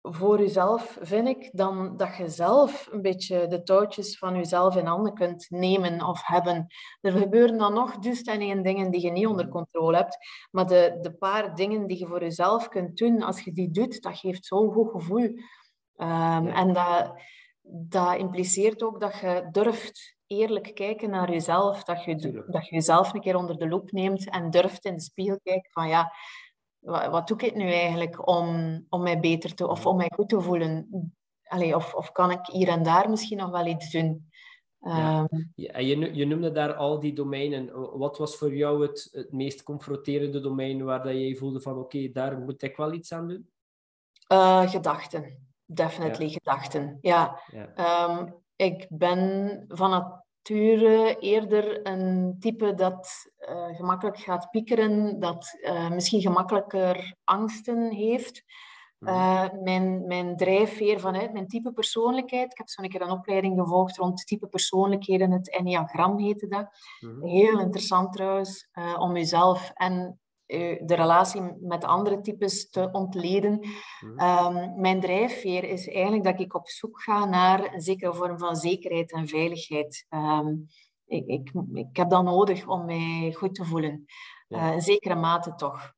voor 0.09 0.38
jezelf, 0.38 0.99
vind 1.01 1.29
ik, 1.29 1.51
dan 1.53 1.97
dat 1.97 2.16
je 2.16 2.29
zelf 2.29 2.88
een 2.90 3.03
beetje 3.03 3.47
de 3.47 3.62
touwtjes 3.62 4.19
van 4.19 4.35
jezelf 4.35 4.77
in 4.77 4.87
handen 4.87 5.14
kunt 5.14 5.47
nemen 5.51 6.07
of 6.07 6.27
hebben. 6.27 6.66
Er 7.01 7.12
gebeuren 7.12 7.59
dan 7.59 7.75
nog 7.75 7.99
dus 7.99 8.23
en 8.23 8.40
één 8.40 8.62
dingen 8.62 8.90
die 8.90 9.01
je 9.01 9.11
niet 9.11 9.27
onder 9.27 9.49
controle 9.49 9.97
hebt, 9.97 10.19
maar 10.51 10.66
de, 10.66 10.99
de 11.01 11.12
paar 11.12 11.55
dingen 11.55 11.87
die 11.87 11.99
je 11.99 12.07
voor 12.07 12.21
jezelf 12.21 12.69
kunt 12.69 12.97
doen, 12.97 13.23
als 13.23 13.40
je 13.40 13.53
die 13.53 13.71
doet, 13.71 14.03
dat 14.03 14.19
geeft 14.19 14.47
zo'n 14.47 14.73
goed 14.73 14.90
gevoel. 14.90 15.25
Um, 15.97 16.47
en 16.47 16.73
dat, 16.73 17.12
dat 17.62 18.16
impliceert 18.16 18.83
ook 18.83 19.01
dat 19.01 19.19
je 19.19 19.49
durft 19.51 20.16
eerlijk 20.27 20.75
kijken 20.75 21.11
naar 21.11 21.31
jezelf, 21.31 21.85
dat 21.85 22.04
je, 22.04 22.44
dat 22.48 22.67
je 22.69 22.75
jezelf 22.75 23.15
een 23.15 23.21
keer 23.21 23.37
onder 23.37 23.59
de 23.59 23.69
loep 23.69 23.90
neemt 23.90 24.31
en 24.31 24.50
durft 24.50 24.85
in 24.85 24.94
de 24.94 25.00
spiegel 25.00 25.40
kijken 25.42 25.71
van 25.71 25.88
ja, 25.88 26.13
wat, 26.87 27.07
wat 27.07 27.29
doe 27.29 27.39
ik 27.39 27.55
nu 27.55 27.71
eigenlijk 27.71 28.29
om, 28.29 28.81
om 28.89 29.03
mij 29.03 29.21
beter 29.21 29.55
te, 29.55 29.69
of 29.69 29.87
om 29.87 29.97
mij 29.97 30.11
goed 30.15 30.29
te 30.29 30.41
voelen? 30.41 30.89
Allee, 31.43 31.75
of, 31.75 31.95
of 31.95 32.13
kan 32.13 32.31
ik 32.31 32.47
hier 32.47 32.69
en 32.69 32.83
daar 32.83 33.11
misschien 33.11 33.39
nog 33.39 33.51
wel 33.51 33.67
iets 33.67 33.91
doen? 33.91 34.31
Ja. 34.81 35.27
Ehm, 35.31 35.43
ja, 35.55 35.79
je, 35.79 36.15
je 36.15 36.27
noemde 36.27 36.53
daar 36.53 36.75
al 36.75 37.01
die 37.01 37.13
domeinen. 37.13 37.99
Wat 37.99 38.19
was 38.19 38.37
voor 38.37 38.55
jou 38.55 38.83
het, 38.83 39.09
het 39.13 39.33
meest 39.33 39.63
confronterende 39.63 40.41
domein 40.41 40.85
waar 40.85 41.03
dat 41.03 41.13
je 41.15 41.37
voelde 41.37 41.61
van 41.61 41.79
oké, 41.79 42.11
daar 42.13 42.39
moet 42.39 42.63
ik 42.63 42.77
wel 42.77 42.93
iets 42.93 43.13
aan 43.13 43.29
doen? 43.29 43.51
Uh, 44.33 44.71
gedachten. 44.71 45.49
Definitely 45.65 46.29
gedachten. 46.29 46.99
Ja. 47.01 47.41
Um, 48.09 48.35
ik 48.57 48.87
ben 48.91 49.65
van 49.69 50.23
nature 50.49 51.17
eerder 51.19 51.87
een 51.87 52.37
type 52.40 52.75
dat 52.75 53.31
uh, 53.49 53.77
gemakkelijk 53.77 54.19
gaat 54.19 54.51
piekeren, 54.51 55.21
dat 55.21 55.59
uh, 55.63 55.90
misschien 55.90 56.21
gemakkelijker 56.21 57.15
angsten 57.25 57.90
heeft. 57.90 58.44
Eh, 58.99 59.49
mijn, 59.63 60.07
mijn 60.07 60.37
drijfveer 60.37 61.01
vanuit 61.01 61.33
mijn 61.33 61.47
type 61.47 61.73
persoonlijkheid. 61.73 62.51
Ik 62.53 62.59
heb 62.59 62.69
zo'n 62.69 62.88
keer 62.88 63.01
een 63.01 63.11
opleiding 63.11 63.59
gevolgd 63.59 63.97
rond 63.97 64.27
type 64.27 64.47
persoonlijkheden. 64.47 65.31
Het 65.31 65.51
Enneagram 65.51 66.19
heette 66.19 66.47
dat. 66.47 66.67
Mhm. 67.01 67.27
Heel 67.27 67.61
interessant 67.61 68.13
trouwens, 68.13 68.69
uh, 68.75 68.97
om 68.99 69.17
jezelf 69.17 69.71
en 69.75 70.21
de 70.47 70.94
relatie 70.94 71.42
met 71.61 71.85
andere 71.85 72.21
types 72.21 72.71
te 72.71 72.88
ontleden. 72.92 73.61
Mhm. 74.01 74.19
Ehm, 74.19 74.81
mijn 74.81 75.01
drijfveer 75.01 75.65
is 75.65 75.88
eigenlijk 75.88 76.25
dat 76.25 76.40
ik 76.40 76.55
op 76.55 76.69
zoek 76.69 77.03
ga 77.03 77.25
naar 77.25 77.75
een 77.75 77.81
zekere 77.81 78.15
vorm 78.15 78.38
van 78.38 78.57
zekerheid 78.57 79.13
en 79.13 79.29
veiligheid. 79.29 80.07
Ehm, 80.09 80.55
ik, 81.07 81.27
ik, 81.27 81.53
ik 81.73 81.97
heb 81.97 82.11
dat 82.11 82.25
nodig 82.25 82.67
om 82.67 82.85
mij 82.85 83.33
goed 83.37 83.55
te 83.55 83.65
voelen. 83.65 84.05
Ja. 84.49 84.73
in 84.73 84.81
zekere 84.81 85.15
mate 85.15 85.55
toch. 85.55 85.92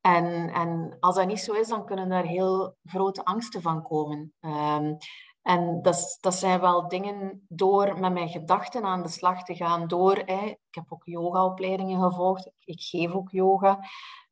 En, 0.00 0.52
en 0.52 0.96
als 1.00 1.14
dat 1.14 1.26
niet 1.26 1.40
zo 1.40 1.52
is, 1.52 1.68
dan 1.68 1.86
kunnen 1.86 2.10
er 2.10 2.26
heel 2.26 2.76
grote 2.84 3.24
angsten 3.24 3.62
van 3.62 3.82
komen. 3.82 4.32
Um, 4.40 4.96
en 5.42 5.82
dat, 5.82 6.18
dat 6.20 6.34
zijn 6.34 6.60
wel 6.60 6.88
dingen 6.88 7.46
door 7.48 8.00
met 8.00 8.12
mijn 8.12 8.28
gedachten 8.28 8.84
aan 8.84 9.02
de 9.02 9.08
slag 9.08 9.44
te 9.44 9.54
gaan. 9.54 9.88
Door, 9.88 10.16
hè, 10.16 10.46
ik 10.46 10.74
heb 10.74 10.84
ook 10.88 11.02
yogaopleidingen 11.04 12.02
gevolgd, 12.02 12.50
ik, 12.64 12.80
geef 12.80 13.12
ook 13.12 13.30
yoga. 13.30 13.78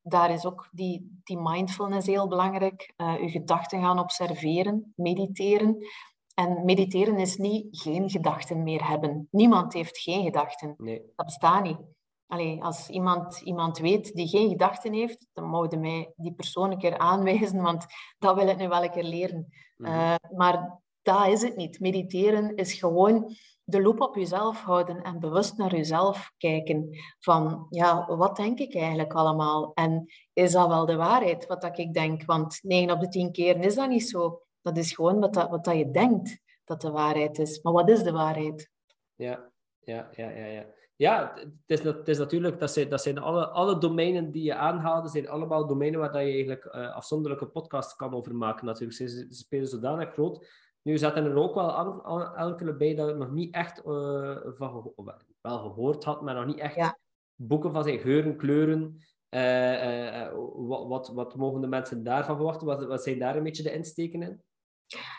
Daar 0.02 0.30
is 0.30 0.44
ook 0.44 0.68
die, 0.72 1.20
die 1.24 1.38
mindfulness 1.38 2.06
heel 2.06 2.28
belangrijk. 2.28 2.92
Uh, 2.96 3.14
uw 3.20 3.28
gedachten 3.28 3.80
gaan 3.80 3.98
observeren, 3.98 4.92
mediteren. 4.96 5.86
En 6.34 6.64
mediteren 6.64 7.18
is 7.18 7.36
niet 7.36 7.66
geen 7.70 8.11
gedachten 8.11 8.62
meer 8.62 8.88
hebben. 8.88 9.28
Niemand 9.30 9.72
heeft 9.72 9.98
geen 9.98 10.24
gedachten. 10.24 10.74
Nee. 10.78 11.02
Dat 11.16 11.26
bestaat 11.26 11.62
niet. 11.62 11.78
Allee, 12.26 12.62
als 12.62 12.88
iemand, 12.88 13.40
iemand 13.40 13.78
weet 13.78 14.12
die 14.12 14.28
geen 14.28 14.48
gedachten 14.48 14.92
heeft, 14.92 15.26
dan 15.32 15.44
mogen 15.44 15.80
mij 15.80 16.12
die 16.16 16.32
persoon 16.32 16.70
een 16.70 16.78
keer 16.78 16.98
aanwijzen, 16.98 17.62
want 17.62 17.86
dat 18.18 18.36
wil 18.36 18.48
ik 18.48 18.56
nu 18.56 18.68
wel 18.68 18.84
een 18.84 18.90
keer 18.90 19.04
leren. 19.04 19.48
Mhm. 19.76 19.92
Eh, 19.92 20.14
maar 20.36 20.80
dat 21.12 21.26
is 21.26 21.42
het 21.42 21.56
niet. 21.56 21.80
Mediteren 21.80 22.56
is 22.56 22.72
gewoon 22.72 23.36
de 23.64 23.82
loop 23.82 24.00
op 24.00 24.16
jezelf 24.16 24.62
houden 24.62 25.02
en 25.02 25.20
bewust 25.20 25.56
naar 25.56 25.76
jezelf 25.76 26.32
kijken. 26.38 26.88
Van, 27.18 27.66
ja, 27.70 28.16
wat 28.16 28.36
denk 28.36 28.58
ik 28.58 28.74
eigenlijk 28.74 29.12
allemaal? 29.12 29.72
En 29.74 30.06
is 30.32 30.52
dat 30.52 30.68
wel 30.68 30.86
de 30.86 30.96
waarheid, 30.96 31.46
wat 31.46 31.61
dat 31.61 31.78
ik 31.78 31.94
denk? 31.94 32.24
Want 32.24 32.58
9 32.62 32.94
op 32.94 33.00
de 33.00 33.08
10 33.08 33.32
keer 33.32 33.56
is 33.56 33.74
dat 33.74 33.88
niet 33.88 34.08
zo. 34.08 34.42
Dat 34.62 34.76
is 34.76 34.92
gewoon 34.92 35.20
wat, 35.20 35.34
dat, 35.34 35.50
wat 35.50 35.64
dat 35.64 35.76
je 35.76 35.90
denkt 35.90 36.38
dat 36.64 36.80
de 36.80 36.90
waarheid 36.90 37.38
is. 37.38 37.62
Maar 37.62 37.72
wat 37.72 37.88
is 37.88 38.02
de 38.02 38.12
waarheid? 38.12 38.70
Ja, 39.14 39.50
ja, 39.80 40.08
ja, 40.16 40.30
ja. 40.30 40.44
ja. 40.44 40.66
Ja, 41.00 41.32
het 41.34 41.78
is, 41.78 41.82
het 41.82 42.08
is 42.08 42.18
natuurlijk, 42.18 42.58
dat 42.58 42.70
zijn, 42.70 42.88
dat 42.88 43.02
zijn 43.02 43.18
alle, 43.18 43.48
alle 43.48 43.78
domeinen 43.78 44.30
die 44.30 44.42
je 44.42 44.54
aanhaalde, 44.54 45.08
zijn 45.08 45.28
allemaal 45.28 45.66
domeinen 45.66 46.00
waar 46.00 46.24
je 46.24 46.32
eigenlijk 46.32 46.64
uh, 46.64 46.94
afzonderlijke 46.94 47.46
podcasts 47.46 47.96
kan 47.96 48.14
over 48.14 48.34
maken. 48.34 48.66
Natuurlijk, 48.66 48.98
ze, 48.98 49.26
spelen 49.30 49.68
zodanig 49.68 50.12
groot. 50.12 50.46
Nu 50.82 50.98
zaten 50.98 51.24
er 51.24 51.36
ook 51.36 51.54
wel 51.54 52.36
enkele 52.36 52.76
bij 52.76 52.94
dat 52.94 53.08
ik 53.08 53.16
nog 53.16 53.30
niet 53.30 53.54
echt 53.54 53.86
uh, 53.86 54.36
van 54.44 54.92
wel 55.40 55.58
gehoord 55.58 56.04
had, 56.04 56.22
maar 56.22 56.34
nog 56.34 56.46
niet 56.46 56.58
echt 56.58 56.94
boeken 57.34 57.72
van 57.72 57.84
zijn 57.84 57.98
geuren, 57.98 58.36
kleuren. 58.36 59.00
Uh, 59.30 60.28
wat, 60.54 60.86
wat, 60.86 61.08
wat 61.08 61.36
mogen 61.36 61.60
de 61.60 61.66
mensen 61.66 62.04
daarvan 62.04 62.36
verwachten? 62.36 62.66
Wat, 62.66 62.84
wat 62.84 63.02
zijn 63.02 63.18
daar 63.18 63.36
een 63.36 63.42
beetje 63.42 63.62
de 63.62 63.72
insteken 63.72 64.22
in? 64.22 64.42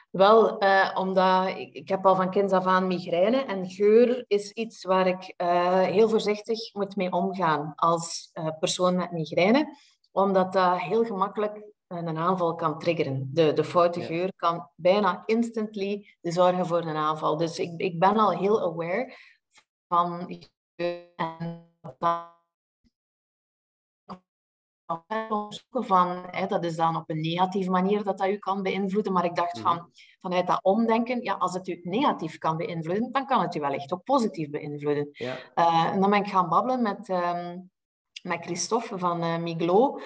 Wel, 0.09 0.63
uh, 0.63 0.91
omdat 0.95 1.47
ik, 1.47 1.73
ik, 1.73 1.89
heb 1.89 2.05
al 2.05 2.15
van 2.15 2.31
kinds 2.31 2.53
af 2.53 2.65
aan 2.65 2.87
migraine 2.87 3.37
en 3.37 3.69
geur 3.69 4.25
is 4.27 4.51
iets 4.51 4.83
waar 4.83 5.07
ik 5.07 5.33
heel 5.91 6.09
voorzichtig 6.09 6.73
moet 6.73 6.95
mee 6.95 7.11
omgaan 7.11 7.73
als 7.75 8.31
persoon 8.59 8.95
met 8.95 9.11
migraine, 9.11 9.77
omdat 10.11 10.53
dat 10.53 10.79
heel 10.79 11.03
gemakkelijk 11.03 11.63
een 11.91 12.17
aanval 12.17 12.55
kan 12.55 12.79
triggeren. 12.79 13.29
De, 13.33 13.53
de 13.53 13.63
foute 13.63 14.01
geur 14.01 14.33
kan 14.35 14.69
bijna 14.75 15.23
instantly 15.25 16.15
zorgen 16.21 16.65
voor 16.65 16.81
een 16.81 16.95
aanval. 16.95 17.37
Dus 17.37 17.59
ik, 17.59 17.73
ik 17.77 17.99
ben 17.99 18.17
al 18.17 18.31
heel 18.31 18.61
aware 18.61 19.15
van 19.87 20.41
geur 20.75 21.07
en 21.15 21.69
van, 25.69 26.23
hè, 26.31 26.47
dat 26.47 26.63
is 26.63 26.75
dan 26.75 26.95
op 26.95 27.09
een 27.09 27.21
negatieve 27.21 27.69
manier 27.69 28.03
dat 28.03 28.17
dat 28.17 28.27
u 28.27 28.37
kan 28.37 28.61
beïnvloeden. 28.61 29.13
Maar 29.13 29.25
ik 29.25 29.35
dacht 29.35 29.59
van, 29.59 29.75
mhm. 29.75 29.85
vanuit 30.21 30.47
dat 30.47 30.63
omdenken, 30.63 31.23
ja, 31.23 31.33
als 31.33 31.53
het 31.53 31.67
u 31.67 31.79
negatief 31.83 32.37
kan 32.37 32.57
beïnvloeden, 32.57 33.11
dan 33.11 33.25
kan 33.25 33.41
het 33.41 33.55
u 33.55 33.59
wellicht 33.59 33.93
ook 33.93 34.03
positief 34.03 34.49
beïnvloeden. 34.49 35.09
Ja. 35.11 35.37
Uh, 35.55 35.85
en 35.93 36.01
dan 36.01 36.09
ben 36.09 36.19
ik 36.19 36.27
gaan 36.27 36.49
babbelen 36.49 36.81
met, 36.81 37.09
um, 37.09 37.71
met 38.23 38.45
Christophe 38.45 38.97
van 38.97 39.23
uh, 39.23 39.37
Miglo. 39.37 39.99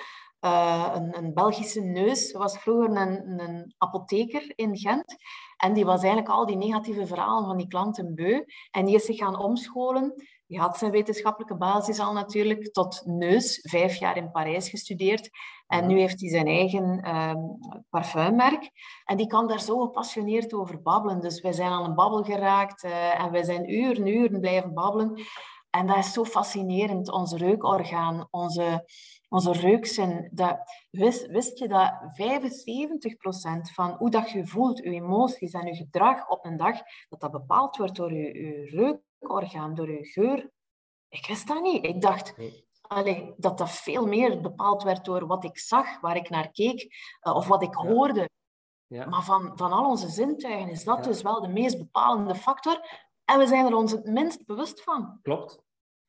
Uh, 0.45 0.91
een, 0.93 1.17
een, 1.17 1.33
Belgische 1.33 1.81
neus 1.81 2.31
was 2.31 2.57
vroeger 2.57 2.97
een, 2.97 3.39
een, 3.39 3.73
apotheker 3.77 4.53
in 4.55 4.77
Gent. 4.77 5.15
En 5.57 5.73
die 5.73 5.85
was 5.85 6.03
eigenlijk 6.03 6.33
al 6.33 6.45
die 6.45 6.57
negatieve 6.57 7.07
verhalen 7.07 7.45
van 7.45 7.57
die 7.57 7.67
klanten 7.67 8.15
beu. 8.15 8.43
En 8.71 8.85
die 8.85 8.95
is 8.95 9.05
zich 9.05 9.17
gaan 9.17 9.39
omscholen 9.39 10.13
die 10.47 10.59
had 10.59 10.77
zijn 10.77 10.91
wetenschappelijke 10.91 11.55
basis 11.55 11.99
al 11.99 12.13
natuurlijk 12.13 12.73
tot 12.73 13.01
neus, 13.05 13.59
vijf 13.61 13.95
jaar 13.95 14.17
in 14.17 14.31
Parijs 14.31 14.69
gestudeerd. 14.69 15.29
En 15.67 15.87
nu 15.87 15.99
heeft 15.99 16.19
hij 16.19 16.29
zijn 16.29 16.47
eigen 16.47 17.15
um, 17.15 17.59
parfummerk. 17.89 18.71
En 19.05 19.17
die 19.17 19.27
kan 19.27 19.47
daar 19.47 19.61
zo 19.61 19.79
gepassioneerd 19.79 20.53
over 20.53 20.81
babbelen. 20.81 21.21
Dus 21.21 21.41
wij 21.41 21.53
zijn 21.53 21.71
aan 21.71 21.83
een 21.83 21.95
babbel 21.95 22.23
geraakt 22.23 22.83
uh, 22.83 23.19
en 23.19 23.31
wij 23.31 23.43
zijn 23.43 23.71
uren, 23.73 24.07
uren 24.07 24.39
blijven 24.39 24.73
babbelen. 24.73 25.21
En 25.69 25.87
dat 25.87 25.97
is 25.97 26.13
zo 26.13 26.25
fascinerend, 26.25 27.11
ons 27.11 27.33
reukorgaan, 27.33 28.27
onze, 28.31 28.85
onze 29.35 29.51
reukzin. 29.51 30.29
Dat, 30.31 30.57
wist, 30.89 31.27
wist 31.27 31.59
je 31.59 31.67
dat 31.67 31.93
75% 33.69 33.73
van 33.73 33.91
hoe 33.91 34.09
dat 34.09 34.29
je 34.29 34.47
voelt, 34.47 34.77
je 34.77 34.83
emoties 34.83 35.51
en 35.51 35.67
je 35.67 35.75
gedrag 35.75 36.29
op 36.29 36.45
een 36.45 36.57
dag, 36.57 36.77
dat 37.09 37.19
dat 37.19 37.31
bepaald 37.31 37.77
wordt 37.77 37.95
door 37.95 38.13
je, 38.13 38.39
je 38.39 38.65
reuk 38.65 38.99
orgaan, 39.19 39.75
door 39.75 39.91
je 39.91 40.05
geur. 40.05 40.51
Ik 41.09 41.27
wist 41.27 41.47
dat 41.47 41.61
niet. 41.61 41.85
Ik 41.85 42.01
dacht 42.01 42.33
allee, 42.81 43.33
dat 43.37 43.57
dat 43.57 43.71
veel 43.71 44.05
meer 44.05 44.41
bepaald 44.41 44.83
werd 44.83 45.05
door 45.05 45.27
wat 45.27 45.43
ik 45.43 45.57
zag, 45.57 45.99
waar 45.99 46.15
ik 46.15 46.29
naar 46.29 46.51
keek 46.51 46.83
uh, 47.27 47.35
of 47.35 47.47
wat 47.47 47.63
ik 47.63 47.73
hoorde. 47.73 48.29
Ja. 48.87 49.05
Maar 49.05 49.23
van, 49.23 49.51
van 49.55 49.71
al 49.71 49.89
onze 49.89 50.09
zintuigen 50.09 50.69
is 50.69 50.83
dat 50.83 51.03
dus 51.03 51.21
wel 51.21 51.41
de 51.41 51.47
meest 51.47 51.77
bepalende 51.77 52.35
factor. 52.35 53.03
En 53.25 53.39
we 53.39 53.47
zijn 53.47 53.65
er 53.65 53.75
ons 53.75 53.91
het 53.91 54.05
minst 54.05 54.45
bewust 54.45 54.83
van. 54.83 55.19
Klopt. 55.21 55.64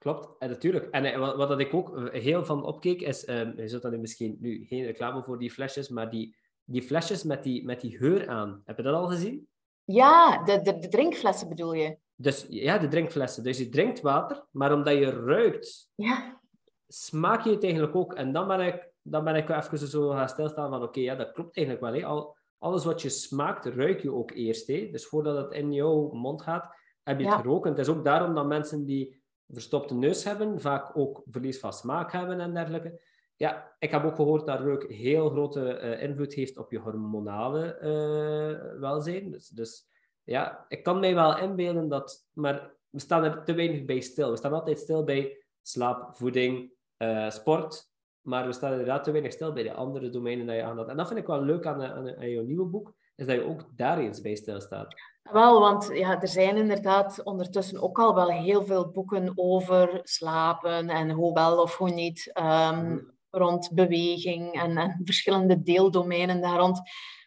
Klopt, 0.06 0.28
en 0.38 0.48
natuurlijk. 0.48 0.90
En 0.90 1.04
eh, 1.04 1.18
wat, 1.18 1.36
wat 1.36 1.60
ik 1.60 1.74
ook 1.74 2.10
heel 2.12 2.44
van 2.44 2.64
opkeek 2.64 3.00
is, 3.00 3.28
um, 3.28 3.52
je 3.56 3.68
zult 3.68 3.82
dan 3.82 4.00
misschien 4.00 4.36
nu 4.40 4.64
geen 4.64 4.84
reclame 4.84 5.22
voor 5.22 5.38
die 5.38 5.50
flesjes, 5.50 5.88
maar 5.88 6.10
die, 6.10 6.36
die 6.64 6.82
flesjes 6.82 7.22
met 7.22 7.42
die, 7.42 7.64
met 7.64 7.80
die 7.80 7.96
geur 7.96 8.28
aan. 8.28 8.62
Heb 8.64 8.76
je 8.76 8.82
dat 8.82 8.94
al 8.94 9.06
gezien? 9.06 9.48
Ja, 9.84 10.44
de, 10.44 10.60
de, 10.62 10.78
de 10.78 10.88
drinkflessen 10.88 11.48
bedoel 11.48 11.72
je? 11.72 11.96
Dus 12.14 12.46
ja, 12.48 12.78
de 12.78 12.88
drinkflessen. 12.88 13.42
Dus 13.42 13.58
je 13.58 13.68
drinkt 13.68 14.00
water, 14.00 14.44
maar 14.50 14.72
omdat 14.72 14.94
je 14.94 15.10
ruikt, 15.10 15.90
ja. 15.94 16.40
smaak 16.88 17.44
je 17.44 17.50
het 17.50 17.62
eigenlijk 17.62 17.96
ook. 17.96 18.14
En 18.14 18.32
dan 18.32 18.46
ben 18.46 18.60
ik, 18.60 18.90
dan 19.02 19.24
ben 19.24 19.36
ik 19.36 19.48
even 19.48 19.78
zo 19.78 20.10
gaan 20.10 20.28
stilstaan 20.28 20.70
van 20.70 20.82
oké, 20.82 21.00
ja, 21.00 21.14
dat 21.14 21.32
klopt 21.32 21.56
eigenlijk 21.56 21.86
wel. 21.86 21.94
Hè. 21.94 22.06
Al, 22.06 22.36
alles 22.58 22.84
wat 22.84 23.02
je 23.02 23.08
smaakt, 23.08 23.64
ruik 23.64 24.00
je 24.00 24.12
ook 24.12 24.30
eerst. 24.30 24.66
Hè. 24.66 24.88
Dus 24.90 25.06
voordat 25.06 25.36
het 25.36 25.52
in 25.52 25.72
jouw 25.72 26.10
mond 26.12 26.42
gaat, 26.42 26.68
heb 27.02 27.20
je 27.20 27.26
het 27.26 27.40
geroken. 27.40 27.70
Het 27.70 27.80
is 27.80 27.88
ook 27.88 28.04
daarom 28.04 28.34
dat 28.34 28.46
mensen 28.46 28.84
die 28.84 29.24
verstopte 29.48 29.94
neus 29.94 30.24
hebben, 30.24 30.60
vaak 30.60 30.96
ook 30.98 31.22
verlies 31.30 31.58
van 31.58 31.72
smaak 31.72 32.12
hebben 32.12 32.40
en 32.40 32.54
dergelijke. 32.54 33.00
Ja, 33.36 33.74
ik 33.78 33.90
heb 33.90 34.04
ook 34.04 34.14
gehoord 34.14 34.46
dat 34.46 34.60
reuk 34.60 34.92
heel 34.92 35.30
grote 35.30 35.80
uh, 35.82 36.02
invloed 36.02 36.34
heeft 36.34 36.58
op 36.58 36.72
je 36.72 36.78
hormonale 36.78 37.78
uh, 37.82 38.80
welzijn. 38.80 39.30
Dus, 39.30 39.48
dus 39.48 39.88
ja, 40.24 40.64
ik 40.68 40.82
kan 40.82 41.00
mij 41.00 41.14
wel 41.14 41.38
inbeelden 41.38 41.88
dat... 41.88 42.26
Maar 42.32 42.74
we 42.90 43.00
staan 43.00 43.24
er 43.24 43.44
te 43.44 43.54
weinig 43.54 43.84
bij 43.84 44.00
stil. 44.00 44.30
We 44.30 44.36
staan 44.36 44.52
altijd 44.52 44.78
stil 44.78 45.04
bij 45.04 45.44
slaap, 45.62 46.16
voeding, 46.16 46.72
uh, 46.98 47.30
sport. 47.30 47.90
Maar 48.20 48.46
we 48.46 48.52
staan 48.52 48.70
inderdaad 48.70 49.04
te 49.04 49.10
weinig 49.10 49.32
stil 49.32 49.52
bij 49.52 49.62
de 49.62 49.72
andere 49.72 50.10
domeinen 50.10 50.46
dat 50.46 50.56
je 50.56 50.62
aanhaalt. 50.62 50.88
En 50.88 50.96
dat 50.96 51.06
vind 51.06 51.18
ik 51.18 51.26
wel 51.26 51.42
leuk 51.42 51.66
aan, 51.66 51.82
aan, 51.82 52.16
aan 52.16 52.30
jouw 52.30 52.44
nieuwe 52.44 52.66
boek, 52.66 52.94
is 53.16 53.26
dat 53.26 53.36
je 53.36 53.44
ook 53.44 53.76
daar 53.76 53.98
eens 53.98 54.20
bij 54.20 54.34
stilstaat. 54.34 54.94
Wel, 55.32 55.60
want 55.60 55.90
ja, 55.92 56.20
er 56.20 56.28
zijn 56.28 56.56
inderdaad 56.56 57.22
ondertussen 57.22 57.82
ook 57.82 57.98
al 57.98 58.14
wel 58.14 58.30
heel 58.30 58.64
veel 58.64 58.90
boeken 58.90 59.32
over 59.34 60.00
slapen 60.02 60.88
en 60.88 61.10
hoe 61.10 61.32
wel 61.32 61.62
of 61.62 61.76
hoe 61.76 61.90
niet, 61.90 62.30
um, 62.34 63.14
rond 63.30 63.70
beweging 63.72 64.52
en, 64.52 64.76
en 64.76 65.00
verschillende 65.04 65.62
deeldomeinen 65.62 66.40
daar 66.40 66.58
rond. 66.58 66.80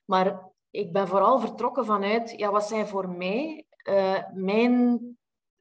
Maar 0.05 0.51
ik 0.69 0.93
ben 0.93 1.07
vooral 1.07 1.39
vertrokken 1.39 1.85
vanuit, 1.85 2.33
ja, 2.37 2.51
wat 2.51 2.67
zijn 2.67 2.87
voor 2.87 3.09
mij 3.09 3.65
uh, 3.89 4.23
mijn, 4.33 4.99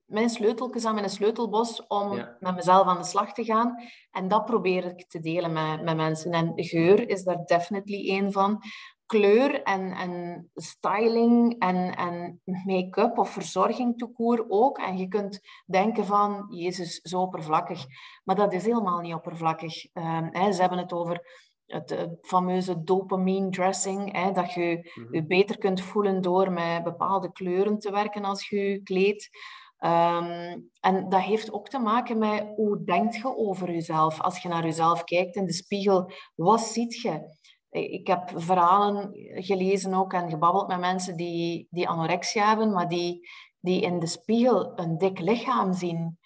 mijn 0.05 0.31
sleuteltjes 0.31 0.85
aan 0.85 0.95
mijn 0.95 1.11
sleutelbos 1.11 1.87
om 1.87 2.17
met 2.39 2.55
mezelf 2.55 2.87
aan 2.87 2.99
de 2.99 3.05
slag 3.05 3.33
te 3.33 3.45
gaan. 3.45 3.75
En 4.11 4.29
dat 4.29 4.45
probeer 4.45 4.85
ik 4.85 5.09
te 5.09 5.21
delen 5.21 5.53
met, 5.53 5.83
met 5.83 5.97
mensen. 5.97 6.33
En 6.33 6.53
geur 6.55 7.09
is 7.09 7.25
daar 7.25 7.45
definitely 7.45 8.09
één 8.09 8.33
van. 8.33 8.63
Kleur 9.09 9.63
en, 9.63 9.93
en 9.93 10.51
styling 10.55 11.59
en, 11.59 11.97
en 11.97 12.41
make-up 12.65 13.19
of 13.19 13.31
verzorging 13.31 13.99
toekoer 13.99 14.45
ook. 14.49 14.79
En 14.79 14.99
je 14.99 15.09
kunt 15.09 15.41
denken 15.67 16.05
van, 16.05 16.47
Jezus, 16.51 17.01
zo 17.01 17.21
oppervlakkig. 17.21 17.85
Maar 18.25 18.37
dat 18.37 18.53
is 18.53 18.65
helemaal 18.65 19.01
niet 19.01 19.15
oppervlakkig. 19.15 19.95
Uh, 19.95 20.27
hè, 20.31 20.53
ze 20.53 20.61
hebben 20.61 20.79
het 20.79 20.93
over 20.93 21.47
het, 21.67 22.19
fameuze 22.21 22.83
dopamine 22.83 23.51
dressing, 23.51 24.13
hè, 24.13 24.33
dat 24.33 24.53
je 24.53 24.91
mhm. 24.95 25.15
je 25.15 25.27
beter 25.27 25.59
kunt 25.59 25.81
voelen 25.81 26.21
door 26.21 26.53
met 26.53 26.85
bepaalde 26.85 27.33
kleuren 27.33 27.79
te 27.79 27.91
werken 27.91 28.25
als 28.25 28.49
je 28.49 28.57
je 28.57 28.83
kleedt. 28.83 29.29
Ehm, 29.79 30.61
en 30.81 31.09
dat 31.09 31.21
heeft 31.21 31.53
ook 31.53 31.69
te 31.69 31.79
maken 31.79 32.19
met 32.19 32.47
hoe 32.57 32.85
denkt 32.85 33.17
je 33.17 33.37
over 33.37 33.71
jezelf. 33.71 34.21
Als 34.21 34.39
je 34.43 34.49
naar 34.49 34.65
jezelf 34.65 35.05
kijkt 35.05 35.37
in 35.37 35.47
de 35.47 35.53
spiegel, 35.53 36.13
wat 36.35 36.61
ziet 36.61 37.01
je? 37.01 37.37
Ik 37.71 38.07
heb 38.07 38.31
verhalen 38.35 39.11
gelezen 39.35 39.95
ook 39.95 40.13
en 40.13 40.31
gebabbeld 40.31 40.69
met 40.69 40.81
mensen 40.81 41.17
die, 41.17 41.67
die 41.71 41.89
anorexia 41.89 42.49
hebben, 42.49 42.73
maar 42.73 42.89
die, 42.89 43.29
die 43.61 43.81
in 43.81 43.99
de 43.99 44.07
spiegel 44.07 44.73
een 44.79 44.99
dik 44.99 45.19
lichaam 45.19 45.73
zien. 45.73 46.19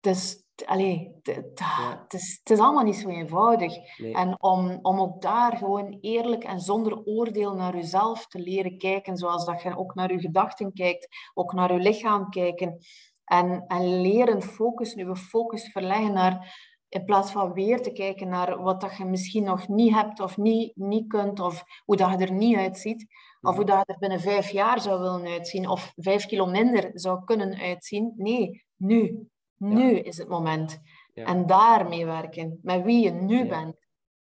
Dus 0.00 0.44
allee, 0.64 1.20
het, 1.22 2.12
is, 2.12 2.38
het 2.38 2.50
is 2.50 2.58
allemaal 2.58 2.84
niet 2.84 2.96
zo 2.96 3.08
eenvoudig. 3.08 3.76
En 4.12 4.42
om, 4.42 4.78
om 4.82 5.00
ook 5.00 5.22
daar 5.22 5.56
gewoon 5.56 5.98
eerlijk 6.00 6.44
en 6.44 6.60
zonder 6.60 7.04
oordeel 7.04 7.54
naar 7.54 7.74
jezelf 7.76 8.26
te 8.26 8.38
leren 8.38 8.78
kijken, 8.78 9.16
zoals 9.16 9.44
dat 9.44 9.62
je 9.62 9.76
ook 9.76 9.94
naar 9.94 10.12
je 10.12 10.20
gedachten 10.20 10.72
kijkt, 10.72 11.08
ook 11.34 11.52
naar 11.52 11.72
je 11.72 11.78
lichaam 11.78 12.30
kijken. 12.30 12.78
En, 13.24 13.64
en 13.66 14.00
leren 14.00 14.42
focus, 14.42 14.94
nu 14.94 15.16
focus 15.16 15.70
verleggen 15.72 16.12
naar, 16.12 16.58
in 16.88 17.04
plaats 17.04 17.32
van 17.32 17.52
weer 17.52 17.82
te 17.82 17.92
kijken 17.92 18.28
naar 18.28 18.62
wat 18.62 18.80
dat 18.80 18.96
je 18.96 19.04
misschien 19.04 19.44
nog 19.44 19.68
niet 19.68 19.94
hebt 19.94 20.20
of 20.20 20.36
niet, 20.36 20.76
niet 20.76 21.08
kunt, 21.08 21.40
of 21.40 21.64
hoe 21.84 21.96
dat 21.96 22.10
je 22.10 22.16
er 22.26 22.32
niet 22.32 22.56
uitziet, 22.56 23.06
of 23.40 23.56
hoe 23.56 23.64
dat 23.64 23.82
je 23.86 23.92
er 23.92 23.98
binnen 23.98 24.20
vijf 24.20 24.50
jaar 24.50 24.80
zou 24.80 25.00
willen 25.00 25.32
uitzien, 25.32 25.68
of 25.68 25.92
vijf 25.96 26.26
kilo 26.26 26.46
minder 26.46 26.90
zou 26.92 27.24
kunnen 27.24 27.54
uitzien. 27.54 28.12
Nee, 28.16 28.64
nu. 28.76 29.28
Nu 29.56 29.98
is 29.98 30.18
het 30.18 30.28
moment. 30.28 30.80
En 31.14 31.46
daarmee 31.46 32.06
werken, 32.06 32.58
met 32.62 32.82
wie 32.82 33.04
je 33.04 33.10
nu 33.10 33.48
bent. 33.48 33.76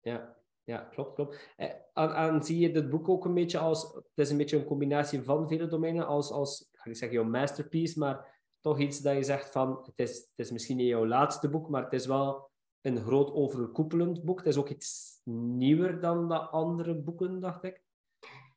Ja. 0.01 0.37
ja, 0.65 0.79
klopt, 0.79 1.15
klopt. 1.15 1.49
Eh, 1.57 1.71
en, 1.95 2.15
en, 2.15 2.43
zie 2.43 2.59
je 2.59 2.71
dit 2.71 2.91
boek 2.91 3.09
ook 3.09 3.25
een 3.25 3.35
beetje 3.35 3.59
als... 3.59 3.83
Het 3.95 4.05
is 4.15 4.31
een 4.31 4.37
beetje 4.37 4.57
een 4.57 4.65
combinatie 4.65 5.23
van 5.23 5.49
vele 5.49 5.67
domeinen, 5.67 6.07
als, 6.07 6.31
als 6.31 6.61
ik 6.61 6.79
ga 6.79 6.89
niet 6.89 6.99
zeggen 6.99 7.19
jouw 7.19 7.29
masterpiece, 7.29 7.99
maar 7.99 8.36
toch 8.61 8.79
iets 8.79 9.01
dat 9.01 9.17
je 9.17 9.23
zegt 9.23 9.51
van... 9.51 9.79
Het 9.85 9.99
is, 9.99 10.17
het 10.17 10.47
is 10.47 10.51
misschien 10.51 10.77
niet 10.77 10.89
jouw 10.89 11.07
laatste 11.07 11.49
boek, 11.49 11.69
maar 11.69 11.83
het 11.83 11.93
is 11.93 12.07
wel 12.07 12.51
een 12.81 13.01
groot 13.01 13.33
overkoepelend 13.33 14.25
boek. 14.25 14.39
Het 14.39 14.47
is 14.47 14.57
ook 14.57 14.69
iets 14.69 15.21
nieuwer 15.25 16.01
dan 16.01 16.29
de 16.29 16.39
andere 16.39 16.95
boeken, 16.95 17.41
dacht 17.41 17.63
ik. 17.63 17.83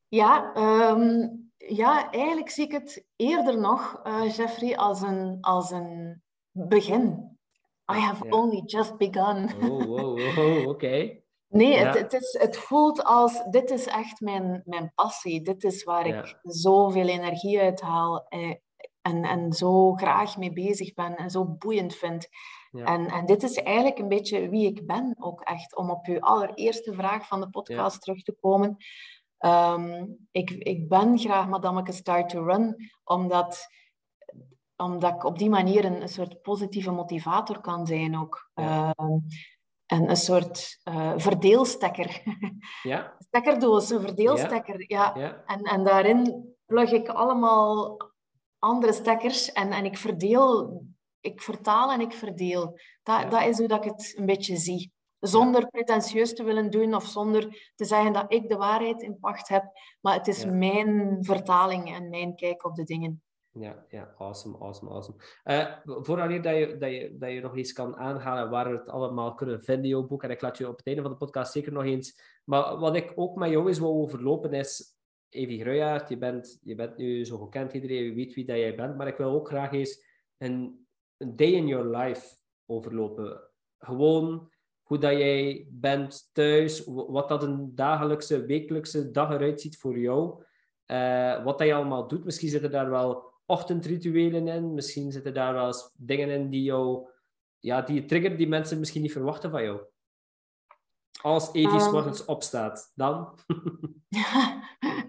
Ja, 0.07 0.53
ehm, 0.53 1.27
ja, 1.57 2.11
eigenlijk 2.11 2.49
zie 2.49 2.65
ik 2.65 2.71
het 2.71 3.05
eerder 3.15 3.59
nog, 3.59 4.01
uh, 4.03 4.35
Jeffrey, 4.35 4.77
als 4.77 5.01
een, 5.01 5.37
als 5.41 5.71
een 5.71 6.23
begin. 6.51 7.37
I 7.91 7.99
have 7.99 8.29
only 8.29 8.61
just 8.65 8.97
begun. 8.97 9.49
Oh, 9.61 9.85
wow, 9.85 10.35
wow, 10.35 10.67
oké. 10.67 11.21
Nee, 11.47 11.77
het, 11.77 11.97
het, 11.97 12.13
is, 12.13 12.37
het 12.39 12.57
voelt 12.57 13.03
als, 13.03 13.43
dit 13.49 13.69
is 13.69 13.85
echt 13.85 14.21
mijn, 14.21 14.61
mijn 14.65 14.91
passie. 14.95 15.41
Dit 15.41 15.63
is 15.63 15.83
waar 15.83 16.05
ik 16.05 16.39
zoveel 16.43 17.07
energie 17.07 17.59
uit 17.59 17.81
haal 17.81 18.27
eh, 18.27 18.55
en, 19.01 19.23
en 19.23 19.53
zo 19.53 19.93
graag 19.93 20.37
mee 20.37 20.53
bezig 20.53 20.93
ben 20.93 21.15
en 21.15 21.29
zo 21.29 21.45
boeiend 21.45 21.95
vind. 21.95 22.27
En, 22.71 23.07
en 23.07 23.25
dit 23.25 23.43
is 23.43 23.55
eigenlijk 23.55 23.99
een 23.99 24.07
beetje 24.07 24.49
wie 24.49 24.67
ik 24.67 24.87
ben 24.87 25.15
ook 25.19 25.41
echt. 25.41 25.75
Om 25.75 25.89
op 25.89 26.05
uw 26.05 26.19
allereerste 26.19 26.93
vraag 26.93 27.27
van 27.27 27.39
de 27.39 27.49
podcast 27.49 28.01
terug 28.01 28.23
te 28.23 28.37
komen. 28.41 28.77
Ehm, 29.37 30.05
ik, 30.31 30.49
ik 30.49 30.89
ben 30.89 31.17
graag 31.17 31.47
Madameke 31.47 31.91
Start 31.91 32.29
to 32.29 32.43
Run, 32.43 32.75
omdat 33.03 33.67
omdat 34.75 35.13
ik 35.13 35.23
op 35.23 35.37
die 35.37 35.49
manier 35.49 35.85
een, 35.85 36.01
een 36.01 36.09
soort 36.09 36.41
positieve 36.41 36.91
motivator 36.91 37.61
kan 37.61 37.87
zijn 37.87 38.17
ook. 38.17 38.49
Ehm, 38.53 39.17
en 39.85 40.09
een 40.09 40.15
soort 40.15 40.79
uh, 40.83 41.13
verdeelstekker. 41.15 42.21
Ja. 42.83 43.15
Stekkerdoos, 43.19 43.89
een 43.89 44.01
verdeelstekker. 44.01 44.83
Ja. 44.87 45.13
ja. 45.15 45.43
En, 45.45 45.61
en 45.61 45.83
daarin 45.83 46.45
plug 46.65 46.91
ik 46.91 47.07
allemaal 47.07 47.97
andere 48.59 48.93
stekkers 48.93 49.51
en, 49.51 49.71
en 49.71 49.85
ik 49.85 49.97
verdeel, 49.97 50.81
ik 51.19 51.41
vertaal 51.41 51.91
en 51.91 52.01
ik 52.01 52.13
verdeel. 52.13 52.79
Dat, 53.03 53.31
dat 53.31 53.43
is 53.43 53.57
hoe 53.57 53.67
dat 53.67 53.85
ik 53.85 53.91
het 53.91 54.13
een 54.17 54.25
beetje 54.25 54.57
zie. 54.57 54.91
Zonder 55.19 55.67
pretentieus 55.67 56.35
te 56.35 56.43
willen 56.43 56.69
doen 56.69 56.95
of 56.95 57.05
zonder 57.05 57.71
te 57.75 57.85
zeggen 57.85 58.13
dat 58.13 58.33
ik 58.33 58.49
de 58.49 58.57
waarheid 58.57 59.01
in 59.01 59.19
pacht 59.19 59.47
heb. 59.47 59.63
Maar 60.01 60.13
het 60.13 60.27
is 60.27 60.45
mijn 60.45 61.17
vertaling 61.21 61.95
en 61.95 62.09
mijn 62.09 62.35
kijk 62.35 62.65
op 62.65 62.75
de 62.75 62.83
dingen. 62.83 63.21
Ja, 63.51 63.85
ja, 63.89 64.13
awesome, 64.17 64.57
awesome, 64.57 64.91
awesome. 64.91 65.17
Uh, 65.43 65.75
voordat 65.83 66.43
dat 66.43 66.55
je, 66.55 66.77
dat, 66.77 66.91
je, 66.91 67.15
dat 67.19 67.31
je 67.31 67.41
nog 67.41 67.57
iets 67.57 67.73
kan 67.73 67.97
aanhalen 67.97 68.49
waar 68.49 68.71
we 68.71 68.77
het 68.77 68.89
allemaal 68.89 69.33
kunnen 69.33 69.61
vinden, 69.63 69.89
jouw 69.89 70.07
boek, 70.07 70.23
en 70.23 70.29
ik 70.29 70.41
laat 70.41 70.57
je 70.57 70.67
op 70.67 70.77
het 70.77 70.87
einde 70.87 71.01
van 71.01 71.11
de 71.11 71.17
podcast 71.17 71.51
zeker 71.51 71.71
nog 71.71 71.83
eens. 71.83 72.21
Maar 72.43 72.77
wat 72.77 72.95
ik 72.95 73.11
ook 73.15 73.35
met 73.35 73.49
jou 73.49 73.67
eens 73.67 73.79
wil 73.79 73.93
overlopen 73.93 74.53
is, 74.53 74.98
Evie 75.29 75.61
Gruijaert, 75.61 76.09
je 76.09 76.17
bent, 76.17 76.59
je 76.61 76.75
bent 76.75 76.97
nu 76.97 77.25
zo 77.25 77.37
gekend, 77.37 77.73
iedereen 77.73 78.15
weet 78.15 78.33
wie 78.33 78.45
dat 78.45 78.57
jij 78.57 78.75
bent, 78.75 78.97
maar 78.97 79.07
ik 79.07 79.17
wil 79.17 79.31
ook 79.31 79.47
graag 79.47 79.71
eens 79.71 80.03
een, 80.37 80.87
een 81.17 81.35
day 81.35 81.47
in 81.47 81.67
your 81.67 81.97
life 81.97 82.35
overlopen. 82.65 83.41
Gewoon 83.77 84.51
hoe 84.81 84.97
dat 84.97 85.11
jij 85.11 85.67
bent 85.69 86.29
thuis, 86.33 86.83
wat 86.85 87.29
dat 87.29 87.43
een 87.43 87.75
dagelijkse, 87.75 88.45
wekelijkse 88.45 89.11
dag 89.11 89.29
eruit 89.29 89.61
ziet 89.61 89.77
voor 89.77 89.99
jou. 89.99 90.43
Uh, 90.87 91.43
wat 91.43 91.57
dat 91.57 91.67
je 91.67 91.73
allemaal 91.73 92.07
doet. 92.07 92.25
Misschien 92.25 92.49
zitten 92.49 92.71
daar 92.71 92.89
wel 92.89 93.33
ochtendrituelen 93.45 94.47
in. 94.47 94.73
Misschien 94.73 95.11
zitten 95.11 95.33
daar 95.33 95.53
wel 95.53 95.67
eens 95.67 95.91
dingen 95.97 96.29
in 96.29 96.49
die 96.49 96.63
jou, 96.63 97.09
ja, 97.59 97.81
die 97.81 97.95
je 97.95 98.05
triggeren 98.05 98.37
die 98.37 98.47
mensen 98.47 98.79
misschien 98.79 99.01
niet 99.01 99.11
verwachten 99.11 99.51
van 99.51 99.63
jou. 99.63 99.81
Als 101.21 101.53
Evie 101.53 101.81
um, 101.81 101.91
morgens 101.91 102.25
opstaat, 102.25 102.91
dan? 102.95 103.37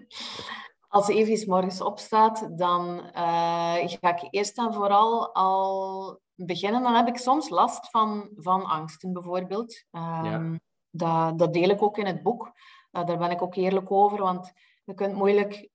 Als 0.87 1.07
Evie 1.07 1.49
morgens 1.49 1.81
opstaat, 1.81 2.57
dan 2.57 2.97
uh, 3.15 3.75
ga 3.85 4.15
ik 4.17 4.27
eerst 4.29 4.57
en 4.57 4.73
vooral 4.73 5.33
al 5.33 6.19
beginnen. 6.35 6.83
Dan 6.83 6.95
heb 6.95 7.07
ik 7.07 7.17
soms 7.17 7.49
last 7.49 7.89
van, 7.89 8.29
van 8.35 8.65
angsten, 8.65 9.13
bijvoorbeeld. 9.13 9.85
Um, 9.91 10.01
ja. 10.01 10.59
dat, 10.89 11.39
dat 11.39 11.53
deel 11.53 11.69
ik 11.69 11.81
ook 11.81 11.97
in 11.97 12.05
het 12.05 12.23
boek. 12.23 12.51
Uh, 12.91 13.05
daar 13.05 13.17
ben 13.17 13.31
ik 13.31 13.41
ook 13.41 13.55
eerlijk 13.55 13.91
over, 13.91 14.19
want 14.19 14.51
je 14.83 14.93
kunt 14.93 15.15
moeilijk 15.15 15.69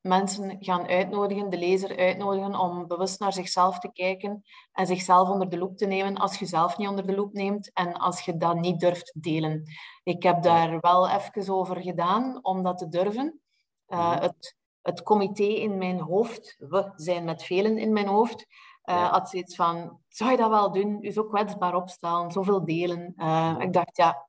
mensen 0.00 0.56
gaan 0.58 0.86
uitnodigen, 0.86 1.50
de 1.50 1.58
lezer 1.58 1.96
uitnodigen 1.96 2.58
om 2.58 2.86
bewust 2.86 3.20
naar 3.20 3.32
zichzelf 3.32 3.78
te 3.78 3.92
kijken 3.92 4.42
en 4.72 4.86
zichzelf 4.86 5.28
onder 5.28 5.48
de 5.48 5.58
loep 5.58 5.76
te 5.76 5.86
nemen 5.86 6.16
als 6.16 6.38
je 6.38 6.46
zelf 6.46 6.78
niet 6.78 6.88
onder 6.88 7.06
de 7.06 7.14
loep 7.14 7.32
neemt 7.32 7.70
en 7.72 7.92
als 7.92 8.20
je 8.20 8.36
dat 8.36 8.56
niet 8.56 8.80
durft 8.80 9.14
delen. 9.20 9.62
Ik 10.02 10.22
heb 10.22 10.42
daar 10.42 10.80
wel 10.80 11.08
even 11.08 11.54
over 11.54 11.80
gedaan 11.80 12.38
om 12.44 12.62
dat 12.62 12.78
te 12.78 12.88
durven. 12.88 13.40
Uh, 13.88 14.20
het, 14.20 14.56
het 14.82 15.02
comité 15.02 15.42
in 15.42 15.78
mijn 15.78 16.00
hoofd, 16.00 16.56
we 16.58 16.92
zijn 16.96 17.24
met 17.24 17.42
velen 17.42 17.78
in 17.78 17.92
mijn 17.92 18.06
hoofd, 18.06 18.46
uh, 18.84 19.10
had 19.10 19.30
zoiets 19.30 19.54
van, 19.54 20.00
zou 20.08 20.30
je 20.30 20.36
dat 20.36 20.50
wel 20.50 20.72
doen? 20.72 20.98
Je 21.00 21.10
zo 21.10 21.24
kwetsbaar 21.24 21.74
opstaan, 21.74 22.32
zoveel 22.32 22.64
delen. 22.64 23.12
Uh, 23.16 23.56
ik 23.58 23.72
dacht, 23.72 23.96
ja, 23.96 24.28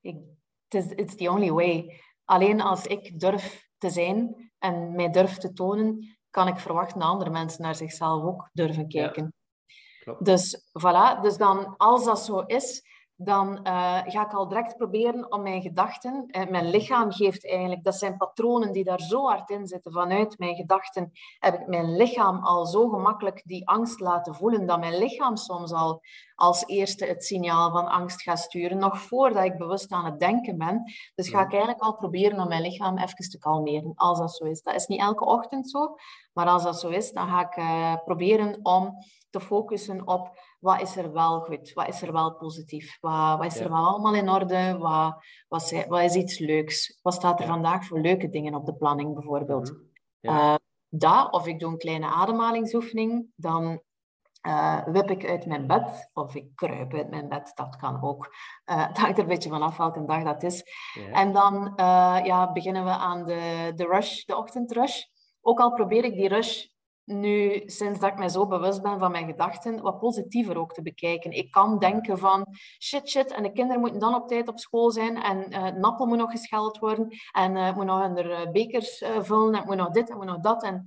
it 0.00 0.16
is, 0.68 0.86
it's 0.86 1.16
the 1.16 1.30
only 1.30 1.50
way. 1.50 2.00
Alleen 2.24 2.60
als 2.60 2.86
ik 2.86 3.20
durf 3.20 3.68
te 3.78 3.90
zijn 3.90 4.50
en 4.58 4.94
mij 4.94 5.10
durf 5.10 5.38
te 5.38 5.52
tonen, 5.52 6.18
kan 6.30 6.48
ik 6.48 6.58
verwachten 6.58 7.00
dat 7.00 7.08
andere 7.08 7.30
mensen 7.30 7.62
naar 7.62 7.74
zichzelf 7.74 8.22
ook 8.22 8.50
durven 8.52 8.88
kijken. 8.88 9.34
dus 10.18 10.70
voilà, 10.80 11.20
dus 11.20 11.36
dan 11.36 11.76
als 11.76 12.04
dat 12.04 12.18
zo 12.20 12.40
is, 12.40 12.82
dan 13.16 13.60
uh, 13.62 14.00
ga 14.04 14.24
ik 14.24 14.32
al 14.32 14.48
direct 14.48 14.76
proberen 14.76 15.32
om 15.32 15.42
mijn 15.42 15.62
gedachten, 15.62 16.24
uh, 16.30 16.46
mijn 16.50 16.70
lichaam 16.70 17.12
geeft 17.12 17.46
eigenlijk, 17.48 17.84
dat 17.84 17.94
zijn 17.94 18.16
patronen 18.16 18.72
die 18.72 18.84
daar 18.84 19.00
zo 19.00 19.26
hard 19.26 19.50
in 19.50 19.66
zitten. 19.66 19.92
Vanuit 19.92 20.38
mijn 20.38 20.54
gedachten 20.54 21.12
heb 21.38 21.60
ik 21.60 21.66
mijn 21.66 21.96
lichaam 21.96 22.44
al 22.44 22.66
zo 22.66 22.88
gemakkelijk 22.88 23.42
die 23.44 23.68
angst 23.68 24.00
laten 24.00 24.34
voelen, 24.34 24.66
dat 24.66 24.80
mijn 24.80 24.98
lichaam 24.98 25.36
soms 25.36 25.72
al 25.72 26.02
als 26.34 26.66
eerste 26.66 27.04
het 27.04 27.24
signaal 27.24 27.70
van 27.70 27.88
angst 27.88 28.22
gaat 28.22 28.38
sturen, 28.38 28.78
nog 28.78 28.98
voordat 29.00 29.44
ik 29.44 29.58
bewust 29.58 29.92
aan 29.92 30.04
het 30.04 30.20
denken 30.20 30.58
ben. 30.58 30.82
Dus 31.14 31.28
ga 31.28 31.40
ik 31.40 31.50
eigenlijk 31.50 31.82
al 31.82 31.96
proberen 31.96 32.40
om 32.40 32.48
mijn 32.48 32.62
lichaam 32.62 32.98
even 32.98 33.30
te 33.30 33.38
kalmeren, 33.38 33.92
als 33.94 34.18
dat 34.18 34.36
zo 34.36 34.44
is. 34.44 34.62
Dat 34.62 34.74
is 34.74 34.86
niet 34.86 35.00
elke 35.00 35.24
ochtend 35.24 35.70
zo, 35.70 35.94
maar 36.32 36.46
als 36.46 36.62
dat 36.62 36.80
zo 36.80 36.88
is, 36.88 37.12
dan 37.12 37.28
ga 37.28 37.40
ik 37.40 37.56
uh, 37.56 37.94
proberen 38.04 38.58
om 38.62 38.94
te 39.38 39.46
focussen 39.46 40.06
op 40.06 40.38
wat 40.60 40.80
is 40.80 40.96
er 40.96 41.12
wel 41.12 41.40
goed, 41.40 41.72
wat 41.72 41.88
is 41.88 42.02
er 42.02 42.12
wel 42.12 42.34
positief, 42.34 42.98
wat, 43.00 43.38
wat 43.38 43.46
is 43.46 43.60
er 43.60 43.70
wel 43.70 43.86
allemaal 43.86 44.14
in 44.14 44.30
orde, 44.30 44.78
wat, 44.78 45.24
wat, 45.48 45.84
wat, 45.88 46.02
is 46.02 46.14
iets 46.14 46.38
leuks, 46.38 46.98
wat 47.02 47.14
staat 47.14 47.40
er 47.40 47.46
vandaag 47.46 47.84
voor 47.84 48.00
leuke 48.00 48.28
dingen 48.28 48.54
op 48.54 48.66
de 48.66 48.74
planning 48.74 49.14
bijvoorbeeld. 49.14 49.74
Dat, 50.88 51.32
of 51.32 51.46
ik 51.46 51.58
doe 51.58 51.70
een 51.70 51.78
kleine 51.78 52.06
ademhalingsoefening, 52.06 53.26
dan 53.34 53.80
uh, 54.46 54.84
wip 54.86 55.10
ik 55.10 55.26
uit 55.26 55.46
mijn 55.46 55.66
bed 55.66 56.10
of 56.12 56.34
ik 56.34 56.54
kruip 56.54 56.94
uit 56.94 57.10
mijn 57.10 57.28
bed, 57.28 57.52
dat 57.54 57.76
kan 57.76 58.02
ook. 58.02 58.26
Uh, 58.66 58.86
het 58.86 58.98
hangt 58.98 59.16
er 59.16 59.22
een 59.22 59.28
beetje 59.28 59.50
vanaf 59.50 59.76
welke 59.76 60.04
dag 60.04 60.22
dat 60.22 60.42
is. 60.42 60.64
En 61.12 61.32
dan 61.32 61.72
ja, 62.24 62.52
beginnen 62.52 62.84
we 62.84 62.90
aan 62.90 63.24
de, 63.24 63.72
de 63.74 63.84
rush, 63.84 64.24
de 64.24 64.36
ochtendrush. 64.36 65.02
Ook 65.40 65.60
al 65.60 65.72
probeer 65.72 66.04
ik 66.04 66.14
die 66.14 66.28
rush 66.28 66.64
nu, 67.06 67.62
sinds 67.66 68.00
dat 68.00 68.10
ik 68.10 68.18
mij 68.18 68.28
zo 68.28 68.46
bewust 68.46 68.82
ben 68.82 68.98
van 68.98 69.10
mijn 69.10 69.26
gedachten, 69.26 69.82
wat 69.82 69.98
positiever 69.98 70.58
ook 70.58 70.72
te 70.72 70.82
bekijken. 70.82 71.30
Ik 71.30 71.50
kan 71.50 71.78
denken 71.78 72.18
van 72.18 72.46
shit, 72.82 73.08
shit, 73.08 73.32
en 73.32 73.42
de 73.42 73.52
kinderen 73.52 73.80
moeten 73.80 74.00
dan 74.00 74.14
op 74.14 74.28
tijd 74.28 74.48
op 74.48 74.58
school 74.58 74.90
zijn 74.90 75.22
en 75.22 75.52
uh, 75.52 75.68
Nappel 75.68 76.06
moet 76.06 76.18
nog 76.18 76.30
gescheld 76.30 76.78
worden 76.78 77.08
en 77.32 77.56
uh, 77.56 77.74
moet 77.74 77.84
nog 77.84 78.00
hun 78.00 78.26
uh, 78.26 78.50
bekers 78.52 79.04
vullen 79.20 79.54
en 79.54 79.66
moet 79.66 79.76
nog 79.76 79.90
dit 79.90 80.10
en 80.10 80.16
moet 80.16 80.26
nog 80.26 80.40
dat. 80.40 80.62
En 80.62 80.82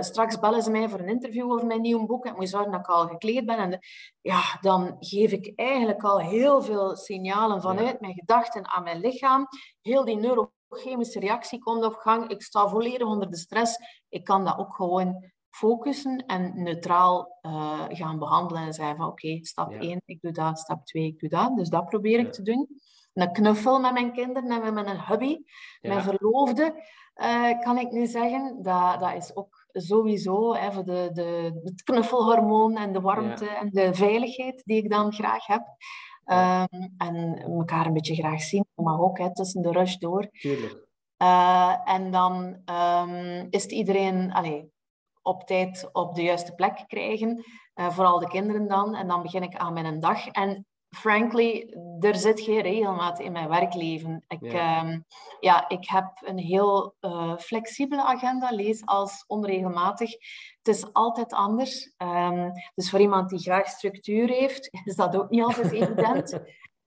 straks 0.00 0.38
bellen 0.38 0.62
ze 0.62 0.70
mij 0.70 0.88
voor 0.88 0.98
een 0.98 1.08
interview 1.08 1.52
over 1.52 1.66
mijn 1.66 1.80
nieuw 1.80 2.06
boek 2.06 2.24
en 2.24 2.32
ik 2.32 2.38
moet 2.38 2.48
zorgen 2.48 2.70
dat 2.70 2.80
ik 2.80 2.86
al 2.86 3.06
gekleed 3.06 3.46
ben. 3.46 3.58
En 3.58 3.78
ja, 4.20 4.42
dan 4.60 4.96
geef 4.98 5.32
ik 5.32 5.52
eigenlijk 5.54 6.02
al 6.02 6.18
heel 6.18 6.62
veel 6.62 6.96
signalen 6.96 7.60
vanuit 7.62 8.00
mijn 8.00 8.14
gedachten 8.14 8.68
aan 8.68 8.82
mijn 8.82 9.00
lichaam. 9.00 9.46
Heel 9.80 10.04
die 10.04 10.16
neurochemische 10.16 11.20
reactie 11.20 11.58
komt 11.58 11.84
op 11.84 11.94
gang. 11.94 12.30
Ik 12.30 12.42
sta 12.42 12.68
volledig 12.68 13.06
onder 13.06 13.30
de 13.30 13.36
stress. 13.36 13.76
Ik 14.08 14.24
kan 14.24 14.44
dat 14.44 14.58
ook 14.58 14.74
gewoon 14.74 15.32
focussen 15.54 16.24
en 16.26 16.62
neutraal 16.62 17.38
uh, 17.42 17.84
gaan 17.88 18.18
behandelen 18.18 18.62
en 18.62 18.72
zeggen 18.72 18.96
van 18.96 19.06
oké, 19.06 19.38
stap 19.40 19.72
1, 19.72 20.02
ik 20.04 20.20
doe 20.20 20.32
dat, 20.32 20.58
stap 20.58 20.86
2, 20.86 21.04
ik 21.04 21.18
doe 21.18 21.28
dat. 21.28 21.56
Dus 21.56 21.68
dat 21.68 21.86
probeer 21.86 22.18
ik 22.18 22.32
te 22.32 22.42
doen. 22.42 22.68
Een 23.12 23.32
knuffel 23.32 23.80
met 23.80 23.92
mijn 23.92 24.12
kinderen 24.12 24.50
en 24.50 24.74
met 24.74 24.84
mijn 24.84 25.00
hubby, 25.00 25.38
ja. 25.80 25.88
mijn 25.88 26.02
verloofde, 26.02 26.82
uh, 27.16 27.60
kan 27.60 27.78
ik 27.78 27.90
nu 27.90 28.06
zeggen. 28.06 28.62
Dat, 28.62 29.00
dat 29.00 29.14
is 29.14 29.36
ook 29.36 29.66
sowieso 29.72 30.54
hè, 30.54 30.72
voor 30.72 30.84
de, 30.84 31.10
de, 31.12 31.60
het 31.64 31.82
knuffelhormoon 31.82 32.76
en 32.76 32.92
de 32.92 33.00
warmte 33.00 33.48
en 33.48 33.70
de 33.70 33.94
veiligheid 33.94 34.62
die 34.64 34.76
ik 34.76 34.90
dan 34.90 35.12
graag 35.12 35.46
heb. 35.46 35.62
Um, 36.26 36.94
en 36.98 37.38
elkaar 37.38 37.86
een 37.86 37.92
beetje 37.92 38.14
graag 38.14 38.42
zien, 38.42 38.66
maar 38.74 39.00
ook 39.00 39.18
hè, 39.18 39.34
tussen 39.34 39.62
de 39.62 39.70
rush 39.70 39.96
door. 39.96 40.28
Tuurlijk. 40.30 40.86
Uh, 41.22 41.76
en 41.84 42.10
dan 42.10 42.56
um, 42.70 43.46
is 43.50 43.62
het 43.62 43.72
iedereen... 43.72 44.32
Allez, 44.32 44.64
op 45.24 45.46
tijd 45.46 45.88
op 45.92 46.14
de 46.14 46.22
juiste 46.22 46.54
plek 46.54 46.84
krijgen. 46.86 47.44
Uh, 47.74 47.90
vooral 47.90 48.18
de 48.18 48.28
kinderen 48.28 48.68
dan. 48.68 48.94
En 48.94 49.08
dan 49.08 49.22
begin 49.22 49.42
ik 49.42 49.56
aan 49.56 49.72
mijn 49.72 50.00
dag. 50.00 50.26
En 50.26 50.66
frankly, 50.88 51.74
er 52.00 52.14
zit 52.14 52.40
geen 52.40 52.60
regelmaat 52.60 53.20
in 53.20 53.32
mijn 53.32 53.48
werkleven. 53.48 54.24
Ik, 54.28 54.52
ja. 54.52 54.84
Um, 54.84 55.04
ja 55.40 55.68
ik 55.68 55.88
heb 55.88 56.06
een 56.20 56.38
heel 56.38 56.94
uh, 57.00 57.36
flexibele 57.36 58.02
agenda, 58.02 58.50
lees 58.50 58.86
als 58.86 59.24
onregelmatig. 59.26 60.10
Het 60.62 60.74
is 60.74 60.92
altijd 60.92 61.32
anders. 61.32 61.94
Um, 61.98 62.52
dus 62.74 62.90
voor 62.90 63.00
iemand 63.00 63.28
die 63.28 63.38
graag 63.38 63.68
structuur 63.68 64.28
heeft, 64.28 64.68
is 64.84 64.96
dat 64.96 65.16
ook 65.16 65.30
niet 65.30 65.42
altijd 65.42 65.72
evident. 65.72 66.32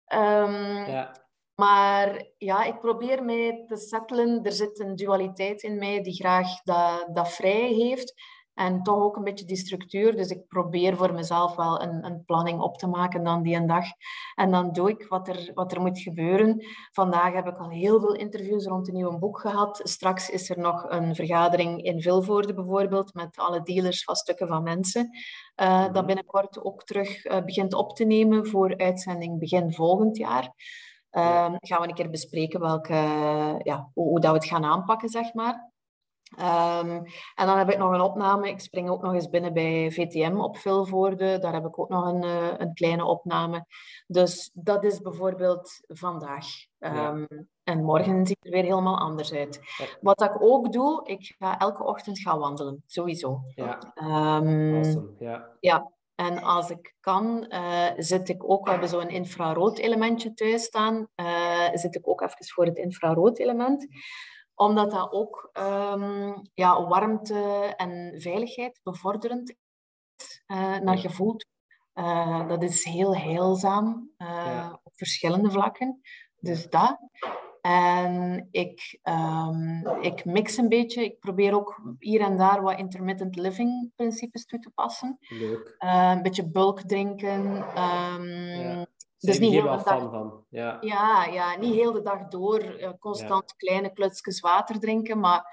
Um, 0.07 0.85
ja. 0.95 1.22
Maar 1.63 2.25
ja, 2.37 2.63
ik 2.63 2.79
probeer 2.79 3.23
mij 3.23 3.63
te 3.67 3.77
settelen. 3.77 4.43
Er 4.43 4.51
zit 4.51 4.79
een 4.79 4.95
dualiteit 4.95 5.63
in 5.63 5.77
mij 5.77 6.01
die 6.01 6.13
graag 6.13 6.61
dat, 6.63 7.07
dat 7.13 7.29
vrij 7.29 7.67
heeft. 7.67 8.13
En 8.53 8.83
toch 8.83 8.95
ook 8.95 9.15
een 9.15 9.23
beetje 9.23 9.45
die 9.45 9.55
structuur. 9.55 10.15
Dus 10.15 10.29
ik 10.29 10.47
probeer 10.47 10.97
voor 10.97 11.13
mezelf 11.13 11.55
wel 11.55 11.81
een, 11.81 12.05
een 12.05 12.23
planning 12.25 12.59
op 12.61 12.77
te 12.77 12.87
maken 12.87 13.23
dan 13.23 13.43
die 13.43 13.55
een 13.55 13.67
dag. 13.67 13.85
En 14.35 14.51
dan 14.51 14.71
doe 14.71 14.89
ik 14.89 15.07
wat 15.07 15.27
er, 15.27 15.51
wat 15.53 15.71
er 15.71 15.81
moet 15.81 15.99
gebeuren. 15.99 16.65
Vandaag 16.91 17.33
heb 17.33 17.47
ik 17.47 17.57
al 17.57 17.69
heel 17.69 17.99
veel 17.99 18.15
interviews 18.15 18.65
rond 18.65 18.87
een 18.87 18.93
nieuw 18.93 19.17
boek 19.17 19.39
gehad. 19.39 19.81
Straks 19.83 20.29
is 20.29 20.49
er 20.49 20.59
nog 20.59 20.85
een 20.89 21.15
vergadering 21.15 21.83
in 21.83 22.01
Vilvoorde 22.01 22.53
bijvoorbeeld 22.53 23.13
met 23.13 23.37
alle 23.37 23.61
dealers 23.61 24.03
van 24.03 24.15
stukken 24.15 24.47
van 24.47 24.63
mensen. 24.63 25.09
Uh, 25.61 25.93
dat 25.93 26.05
binnenkort 26.05 26.63
ook 26.63 26.83
terug 26.83 27.25
uh, 27.25 27.43
begint 27.43 27.73
op 27.73 27.95
te 27.95 28.05
nemen 28.05 28.47
voor 28.47 28.77
uitzending 28.77 29.39
begin 29.39 29.73
volgend 29.73 30.17
jaar. 30.17 30.53
Um, 31.17 31.55
gaan 31.59 31.81
we 31.81 31.87
een 31.87 31.93
keer 31.93 32.09
bespreken 32.09 32.59
welke, 32.59 32.93
ja, 33.63 33.89
hoe, 33.93 34.07
hoe 34.07 34.19
dat 34.19 34.31
we 34.31 34.37
het 34.37 34.47
gaan 34.47 34.63
aanpakken, 34.63 35.09
zeg 35.09 35.33
maar. 35.33 35.71
Um, 36.39 37.03
en 37.35 37.45
dan 37.45 37.57
heb 37.57 37.69
ik 37.69 37.77
nog 37.77 37.91
een 37.91 38.01
opname. 38.01 38.49
Ik 38.49 38.59
spring 38.59 38.89
ook 38.89 39.01
nog 39.01 39.13
eens 39.13 39.29
binnen 39.29 39.53
bij 39.53 39.91
VTM 39.91 40.35
op 40.39 40.57
Vilvoorde. 40.57 41.39
Daar 41.39 41.53
heb 41.53 41.65
ik 41.65 41.79
ook 41.79 41.89
nog 41.89 42.05
een, 42.05 42.23
uh, 42.23 42.47
een 42.57 42.73
kleine 42.73 43.05
opname. 43.05 43.65
Dus 44.07 44.51
dat 44.53 44.83
is 44.83 45.01
bijvoorbeeld 45.01 45.83
vandaag. 45.87 46.45
Um, 46.79 47.19
ja. 47.19 47.25
En 47.63 47.83
morgen 47.83 48.25
ziet 48.25 48.37
het 48.39 48.45
er 48.45 48.61
weer 48.61 48.69
helemaal 48.69 48.97
anders 48.97 49.33
uit. 49.33 49.59
Ja. 49.77 49.85
Wat 50.01 50.21
ik 50.21 50.41
ook 50.41 50.71
doe, 50.71 51.05
ik 51.05 51.35
ga 51.39 51.57
elke 51.59 51.83
ochtend 51.83 52.19
gaan 52.19 52.39
wandelen. 52.39 52.83
Sowieso. 52.87 53.41
Ja. 53.55 53.79
Um, 53.95 54.75
awesome. 54.75 55.09
ja. 55.19 55.49
ja. 55.59 55.91
En 56.15 56.43
als 56.43 56.69
ik 56.69 56.95
kan, 56.99 57.45
uh, 57.49 57.89
zit 57.97 58.29
ik 58.29 58.49
ook, 58.49 58.65
we 58.65 58.71
hebben 58.71 58.89
zo'n 58.89 59.09
infrarood 59.09 59.77
elementje 59.77 60.33
thuis 60.33 60.63
staan, 60.63 61.07
uh, 61.15 61.69
zit 61.73 61.95
ik 61.95 62.07
ook 62.07 62.21
even 62.21 62.45
voor 62.45 62.65
het 62.65 62.77
infrarood 62.77 63.39
element 63.39 63.87
omdat 64.55 64.91
dat 64.91 65.11
ook 65.11 65.49
um, 65.53 66.41
ja, 66.53 66.87
warmte 66.87 67.73
en 67.77 68.21
veiligheid 68.21 68.79
bevorderend 68.83 69.49
is 69.49 70.43
uh, 70.47 70.77
naar 70.79 70.97
gevoel. 70.97 71.35
Dat 72.47 72.63
is 72.63 72.83
heel 72.83 73.17
heilzaam 73.17 74.11
ja. 74.17 74.79
op 74.83 74.95
verschillende 74.95 75.51
vlakken. 75.51 76.01
Dus 76.35 76.69
dat. 76.69 76.97
En 77.63 78.47
ik, 78.51 78.99
um, 79.03 79.87
ik 80.01 80.25
mix 80.25 80.57
een 80.57 80.69
beetje. 80.69 81.03
Ik 81.03 81.19
probeer 81.19 81.55
ook 81.55 81.81
hier 81.99 82.21
en 82.21 82.37
daar 82.37 82.61
wat 82.61 82.77
intermittent 82.77 83.35
living 83.35 83.91
principes 83.95 84.45
toe 84.45 84.59
te 84.59 84.69
passen. 84.69 85.17
Leuk. 85.29 85.75
een 85.79 86.21
beetje 86.21 86.49
bulk 86.49 86.81
drinken. 86.81 87.55
Um, 87.55 88.27
ja. 88.27 88.85
Dus 89.17 89.39
niet 89.39 89.51
heel 89.51 89.77
de 89.77 89.83
dag, 89.83 90.09
van. 90.11 90.45
Ja. 90.49 90.77
Ja, 90.81 91.25
ja, 91.25 91.57
niet 91.57 91.73
heel 91.73 91.91
de 91.91 92.01
dag 92.01 92.27
door 92.27 92.63
uh, 92.63 92.89
constant 92.99 93.43
ja. 93.49 93.55
kleine 93.57 93.93
klutsjes 93.93 94.39
water 94.39 94.79
drinken, 94.79 95.19
maar 95.19 95.43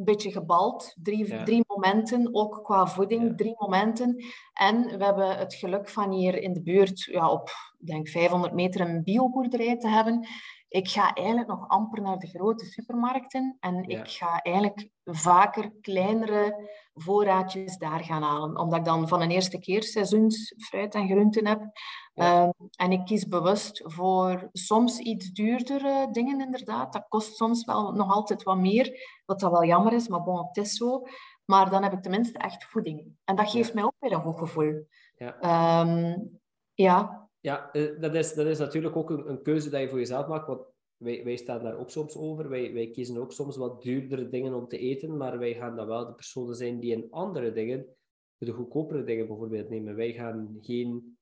een 0.00 0.06
beetje 0.06 0.32
gebald. 0.32 0.94
Drie, 1.02 1.26
ja. 1.26 1.44
drie 1.44 1.64
momenten, 1.66 2.34
ook 2.34 2.60
qua 2.62 2.86
voeding, 2.86 3.28
ja. 3.28 3.34
drie 3.34 3.54
momenten. 3.58 4.24
En 4.52 4.98
we 4.98 5.04
hebben 5.04 5.38
het 5.38 5.54
geluk 5.54 5.88
van 5.88 6.12
hier 6.12 6.42
in 6.42 6.52
de 6.52 6.62
buurt 6.62 7.00
ja, 7.00 7.30
op 7.30 7.50
denk 7.78 8.08
500 8.08 8.52
meter 8.52 8.80
een 8.80 9.02
bioboerderij 9.02 9.76
te 9.76 9.88
hebben. 9.88 10.26
Ik 10.68 10.88
ga 10.88 11.12
eigenlijk 11.14 11.48
nog 11.48 11.68
amper 11.68 12.02
naar 12.02 12.18
de 12.18 12.26
grote 12.26 12.64
supermarkten 12.64 13.56
en 13.60 13.88
ik 13.88 14.08
ga 14.08 14.42
eigenlijk 14.42 14.88
vaker 15.04 15.72
kleinere 15.80 16.70
voorraadjes 16.94 17.76
daar 17.76 18.04
gaan 18.04 18.22
halen. 18.22 18.58
Omdat 18.58 18.78
ik 18.78 18.84
dan 18.84 19.08
van 19.08 19.20
een 19.20 19.30
eerste 19.30 19.58
keer 19.58 19.82
seizoensfruit 19.82 20.94
en 20.94 21.08
groenten 21.08 21.46
heb. 21.46 21.60
Ja. 22.20 22.42
Um, 22.44 22.68
en 22.76 22.92
ik 22.92 23.04
kies 23.04 23.26
bewust 23.26 23.82
voor 23.84 24.48
soms 24.52 24.98
iets 24.98 25.30
duurdere 25.30 26.08
dingen 26.12 26.40
inderdaad. 26.40 26.92
Dat 26.92 27.08
kost 27.08 27.36
soms 27.36 27.64
wel 27.64 27.92
nog 27.92 28.12
altijd 28.12 28.42
wat 28.42 28.58
meer, 28.58 29.20
wat 29.24 29.40
dat 29.40 29.50
wel 29.50 29.64
jammer 29.64 29.92
is, 29.92 30.08
maar 30.08 30.22
bon, 30.22 30.46
het 30.46 30.56
is 30.56 30.76
zo. 30.76 31.02
Maar 31.44 31.70
dan 31.70 31.82
heb 31.82 31.92
ik 31.92 32.02
tenminste 32.02 32.38
echt 32.38 32.64
voeding. 32.64 33.12
En 33.24 33.36
dat 33.36 33.50
geeft 33.50 33.68
ja. 33.68 33.74
mij 33.74 33.84
ook 33.84 33.94
weer 33.98 34.12
een 34.12 34.22
goed 34.22 34.38
gevoel. 34.38 34.86
Ja. 35.16 35.80
Um, 35.80 36.40
ja. 36.74 37.28
Ja, 37.40 37.70
dat 38.00 38.14
is, 38.14 38.34
dat 38.34 38.46
is 38.46 38.58
natuurlijk 38.58 38.96
ook 38.96 39.10
een, 39.10 39.28
een 39.30 39.42
keuze 39.42 39.70
dat 39.70 39.80
je 39.80 39.88
voor 39.88 39.98
jezelf 39.98 40.26
maakt. 40.26 40.46
Want 40.46 40.60
wij, 40.96 41.24
wij 41.24 41.36
staan 41.36 41.62
daar 41.62 41.78
ook 41.78 41.90
soms 41.90 42.16
over. 42.16 42.48
Wij, 42.48 42.72
wij 42.72 42.90
kiezen 42.90 43.16
ook 43.16 43.32
soms 43.32 43.56
wat 43.56 43.82
duurdere 43.82 44.28
dingen 44.28 44.54
om 44.54 44.68
te 44.68 44.78
eten, 44.78 45.16
maar 45.16 45.38
wij 45.38 45.54
gaan 45.54 45.76
dan 45.76 45.86
wel 45.86 46.06
de 46.06 46.14
personen 46.14 46.54
zijn 46.54 46.80
die 46.80 46.92
in 46.92 47.06
andere 47.10 47.52
dingen, 47.52 47.86
de 48.38 48.52
goedkopere 48.52 49.04
dingen 49.04 49.26
bijvoorbeeld 49.26 49.68
nemen. 49.68 49.96
Wij 49.96 50.12
gaan 50.12 50.58
geen... 50.60 51.18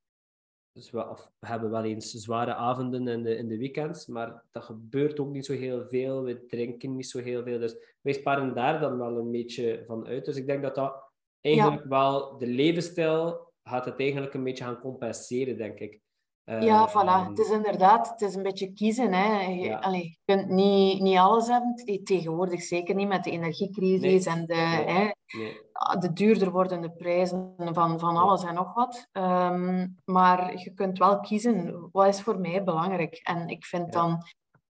Dus 0.78 0.90
we, 0.90 1.16
hebben 1.40 1.70
wel 1.70 1.84
eens 1.84 2.10
zware 2.10 2.54
avonden 2.54 3.08
in 3.08 3.22
de, 3.22 3.36
in 3.36 3.48
de 3.48 3.58
weekends, 3.58 4.06
maar 4.06 4.42
dat 4.50 4.64
gebeurt 4.64 5.20
ook 5.20 5.30
niet 5.30 5.46
zo 5.46 5.52
heel 5.52 5.86
veel. 5.88 6.22
We 6.22 6.46
drinken 6.46 6.96
niet 6.96 7.08
zo 7.08 7.18
heel 7.18 7.42
veel. 7.42 7.58
Dus 7.58 7.76
wij 8.00 8.12
sparen 8.12 8.54
daar 8.54 8.80
dan 8.80 8.98
wel 8.98 9.18
een 9.18 9.30
beetje 9.30 9.82
van 9.86 10.06
uit. 10.06 10.24
Dus 10.24 10.36
ik 10.36 10.46
denk 10.46 10.62
dat 10.62 10.74
dat 10.74 11.10
eigenlijk 11.40 11.82
ja. 11.82 11.88
wel 11.88 12.38
de 12.38 12.46
levensstijl 12.46 13.52
gaat 13.62 13.84
het 13.84 13.98
eigenlijk 14.00 14.34
een 14.34 14.44
beetje 14.44 14.64
gaan 14.64 14.80
compenseren, 14.80 15.56
denk 15.56 15.78
ik. 15.78 16.00
Ja, 16.48 16.60
uh, 16.60 16.88
voilà. 16.88 17.28
Het 17.28 17.38
is 17.38 17.50
inderdaad, 17.50 18.08
het 18.10 18.20
is 18.20 18.34
een 18.34 18.42
beetje 18.42 18.72
kiezen. 18.72 19.12
Hè. 19.12 19.40
Je, 19.42 19.60
Ja. 19.64 19.78
allee, 19.78 20.18
je 20.24 20.34
kunt 20.34 20.48
niet, 20.48 21.00
niet 21.00 21.16
alles 21.18 21.48
hebben. 21.48 21.74
Tegenwoordig 22.04 22.62
zeker 22.62 22.94
niet 22.94 23.08
met 23.08 23.24
de 23.24 23.30
energiecrisis 23.30 24.24
Nee. 24.24 24.34
en 24.36 24.46
de, 24.46 24.54
Nee. 24.54 24.84
hè, 24.84 25.10
nee. 25.38 25.60
de 25.98 26.12
duurder 26.12 26.50
wordende 26.50 26.90
prijzen 26.90 27.54
van, 27.56 27.98
van 27.98 28.16
alles 28.16 28.44
en 28.44 28.54
nog 28.54 28.74
wat. 28.74 29.08
Ehm, 29.12 29.86
maar 30.04 30.58
je 30.58 30.74
kunt 30.74 30.98
wel 30.98 31.20
kiezen, 31.20 31.88
wat 31.92 32.06
is 32.06 32.22
voor 32.22 32.38
mij 32.40 32.64
belangrijk? 32.64 33.14
En 33.22 33.48
ik 33.48 33.64
vind 33.64 33.94
Ja. 33.94 34.00
dan 34.00 34.22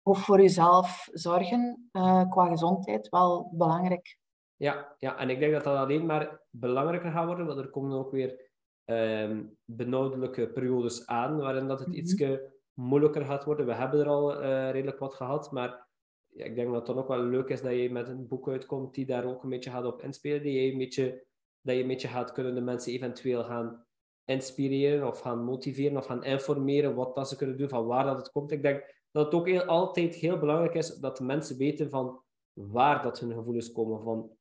goed 0.04 0.18
voor 0.20 0.42
jezelf 0.42 1.08
zorgen 1.12 1.90
eh, 1.92 2.30
qua 2.30 2.48
gezondheid 2.48 3.10
wel 3.10 3.50
belangrijk. 3.54 4.18
Ja, 4.56 4.96
ja, 4.98 5.18
en 5.18 5.30
ik 5.30 5.40
denk 5.40 5.54
dat 5.54 5.64
dat 5.64 5.78
alleen 5.78 6.06
maar 6.06 6.42
belangrijker 6.50 7.12
gaat 7.12 7.26
worden, 7.26 7.46
want 7.46 7.60
er 7.60 7.70
komen 7.70 7.98
ook 7.98 8.12
weer 8.12 8.45
ehm 8.86 9.44
benauwdelijke 9.66 10.48
periodes 10.48 11.08
aan, 11.08 11.38
waarin 11.38 11.68
dat 11.68 11.80
het 11.80 11.88
Mhm. 11.88 11.98
ietsje 11.98 12.54
moeilijker 12.74 13.26
gaat 13.26 13.44
worden. 13.44 13.66
We 13.66 13.74
hebben 13.74 14.00
er 14.00 14.08
al 14.08 14.42
eh, 14.42 14.72
redelijk 14.72 15.00
wat 15.00 15.14
gehad, 15.14 15.52
maar 15.52 15.88
ja, 16.28 16.46
ik 16.46 16.56
denk 16.56 16.68
dat 16.68 16.76
het 16.76 16.86
dan 16.86 16.98
ook 16.98 17.08
wel 17.08 17.24
leuk 17.24 17.50
is 17.50 17.62
dat 17.62 17.72
je 17.74 17.92
met 17.92 18.08
een 18.08 18.28
boek 18.28 18.50
uitkomt 18.50 18.94
die 18.94 19.06
daar 19.06 19.26
ook 19.26 19.44
een 19.44 19.50
beetje 19.50 19.70
gaat 19.70 19.86
op 19.86 20.02
inspelen, 20.02 20.42
die 20.44 20.62
je 20.62 20.72
een 20.72 20.78
beetje, 20.78 21.26
dat 21.62 21.76
je 21.76 21.82
een 21.82 21.88
beetje 21.88 22.08
gaat 22.08 22.32
kunnen 22.32 22.56
de 22.56 22.62
mensen 22.62 22.92
eventueel 22.94 23.44
gaan 23.44 23.86
inspireren 24.26 25.08
of 25.08 25.20
gaan 25.20 25.44
motiveren 25.44 25.98
of 25.98 26.06
gaan 26.06 26.24
informeren 26.24 26.96
wat 26.96 27.16
dat 27.16 27.30
ze 27.30 27.36
kunnen 27.36 27.58
doen, 27.58 27.70
van 27.70 27.86
waar 27.86 28.06
dat 28.06 28.18
het 28.18 28.32
komt. 28.32 28.52
Ik 28.52 28.62
denk 28.62 28.94
dat 29.12 29.26
het 29.26 29.34
ook 29.34 29.48
heel, 29.48 29.64
altijd 29.64 30.16
heel 30.16 30.40
belangrijk 30.40 30.74
is 30.74 30.96
dat 30.96 31.18
de 31.18 31.24
mensen 31.24 31.58
weten 31.58 31.90
van 31.90 32.22
waar 32.54 33.02
dat 33.04 33.20
hun 33.20 33.34
gevoelens 33.34 33.72
komen, 33.72 34.02
van 34.02 34.32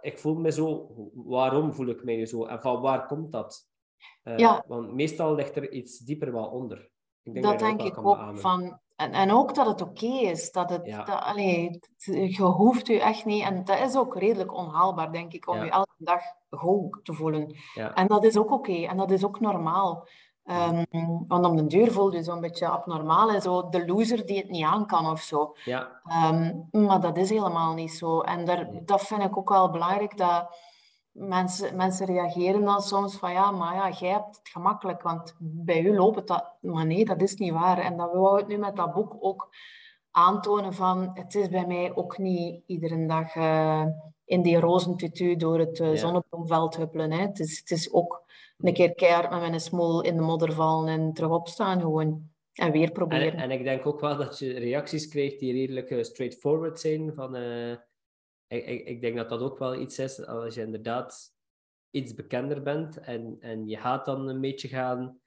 ik 0.00 0.18
voel 0.18 0.34
me 0.34 0.52
zo, 0.52 0.86
waarom 1.14 1.72
voel 1.72 1.86
ik 1.88 2.04
mij 2.04 2.26
zo? 2.26 2.44
En 2.44 2.60
van 2.60 2.80
waar 2.80 3.06
komt 3.06 3.32
dat? 3.32 3.68
Uh, 4.24 4.38
Ja. 4.38 4.64
Want 4.66 4.92
meestal 4.94 5.34
ligt 5.34 5.56
er 5.56 5.72
iets 5.72 5.98
dieper 5.98 6.32
wel 6.32 6.46
onder. 6.46 6.90
Ik 7.22 7.32
denk 7.32 7.44
Dat 7.44 7.60
je 7.60 7.66
denk 7.66 7.82
ik 7.82 7.98
ook. 7.98 8.16
beamen. 8.16 8.40
Van, 8.40 8.78
en, 8.96 9.12
en 9.12 9.30
ook 9.30 9.54
dat 9.54 9.66
het 9.66 9.80
oké 9.82 10.06
is. 10.06 10.52
Dat 10.52 10.70
het, 10.70 10.86
Ja. 10.86 11.04
dat, 11.04 11.20
allee, 11.20 11.68
het- 11.70 12.34
je 12.36 12.42
hoeft 12.42 12.88
u 12.88 12.96
echt 12.96 13.24
niet. 13.24 13.42
En 13.44 13.64
dat 13.64 13.78
is 13.80 13.96
ook 13.96 14.16
redelijk 14.16 14.54
onhaalbaar, 14.54 15.12
denk 15.12 15.32
ik, 15.32 15.48
om 15.48 15.56
Ja. 15.56 15.64
je 15.64 15.70
elke 15.70 15.94
dag 15.98 16.22
goed 16.50 17.04
te 17.04 17.12
voelen. 17.12 17.56
Ja. 17.74 17.94
En 17.94 18.06
dat 18.06 18.24
is 18.24 18.36
ook 18.38 18.50
oké. 18.50 18.72
En 18.72 18.96
dat 18.96 19.10
is 19.10 19.24
ook 19.24 19.40
normaal. 19.40 20.06
Ehm, 20.50 20.84
want 21.28 21.44
om 21.46 21.56
de 21.56 21.66
duur 21.66 21.92
voel 21.92 22.12
je 22.12 22.22
zo'n 22.22 22.40
beetje 22.40 22.68
abnormaal 22.68 23.30
en 23.30 23.42
zo 23.42 23.68
de 23.68 23.86
loser 23.86 24.26
die 24.26 24.38
het 24.38 24.50
niet 24.50 24.64
aan 24.64 24.86
kan 24.86 25.10
of 25.10 25.20
zo. 25.20 25.54
Ja, 25.64 26.00
Ehm, 26.04 26.52
maar 26.70 27.00
dat 27.00 27.16
is 27.16 27.30
helemaal 27.30 27.74
niet 27.74 27.92
zo. 27.92 28.20
En 28.20 28.44
daar, 28.44 28.68
dat 28.84 29.00
vind 29.02 29.22
ik 29.22 29.36
ook 29.36 29.48
wel 29.48 29.70
belangrijk, 29.70 30.16
dat 30.16 30.56
mensen, 31.12 31.76
mensen 31.76 32.06
reageren 32.06 32.64
dan 32.64 32.80
soms 32.80 33.16
van 33.16 33.32
ja, 33.32 33.50
maar 33.50 33.74
ja, 33.74 33.90
jij 33.90 34.10
hebt 34.10 34.36
het 34.36 34.48
gemakkelijk, 34.48 35.02
want 35.02 35.34
bij 35.38 35.82
u 35.82 35.96
loopt 35.96 36.16
het 36.16 36.26
dat. 36.26 36.44
Maar 36.60 36.86
nee, 36.86 37.04
dat 37.04 37.20
is 37.22 37.34
niet 37.34 37.52
waar. 37.52 37.78
En 37.78 37.96
dat 37.96 38.12
wou 38.12 38.40
ik 38.40 38.46
nu 38.46 38.56
met 38.56 38.76
dat 38.76 38.92
boek 38.92 39.16
ook 39.20 39.48
aantonen 40.10 40.74
van, 40.74 41.10
het 41.14 41.34
is 41.34 41.48
bij 41.48 41.66
mij 41.66 41.92
ook 41.94 42.18
niet 42.18 42.62
iedere 42.66 43.06
dag 43.06 43.34
eh, 43.34 43.84
in 44.24 44.42
die 44.42 44.60
rozentutu 44.60 45.36
door 45.36 45.58
het 45.58 45.76
Ja. 45.78 45.96
zonnebloemveld 45.96 46.76
huppelen. 46.76 47.12
Hè. 47.12 47.18
Het, 47.20 47.38
is, 47.38 47.58
het 47.58 47.70
is 47.70 47.92
ook 47.92 48.22
een 48.62 48.74
keer 48.74 48.94
keihard 48.94 49.30
met 49.30 49.40
mijn 49.40 49.60
smoel 49.60 50.02
in 50.02 50.16
de 50.16 50.22
modder 50.22 50.52
vallen 50.52 50.88
en 50.88 51.12
terug 51.12 51.30
opstaan 51.30 51.80
gewoon. 51.80 52.28
En 52.52 52.72
weer 52.72 52.86
en, 52.86 52.92
proberen. 52.92 53.34
en 53.34 53.50
ik 53.50 53.64
denk 53.64 53.86
ook 53.86 54.00
wel 54.00 54.16
dat 54.16 54.38
je 54.38 54.58
reacties 54.58 55.08
krijgt 55.08 55.38
die 55.38 55.52
redelijk 55.52 55.90
eh, 55.90 56.02
straightforward 56.02 56.80
zijn. 56.80 57.14
Van, 57.14 57.36
eh, 57.36 57.70
ik, 58.46 58.66
ik, 58.66 58.86
ik 58.86 59.00
denk 59.00 59.16
dat 59.16 59.28
dat 59.28 59.40
ook 59.40 59.58
wel 59.58 59.74
iets 59.74 59.98
is, 59.98 60.26
als 60.26 60.54
je 60.54 60.60
inderdaad 60.60 61.38
iets 61.90 62.14
bekender 62.14 62.62
bent 62.62 63.00
en, 63.00 63.36
en 63.40 63.68
je 63.68 63.76
gaat 63.76 64.04
dan 64.04 64.28
een 64.28 64.40
beetje 64.40 64.68
gaan 64.68 65.20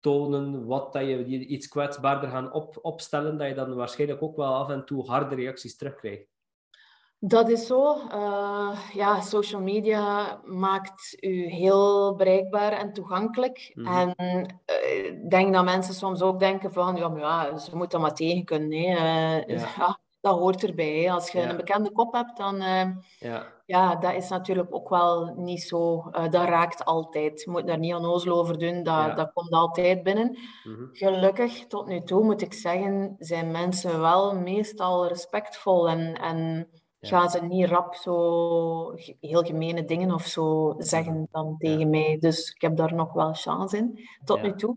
tonen 0.00 0.66
wat 0.66 0.92
dat 0.92 1.02
je 1.02 1.28
je 1.28 1.46
iets 1.46 1.68
kwetsbaarder 1.68 2.30
gaan 2.30 2.52
op, 2.52 2.78
opstellen, 2.82 3.38
dat 3.38 3.48
je 3.48 3.54
dan 3.54 3.74
waarschijnlijk 3.74 4.22
ook 4.22 4.36
wel 4.36 4.54
af 4.54 4.68
en 4.68 4.84
toe 4.84 5.06
harde 5.06 5.34
reacties 5.34 5.76
terugkrijgt. 5.76 6.37
Dat 7.20 7.48
is 7.48 7.66
zo. 7.66 7.94
Eh, 8.10 8.78
ja, 8.92 9.20
social 9.20 9.60
media 9.60 10.38
maakt 10.44 11.16
u 11.20 11.46
heel 11.46 12.14
bereikbaar 12.16 12.72
en 12.72 12.92
toegankelijk. 12.92 13.70
Mhm. 13.74 13.86
En 13.86 14.14
eh, 14.64 15.04
ik 15.06 15.30
denk 15.30 15.54
dat 15.54 15.64
mensen 15.64 15.94
soms 15.94 16.22
ook 16.22 16.38
denken 16.38 16.72
van, 16.72 16.96
ja, 16.96 17.08
maar 17.08 17.20
ja, 17.20 17.56
ze 17.58 17.76
moeten 17.76 18.00
maar 18.00 18.14
tegen 18.14 18.44
kunnen. 18.44 18.78
Hè. 18.78 19.38
Eh, 19.38 19.58
Ja. 19.58 19.66
ja, 19.76 19.98
dat 20.20 20.38
hoort 20.38 20.64
erbij. 20.64 20.98
Hè. 21.02 21.10
Als 21.12 21.30
je 21.30 21.38
Ja. 21.38 21.50
een 21.50 21.56
bekende 21.56 21.92
kop 21.92 22.12
hebt, 22.12 22.36
dan 22.36 22.56
Ja, 23.18 23.46
ja, 23.66 23.96
dat 23.96 24.14
is 24.14 24.28
natuurlijk 24.28 24.74
ook 24.74 24.88
wel 24.88 25.34
niet 25.36 25.62
zo. 25.62 26.10
dat 26.10 26.34
raakt 26.48 26.84
altijd. 26.84 27.42
Je 27.42 27.50
moet 27.50 27.66
daar 27.66 27.78
niet 27.78 27.94
onnozel 27.94 28.38
over 28.38 28.58
doen. 28.58 28.74
Dat, 28.82 28.94
Ja. 29.06 29.14
dat 29.14 29.32
komt 29.32 29.52
altijd 29.52 30.02
binnen. 30.02 30.38
mhm. 30.64 30.84
Gelukkig, 30.92 31.66
tot 31.66 31.86
nu 31.86 32.02
toe 32.02 32.24
moet 32.24 32.42
ik 32.42 32.52
zeggen, 32.52 33.14
zijn 33.18 33.50
mensen 33.50 34.00
wel 34.00 34.34
meestal 34.34 35.06
respectvol 35.06 35.88
en, 35.88 36.14
en. 36.14 36.68
Gaan 37.00 37.30
ze 37.30 37.40
niet 37.44 37.66
rap 37.68 37.94
zo 37.94 38.92
heel 39.20 39.42
gemene 39.42 39.84
dingen 39.84 40.12
of 40.14 40.26
zo 40.26 40.74
zeggen 40.78 41.28
dan 41.30 41.54
tegen 41.58 41.90
mij. 41.90 42.16
Dus 42.20 42.50
ik 42.54 42.60
heb 42.60 42.76
daar 42.76 42.94
nog 42.94 43.12
wel 43.12 43.34
chance 43.34 43.76
in, 43.76 43.98
tot 44.24 44.42
nu 44.42 44.54
toe. 44.54 44.76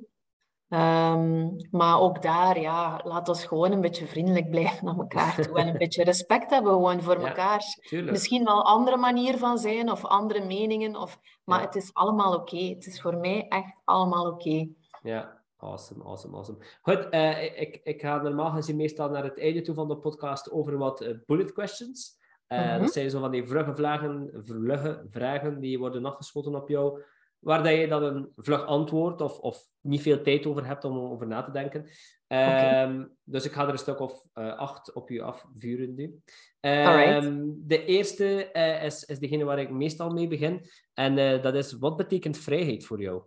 Ehm, 0.69 1.49
maar 1.71 1.99
ook 1.99 2.21
daar, 2.21 2.59
ja, 2.59 3.01
laat 3.03 3.29
ons 3.29 3.45
gewoon 3.45 3.71
een 3.71 3.81
beetje 3.81 4.07
vriendelijk 4.07 4.49
blijven 4.49 4.85
naar 4.85 4.97
elkaar 4.97 5.35
toe 5.41 5.59
en 5.59 5.67
een 5.67 5.77
beetje 5.83 6.03
respect 6.03 6.49
hebben 6.49 6.71
gewoon 6.71 7.01
voor 7.01 7.19
Ja. 7.19 7.27
elkaar. 7.27 7.61
tuurlijk. 7.87 8.11
Misschien 8.11 8.43
wel 8.43 8.63
andere 8.65 8.97
manier 8.97 9.37
van 9.37 9.57
zijn 9.57 9.91
of 9.91 10.05
andere 10.05 10.45
meningen, 10.45 10.95
of, 10.95 11.19
maar 11.43 11.59
Ja. 11.59 11.65
het 11.65 11.75
is 11.75 11.93
allemaal 11.93 12.33
oké. 12.33 12.57
Het 12.57 12.85
is 12.85 13.01
voor 13.01 13.17
mij 13.17 13.47
echt 13.47 13.73
allemaal 13.85 14.25
oké. 14.27 14.67
Ja, 15.01 15.40
awesome, 15.61 16.03
awesome, 16.03 16.35
awesome. 16.35 16.57
Goed, 16.81 17.09
eh, 17.09 17.61
ik, 17.61 17.79
ik 17.83 18.01
ga 18.01 18.21
normaal 18.21 18.51
gezien 18.51 18.75
meestal 18.75 19.09
naar 19.09 19.23
het 19.23 19.39
einde 19.39 19.61
toe 19.61 19.75
van 19.75 19.87
de 19.87 19.97
podcast 19.97 20.51
over 20.51 20.77
wat 20.77 21.01
eh, 21.01 21.15
bullet 21.25 21.51
questions. 21.51 22.19
Eh, 22.47 22.59
Mhm. 22.59 22.79
Dat 22.81 22.93
zijn 22.93 23.09
zo 23.09 23.19
van 23.19 23.31
die 23.31 23.47
vlugge 23.47 23.75
vragen, 23.75 24.29
vlugge 24.33 25.05
vragen 25.09 25.59
die 25.59 25.79
worden 25.79 26.05
afgeschoten 26.05 26.55
op 26.55 26.69
jou, 26.69 27.01
waar 27.39 27.63
dat 27.63 27.73
je 27.73 27.87
dan 27.87 28.03
een 28.03 28.31
vlug 28.35 28.65
antwoord 28.65 29.21
of, 29.21 29.39
of 29.39 29.63
niet 29.81 30.01
veel 30.01 30.21
tijd 30.21 30.45
over 30.45 30.65
hebt 30.65 30.83
om 30.83 30.97
over 30.97 31.27
na 31.27 31.43
te 31.43 31.51
denken. 31.51 31.89
Ehm, 32.27 33.05
Dus 33.23 33.45
ik 33.45 33.51
ga 33.51 33.63
er 33.63 33.69
een 33.71 33.77
stuk 33.77 33.99
of 33.99 34.27
acht 34.33 34.93
op 34.93 35.09
je 35.09 35.21
afvuren 35.21 35.95
nu. 35.95 36.19
Ehm, 36.59 37.47
de 37.55 37.85
eerste 37.85 38.51
is, 38.83 39.03
is 39.03 39.19
degene 39.19 39.43
waar 39.43 39.59
ik 39.59 39.69
meestal 39.69 40.09
mee 40.09 40.27
begin. 40.27 40.65
En 40.93 41.41
dat 41.41 41.55
is, 41.55 41.73
wat 41.73 41.97
betekent 41.97 42.37
vrijheid 42.37 42.85
voor 42.85 43.01
jou? 43.01 43.21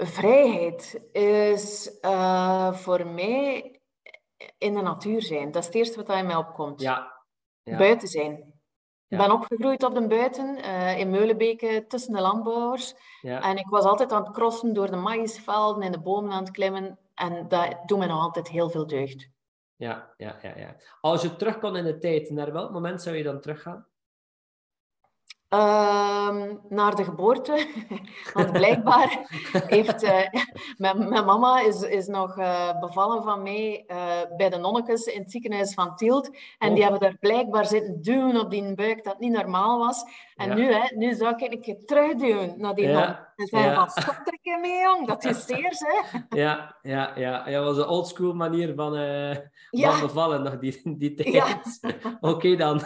Vrijheid 0.00 1.00
is 1.12 1.98
eh, 2.00 2.72
voor 2.72 3.06
mij 3.06 3.80
in 4.58 4.74
de 4.74 4.80
natuur 4.80 5.22
zijn. 5.22 5.50
Dat 5.50 5.60
is 5.62 5.66
het 5.66 5.74
eerste 5.76 6.02
wat 6.02 6.16
in 6.16 6.26
mij 6.26 6.36
opkomt. 6.36 6.80
Ja. 6.80 7.12
ja. 7.62 7.76
Buiten 7.76 8.08
zijn. 8.08 8.32
Ik 8.32 9.18
Ja. 9.18 9.26
ben 9.26 9.32
opgegroeid 9.32 9.82
op 9.82 9.94
de 9.94 10.06
buiten, 10.06 10.56
eh, 10.56 10.98
in 10.98 11.10
Meulenbeke, 11.10 11.84
tussen 11.88 12.12
de 12.12 12.20
landbouwers. 12.20 12.94
Ja. 13.20 13.42
En 13.42 13.56
ik 13.56 13.66
was 13.66 13.84
altijd 13.84 14.12
aan 14.12 14.22
het 14.24 14.32
crossen 14.32 14.72
door 14.72 14.90
de 14.90 14.96
maïsvelden 14.96 15.82
en 15.82 15.92
de 15.92 16.00
bomen 16.00 16.32
aan 16.32 16.42
het 16.44 16.52
klimmen. 16.52 16.98
En 17.14 17.48
dat 17.48 17.76
doet 17.86 17.98
me 17.98 18.06
nog 18.06 18.20
altijd 18.20 18.48
heel 18.48 18.70
veel 18.70 18.86
deugd. 18.86 19.28
Ja, 19.76 20.14
ja, 20.16 20.38
ja, 20.42 20.52
ja. 20.56 20.76
Als 21.00 21.22
je 21.22 21.36
terug 21.36 21.58
kon 21.58 21.76
in 21.76 21.84
de 21.84 21.98
tijd, 21.98 22.30
naar 22.30 22.52
welk 22.52 22.70
moment 22.72 23.02
zou 23.02 23.16
je 23.16 23.22
dan 23.22 23.40
teruggaan? 23.40 23.86
Ehm, 25.48 26.54
naar 26.68 26.94
de 26.94 27.04
geboorte. 27.04 27.66
Want 28.34 28.52
blijkbaar 28.52 29.26
heeft 29.76 30.02
eh, 30.02 30.42
mijn, 30.76 31.08
mijn 31.08 31.24
mama 31.24 31.60
is, 31.60 31.82
is 31.82 32.06
nog 32.06 32.38
eh, 32.38 32.80
bevallen 32.80 33.22
van 33.22 33.42
mij 33.42 33.84
eh, 33.86 34.36
bij 34.36 34.48
de 34.48 34.56
nonnekes 34.56 35.04
in 35.04 35.20
het 35.20 35.30
ziekenhuis 35.30 35.74
van 35.74 35.96
Tielt. 35.96 36.30
En 36.58 36.68
Oh. 36.68 36.74
die 36.74 36.82
hebben 36.82 37.00
daar 37.00 37.16
blijkbaar 37.20 37.66
zitten 37.66 38.02
duwen 38.02 38.40
op 38.40 38.50
die 38.50 38.74
buik 38.74 39.04
dat 39.04 39.18
niet 39.18 39.32
normaal 39.32 39.78
was. 39.78 40.04
En 40.38 40.48
Ja. 40.48 40.54
nu, 40.54 40.72
hè, 40.72 40.96
nu 40.96 41.14
zou 41.14 41.34
ik 41.36 41.52
een 41.52 41.60
keer 41.60 41.84
terugduwen 41.84 42.60
naar 42.60 42.74
die 42.74 42.86
Ja, 42.86 42.92
non. 42.92 43.26
En 43.36 43.46
zeggen 43.46 43.74
van, 43.74 43.90
stop 43.90 44.26
er 44.26 44.38
keer 44.42 44.60
mee, 44.60 44.80
jong. 44.82 45.06
Dat 45.06 45.24
is 45.24 45.46
zeer, 45.46 45.74
hè. 45.78 46.18
Ja, 46.28 46.76
ja, 46.82 47.12
ja. 47.16 47.48
Ja, 47.48 47.60
dat 47.60 47.64
was 47.64 47.84
een 47.84 47.90
oldschool 47.90 48.32
manier 48.34 48.74
van, 48.74 48.96
eh, 48.96 49.36
van 49.70 50.00
bevallen 50.00 50.42
nog 50.42 50.58
die, 50.58 50.96
die 50.98 51.14
tijd. 51.14 51.80
Oké 52.20 52.56
dan. 52.56 52.80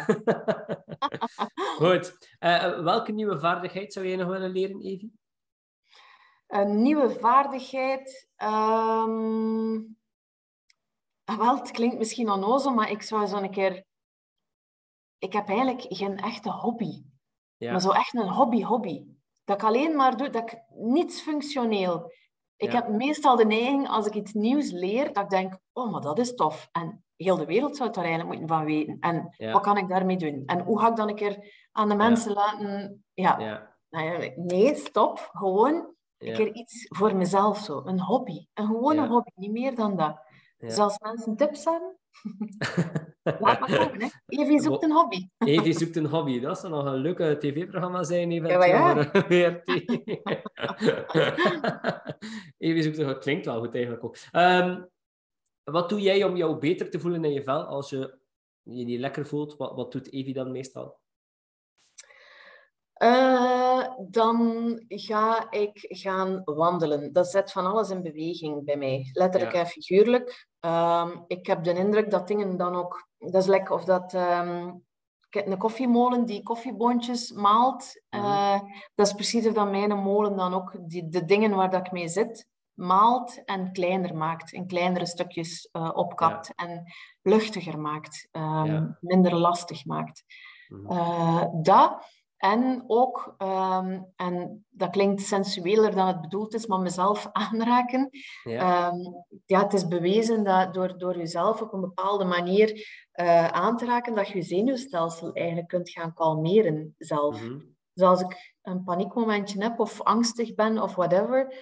Goed. 1.82 2.34
Eh, 2.38 2.78
welke 2.80 3.12
nieuwe 3.12 3.38
vaardigheid 3.40 3.92
zou 3.92 4.06
jij 4.06 4.16
nog 4.16 4.28
willen 4.28 4.50
leren, 4.50 4.80
Evie? 4.80 5.20
een 6.46 6.82
nieuwe 6.82 7.10
vaardigheid. 7.10 8.28
ehm, 8.36 9.74
ah, 11.24 11.38
wel, 11.38 11.56
het 11.56 11.70
klinkt 11.70 11.98
misschien 11.98 12.30
onnozel, 12.30 12.74
maar 12.74 12.90
ik 12.90 13.02
zou 13.02 13.26
zo 13.26 13.36
een 13.36 13.50
keer... 13.50 13.84
Ik 15.18 15.32
heb 15.32 15.48
eigenlijk 15.48 15.84
geen 15.88 16.16
echte 16.16 16.50
hobby. 16.50 17.02
Ja. 17.62 17.70
Maar 17.70 17.80
zo 17.80 17.90
echt 17.90 18.14
een 18.14 18.28
hobby-hobby. 18.28 19.04
Dat 19.44 19.56
ik 19.56 19.62
alleen 19.68 19.96
maar 19.96 20.16
doe, 20.16 20.30
dat 20.30 20.42
ik 20.52 20.62
niets 20.68 21.20
functioneel. 21.20 22.12
Ik 22.56 22.72
Ja. 22.72 22.74
heb 22.74 22.88
meestal 22.88 23.36
de 23.36 23.44
neiging, 23.44 23.88
als 23.88 24.06
ik 24.06 24.14
iets 24.14 24.32
nieuws 24.32 24.70
leer, 24.70 25.12
dat 25.12 25.22
ik 25.22 25.30
denk, 25.30 25.58
oh, 25.72 25.90
maar 25.92 26.00
dat 26.00 26.18
is 26.18 26.34
tof. 26.34 26.68
En 26.72 27.04
heel 27.16 27.36
de 27.36 27.44
wereld 27.44 27.76
zou 27.76 27.88
het 27.88 27.94
daar 27.94 28.04
eigenlijk 28.04 28.38
moeten 28.38 28.56
van 28.56 28.66
weten. 28.66 28.96
En 29.00 29.34
Ja. 29.36 29.52
wat 29.52 29.62
kan 29.62 29.76
ik 29.76 29.88
daarmee 29.88 30.16
doen? 30.16 30.42
En 30.46 30.60
hoe 30.60 30.78
ga 30.80 30.88
ik 30.88 30.96
dan 30.96 31.08
een 31.08 31.14
keer 31.14 31.66
aan 31.72 31.88
de 31.88 31.94
mensen 31.94 32.32
laten... 32.32 33.04
Ja, 33.14 33.36
nou 33.90 34.04
ja, 34.22 34.32
nee, 34.36 34.74
stop. 34.74 35.28
Gewoon 35.32 35.74
een 36.18 36.34
keer 36.34 36.52
iets 36.52 36.86
voor 36.88 37.16
mezelf 37.16 37.58
zo. 37.58 37.82
Een 37.84 38.00
hobby. 38.00 38.46
Een 38.54 38.66
gewone 38.66 39.08
hobby, 39.08 39.30
niet 39.34 39.52
meer 39.52 39.74
dan 39.74 39.96
dat. 39.96 40.20
Dus 40.58 40.78
als 40.78 40.98
mensen 40.98 41.36
tips 41.36 41.64
hebben, 41.64 41.96
laat 43.22 43.40
maar 43.60 43.78
komen. 43.78 44.02
Hè. 44.02 44.08
Evie 44.26 44.60
zoekt 44.60 44.82
een 44.82 44.92
hobby. 44.92 45.28
Evie 45.38 45.72
zoekt 45.72 45.96
een 45.96 46.06
hobby. 46.06 46.40
Dat 46.40 46.58
zou 46.58 46.72
nog 46.72 46.84
een 46.84 46.94
leuke 46.94 47.36
tv-programma 47.38 48.02
zijn, 48.02 48.30
Ja, 48.30 48.36
eventueel 48.36 48.64
ja. 48.64 49.10
VRT. 49.12 49.68
Evie 52.66 52.82
zoekt 52.82 52.98
een... 52.98 53.06
Dat 53.06 53.18
klinkt 53.18 53.46
wel 53.46 53.58
goed 53.58 53.74
eigenlijk 53.74 54.04
ook. 54.04 54.16
Ehm, 54.30 54.82
wat 55.64 55.88
doe 55.88 56.00
jij 56.00 56.24
om 56.24 56.36
jou 56.36 56.58
beter 56.58 56.90
te 56.90 57.00
voelen 57.00 57.24
in 57.24 57.32
je 57.32 57.42
vel 57.42 57.62
als 57.62 57.90
je 57.90 58.18
je 58.62 58.84
niet 58.84 59.00
lekker 59.00 59.26
voelt? 59.26 59.56
Wat, 59.56 59.74
wat 59.74 59.92
doet 59.92 60.12
Evie 60.12 60.34
dan 60.34 60.52
meestal? 60.52 61.00
Eh, 62.92 63.88
dan 64.08 64.76
ga 64.88 65.50
ik 65.50 65.84
gaan 65.88 66.42
wandelen. 66.44 67.12
Dat 67.12 67.30
zet 67.30 67.52
van 67.52 67.66
alles 67.66 67.90
in 67.90 68.02
beweging 68.02 68.64
bij 68.64 68.76
mij, 68.76 69.10
letterlijk 69.12 69.52
Ja. 69.52 69.60
en 69.60 69.66
figuurlijk. 69.66 70.48
Ehm, 70.62 71.10
ik 71.26 71.46
heb 71.46 71.64
de 71.64 71.74
indruk 71.74 72.10
dat 72.10 72.28
dingen 72.28 72.56
dan 72.56 72.74
ook... 72.74 73.08
Dat 73.18 73.42
is 73.42 73.46
lekker 73.46 73.74
of 73.74 73.84
dat... 73.84 74.14
ehm, 74.14 74.70
heb 75.34 75.46
een 75.46 75.58
koffiemolen 75.58 76.24
die 76.24 76.42
koffieboontjes 76.42 77.32
maalt. 77.32 78.02
Mhm. 78.10 78.24
Eh, 78.24 78.60
dat 78.94 79.06
is 79.06 79.12
precies 79.12 79.46
of 79.46 79.52
dat 79.52 79.70
mijn 79.70 79.98
molen 79.98 80.36
dan 80.36 80.54
ook 80.54 80.74
die, 80.80 81.08
de 81.08 81.24
dingen 81.24 81.54
waar 81.54 81.70
dat 81.70 81.86
ik 81.86 81.92
mee 81.92 82.08
zit, 82.08 82.48
maalt 82.74 83.44
en 83.44 83.72
kleiner 83.72 84.16
maakt. 84.16 84.52
In 84.52 84.66
kleinere 84.66 85.06
stukjes 85.06 85.68
uh, 85.72 85.90
opkapt 85.94 86.52
en 86.54 86.92
luchtiger 87.22 87.78
maakt. 87.78 88.28
Um, 88.32 88.96
Minder 89.00 89.36
lastig 89.36 89.84
maakt. 89.84 90.24
Uh, 90.68 91.44
dat. 91.62 92.06
En 92.42 92.84
ook, 92.86 93.34
um, 93.38 94.12
en 94.16 94.64
dat 94.70 94.90
klinkt 94.90 95.20
sensueler 95.20 95.94
dan 95.94 96.06
het 96.06 96.20
bedoeld 96.20 96.54
is, 96.54 96.66
maar 96.66 96.80
mezelf 96.80 97.28
aanraken. 97.32 98.08
Ja. 98.42 98.88
Um, 98.88 99.24
ja, 99.46 99.62
het 99.62 99.72
is 99.72 99.88
bewezen 99.88 100.44
dat 100.44 100.74
door, 100.74 100.98
door 100.98 101.16
jezelf 101.16 101.60
op 101.60 101.72
een 101.72 101.80
bepaalde 101.80 102.24
manier 102.24 102.70
uh, 103.20 103.48
aan 103.48 103.76
te 103.76 103.84
raken, 103.84 104.14
dat 104.14 104.28
je 104.28 104.34
je 104.34 104.42
zenuwstelsel 104.42 105.32
eigenlijk 105.32 105.68
kunt 105.68 105.90
gaan 105.90 106.14
kalmeren 106.14 106.94
zelf. 106.98 107.42
Mm 107.42 107.48
-hmm. 107.48 107.76
Dus 107.92 108.06
als 108.06 108.20
ik 108.20 108.54
een 108.62 108.84
paniekmomentje 108.84 109.62
heb 109.62 109.80
of 109.80 110.00
angstig 110.00 110.54
ben 110.54 110.82
of 110.82 110.94
whatever, 110.94 111.54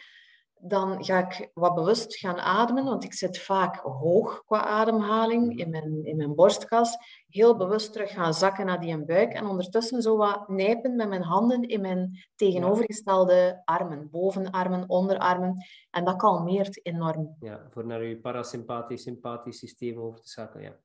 dan 0.62 1.04
ga 1.04 1.28
ik 1.28 1.50
wat 1.54 1.74
bewust 1.74 2.16
gaan 2.16 2.38
ademen, 2.38 2.84
want 2.84 3.04
ik 3.04 3.12
zit 3.12 3.38
vaak 3.38 3.76
hoog 3.76 4.42
qua 4.44 4.64
ademhaling 4.64 5.46
mhm. 5.46 5.58
in 5.58 5.70
mijn, 5.70 6.04
in 6.04 6.16
mijn 6.16 6.34
borstkas. 6.34 6.96
Heel 7.28 7.56
bewust 7.56 7.92
terug 7.92 8.10
gaan 8.10 8.34
zakken 8.34 8.66
naar 8.66 8.80
die 8.80 9.04
buik 9.04 9.32
en 9.32 9.46
ondertussen 9.46 10.02
zo 10.02 10.16
wat 10.16 10.48
nijpen 10.48 10.96
met 10.96 11.08
mijn 11.08 11.22
handen 11.22 11.62
in 11.62 11.80
mijn 11.80 12.18
tegenovergestelde 12.34 13.62
armen. 13.64 14.10
Bovenarmen, 14.10 14.88
onderarmen. 14.88 15.54
En 15.90 16.04
dat 16.04 16.16
kalmeert 16.16 16.86
enorm. 16.86 17.36
Ja, 17.40 17.66
voor 17.70 17.86
naar 17.86 18.04
je 18.04 18.20
parasympathisch, 18.20 19.02
sympathisch 19.02 19.58
systeem 19.58 19.98
over 19.98 20.20
te 20.20 20.28
zakken, 20.28 20.62
ja. 20.62 20.76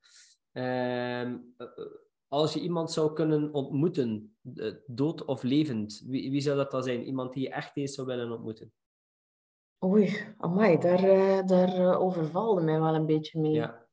Ehm, 0.52 1.36
eh, 1.56 1.66
eh, 1.76 1.84
als 2.28 2.52
je 2.52 2.60
iemand 2.60 2.92
zou 2.92 3.12
kunnen 3.12 3.52
ontmoeten, 3.52 4.36
eh, 4.54 4.72
dood 4.86 5.24
of 5.24 5.42
levend, 5.42 6.02
wie, 6.06 6.30
wie 6.30 6.40
zou 6.40 6.56
dat 6.56 6.70
dan 6.70 6.82
zijn? 6.82 7.04
Iemand 7.04 7.32
die 7.32 7.42
je 7.42 7.50
echt 7.50 7.76
eens 7.76 7.94
zou 7.94 8.06
willen 8.06 8.32
ontmoeten? 8.32 8.72
Oei, 9.84 10.34
amai, 10.38 10.78
daar, 10.78 11.04
uh, 11.04 11.46
daar 11.46 11.78
uh, 11.78 12.00
overvalde 12.00 12.60
mij 12.60 12.80
wel 12.80 12.94
een 12.94 13.06
beetje 13.06 13.40
mee. 13.40 13.52
Ja. 13.52 13.86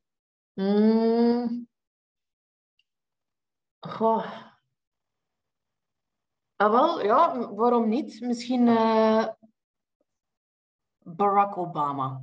Mm. 0.54 1.68
Goh. 3.80 4.52
Ah, 6.56 6.72
wel, 6.72 7.04
ja, 7.04 7.54
waarom 7.54 7.90
niet? 7.90 8.22
Misschien 8.22 8.68
uh, 8.68 9.28
Barack 10.98 11.58
Obama. 11.58 12.22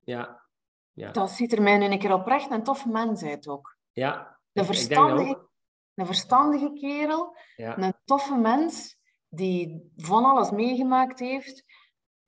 Ja. 0.00 0.46
ja. 0.92 1.10
Dat 1.10 1.30
ziet 1.30 1.52
er 1.52 1.62
mij 1.62 1.78
nu 1.78 1.84
een 1.84 1.98
keer 1.98 2.12
oprecht 2.12 2.50
een 2.50 2.62
toffe 2.62 2.88
mens 2.88 3.22
uit 3.22 3.48
ook. 3.48 3.76
Ja. 3.92 4.38
Een 4.52 4.64
verstandige, 4.64 5.48
een 5.94 6.06
verstandige 6.06 6.72
kerel, 6.72 7.36
ja. 7.56 7.78
een 7.78 7.94
toffe 8.04 8.36
mens 8.36 8.98
die 9.28 9.90
van 9.96 10.24
alles 10.24 10.50
meegemaakt 10.50 11.18
heeft. 11.18 11.64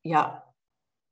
Ja, 0.01 0.51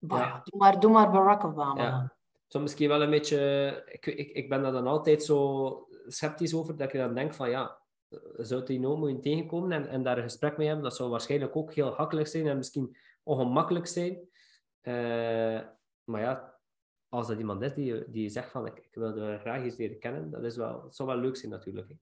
ja. 0.08 0.40
Doe, 0.44 0.60
maar, 0.60 0.80
doe 0.80 0.90
maar 0.90 1.10
Barack 1.10 1.44
Obama. 1.44 1.82
Ja. 1.82 2.16
Zo 2.46 2.60
misschien 2.60 2.88
wel 2.88 3.02
een 3.02 3.10
beetje... 3.10 3.82
Ik, 3.86 4.06
ik, 4.06 4.30
ik 4.30 4.48
ben 4.48 4.62
daar 4.62 4.72
dan 4.72 4.86
altijd 4.86 5.22
zo 5.22 5.88
sceptisch 6.06 6.54
over, 6.54 6.76
dat 6.76 6.92
ik 6.92 7.00
dan 7.00 7.14
denk 7.14 7.34
van 7.34 7.50
ja, 7.50 7.78
zou 8.36 8.64
die 8.64 8.80
nou 8.80 8.98
moeten 8.98 9.20
tegenkomen 9.20 9.72
en, 9.72 9.88
en 9.88 10.02
daar 10.02 10.16
een 10.16 10.22
gesprek 10.22 10.56
mee 10.56 10.66
hebben? 10.66 10.84
Dat 10.84 10.96
zou 10.96 11.10
waarschijnlijk 11.10 11.56
ook 11.56 11.74
heel 11.74 11.94
hakkelijk 11.94 12.28
zijn 12.28 12.46
en 12.46 12.56
misschien 12.56 12.96
ongemakkelijk 13.22 13.86
zijn. 13.86 14.28
Uh, 14.82 15.60
maar 16.04 16.20
ja, 16.20 16.58
als 17.08 17.26
dat 17.26 17.38
iemand 17.38 17.62
is 17.62 17.74
die, 17.74 18.10
die 18.10 18.28
zegt 18.28 18.50
van 18.50 18.66
ik, 18.66 18.78
ik 18.78 18.94
wil 18.94 19.16
er 19.16 19.38
graag 19.38 19.62
eens 19.62 19.76
leren 19.76 19.98
kennen, 19.98 20.30
dat, 20.30 20.44
is 20.44 20.56
wel, 20.56 20.82
dat 20.82 20.94
zou 20.94 21.08
wel 21.08 21.18
leuk 21.18 21.36
zijn 21.36 21.52
natuurlijk. 21.52 21.88
Hè. 21.88 21.94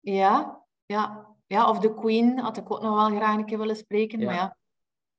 Ja, 0.00 0.64
ja. 0.86 1.34
ja, 1.46 1.68
of 1.68 1.78
de 1.78 1.94
Queen 1.94 2.38
had 2.38 2.56
ik 2.56 2.72
ook 2.72 2.82
nog 2.82 2.94
wel 2.94 3.18
graag 3.18 3.36
een 3.36 3.44
keer 3.44 3.58
willen 3.58 3.76
spreken, 3.76 4.18
ja. 4.18 4.24
maar 4.24 4.34
ja. 4.34 4.56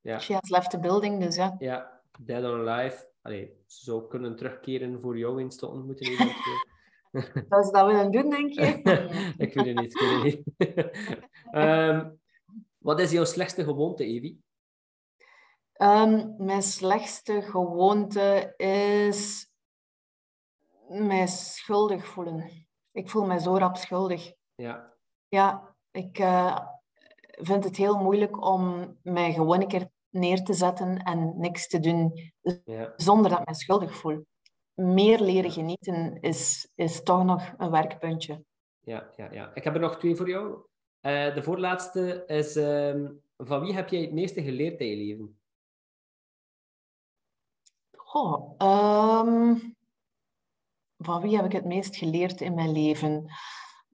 ja. 0.02 0.20
She 0.20 0.34
has 0.34 0.50
left 0.50 0.70
the 0.70 0.80
building, 0.80 1.24
dus 1.24 1.36
ja. 1.36 1.56
Ja, 1.60 1.93
Dead 2.20 2.44
or 2.44 2.70
Alive, 2.70 3.10
allee, 3.22 3.58
ze 3.66 3.84
zou 3.84 4.08
kunnen 4.08 4.36
terugkeren 4.36 5.02
voor 5.02 5.18
jou 5.18 5.42
eens 5.42 5.56
te 5.56 5.68
ontmoeten. 5.68 6.06
Zou 7.50 7.64
ze 7.66 7.72
dat 7.72 7.86
willen 7.86 8.12
doen, 8.12 8.30
denk 8.30 8.54
je? 8.54 8.62
ik 9.38 9.54
weet 9.54 9.66
het 9.66 9.76
niet. 9.76 9.94
Ik 9.94 10.00
weet 10.00 10.24
het 10.24 10.46
niet. 10.58 11.56
um, 11.56 12.20
wat 12.88 13.00
is 13.00 13.12
jouw 13.12 13.26
slechtste 13.26 13.64
gewoonte, 13.64 14.04
Evie? 14.04 14.44
Um, 15.78 16.36
mijn 16.38 16.62
slechtste 16.62 17.42
gewoonte 17.42 18.54
is 18.58 19.52
mij 20.88 21.28
schuldig 21.28 22.08
voelen. 22.08 22.68
Ik 22.92 23.10
voel 23.10 23.26
me 23.26 23.40
zo 23.40 23.58
rap 23.58 23.76
schuldig. 23.78 24.34
Ja. 24.56 24.94
Ja, 25.28 25.76
ik 25.92 26.20
uh, 26.20 26.58
vind 27.24 27.64
het 27.64 27.78
heel 27.78 27.98
moeilijk 27.98 28.46
om 28.46 28.96
mij 29.04 29.34
gewoon 29.34 29.62
een 29.62 29.68
keer 29.68 29.92
neer 30.14 30.44
te 30.44 30.54
zetten 30.54 30.98
en 30.98 31.34
niks 31.38 31.68
te 31.68 31.80
doen 31.80 32.32
ja. 32.66 32.94
zonder 32.96 33.30
dat 33.30 33.40
ik 33.40 33.48
me 33.48 33.56
schuldig 33.56 33.96
voel. 33.96 34.26
Meer 34.74 35.20
leren 35.20 35.52
genieten 35.52 36.20
is, 36.22 36.72
is 36.76 37.04
toch 37.04 37.24
nog 37.24 37.54
een 37.58 37.72
werkpuntje. 37.72 38.44
Ja, 38.80 39.10
ja, 39.16 39.32
ja. 39.32 39.52
Ik 39.54 39.64
heb 39.64 39.74
er 39.74 39.80
nog 39.80 39.98
twee 39.98 40.16
voor 40.16 40.30
jou. 40.30 40.50
Uh, 41.02 41.36
de 41.36 41.44
voorlaatste 41.44 42.24
is: 42.26 42.56
uh, 42.56 43.10
van 43.38 43.62
wie 43.62 43.74
heb 43.74 43.90
jij 43.90 44.02
het 44.02 44.14
meeste 44.14 44.44
geleerd 44.44 44.80
in 44.80 44.88
je 44.88 44.96
leven? 44.96 45.38
Um, 48.58 49.76
van 50.98 51.22
wie 51.22 51.36
heb 51.36 51.46
ik 51.46 51.52
het 51.52 51.66
meest 51.66 51.96
geleerd 51.96 52.42
in 52.42 52.54
mijn 52.54 52.72
leven? 52.72 53.32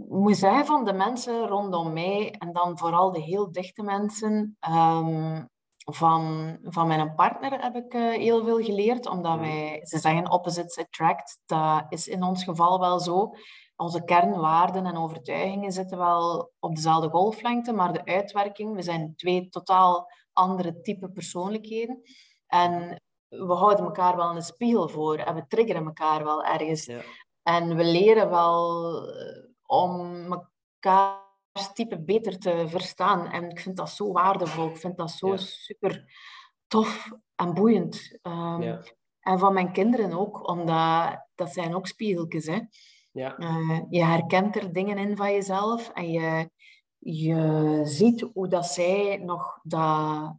moet 0.07 0.37
zeggen 0.37 0.65
van 0.65 0.85
de 0.85 0.93
mensen 0.93 1.47
rondom 1.47 1.93
mij 1.93 2.31
en 2.31 2.53
dan 2.53 2.77
vooral 2.77 3.11
de 3.11 3.21
heel 3.21 3.51
dichte 3.51 3.83
mensen. 3.83 4.57
Um, 4.69 5.49
van, 5.93 6.57
van 6.63 6.87
mijn 6.87 7.15
partner 7.15 7.61
heb 7.61 7.75
ik 7.75 7.93
uh, 7.93 8.09
heel 8.09 8.43
veel 8.43 8.63
geleerd, 8.63 9.07
omdat 9.07 9.35
mm. 9.35 9.41
wij, 9.41 9.79
ze 9.83 9.99
zeggen 9.99 10.31
opposites 10.31 10.77
attract, 10.77 11.39
dat 11.45 11.85
is 11.89 12.07
in 12.07 12.23
ons 12.23 12.43
geval 12.43 12.79
wel 12.79 12.99
zo. 12.99 13.33
Onze 13.75 14.03
kernwaarden 14.03 14.85
en 14.85 14.97
overtuigingen 14.97 15.71
zitten 15.71 15.97
wel 15.97 16.51
op 16.59 16.75
dezelfde 16.75 17.09
golflengte, 17.09 17.73
maar 17.73 17.93
de 17.93 18.05
uitwerking, 18.05 18.75
we 18.75 18.81
zijn 18.81 19.13
twee 19.15 19.49
totaal 19.49 20.11
andere 20.33 20.81
type 20.81 21.09
persoonlijkheden. 21.09 22.01
En 22.47 23.01
we 23.27 23.53
houden 23.53 23.85
elkaar 23.85 24.15
wel 24.15 24.35
een 24.35 24.41
spiegel 24.41 24.89
voor 24.89 25.17
en 25.17 25.35
we 25.35 25.47
triggeren 25.47 25.85
elkaar 25.85 26.23
wel 26.23 26.43
ergens. 26.43 26.85
Ja. 26.85 27.01
En 27.43 27.75
we 27.75 27.83
leren 27.83 28.29
wel 28.29 28.93
eh, 29.07 29.43
om 29.65 30.25
elkaar 30.31 31.27
type 31.67 31.99
beter 31.99 32.37
te 32.37 32.65
verstaan. 32.67 33.27
En 33.27 33.49
ik 33.49 33.59
vind 33.59 33.77
dat 33.77 33.89
zo 33.89 34.11
waardevol. 34.11 34.69
Ik 34.69 34.77
vind 34.77 34.97
dat 34.97 35.11
zo 35.11 35.35
super 35.35 36.05
tof 36.67 37.11
en 37.35 37.53
boeiend. 37.53 38.19
Um, 38.21 38.79
En 39.19 39.39
van 39.39 39.53
mijn 39.53 39.71
kinderen 39.71 40.13
ook, 40.13 40.47
omdat 40.47 41.25
dat 41.35 41.53
zijn 41.53 41.75
ook 41.75 41.87
spiegeltjes. 41.87 42.45
Hè. 42.45 42.59
Ja. 43.11 43.39
Uh, 43.39 43.81
je 43.89 44.03
herkent 44.03 44.55
er 44.55 44.73
dingen 44.73 44.97
in 44.97 45.17
van 45.17 45.31
jezelf 45.31 45.89
en 45.89 46.11
je, 46.11 46.49
je 46.97 47.81
ziet 47.83 48.21
hoe 48.33 48.47
dat 48.47 48.65
zij 48.65 49.17
nog 49.17 49.59
dat, 49.63 50.33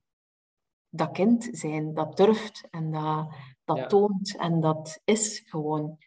dat 0.88 1.10
kind 1.10 1.48
zijn, 1.52 1.94
dat 1.94 2.16
durft 2.16 2.68
en 2.70 2.90
dat, 2.90 3.34
dat 3.64 3.88
toont 3.88 4.36
en 4.36 4.60
dat 4.60 5.00
is 5.04 5.42
gewoon. 5.44 5.98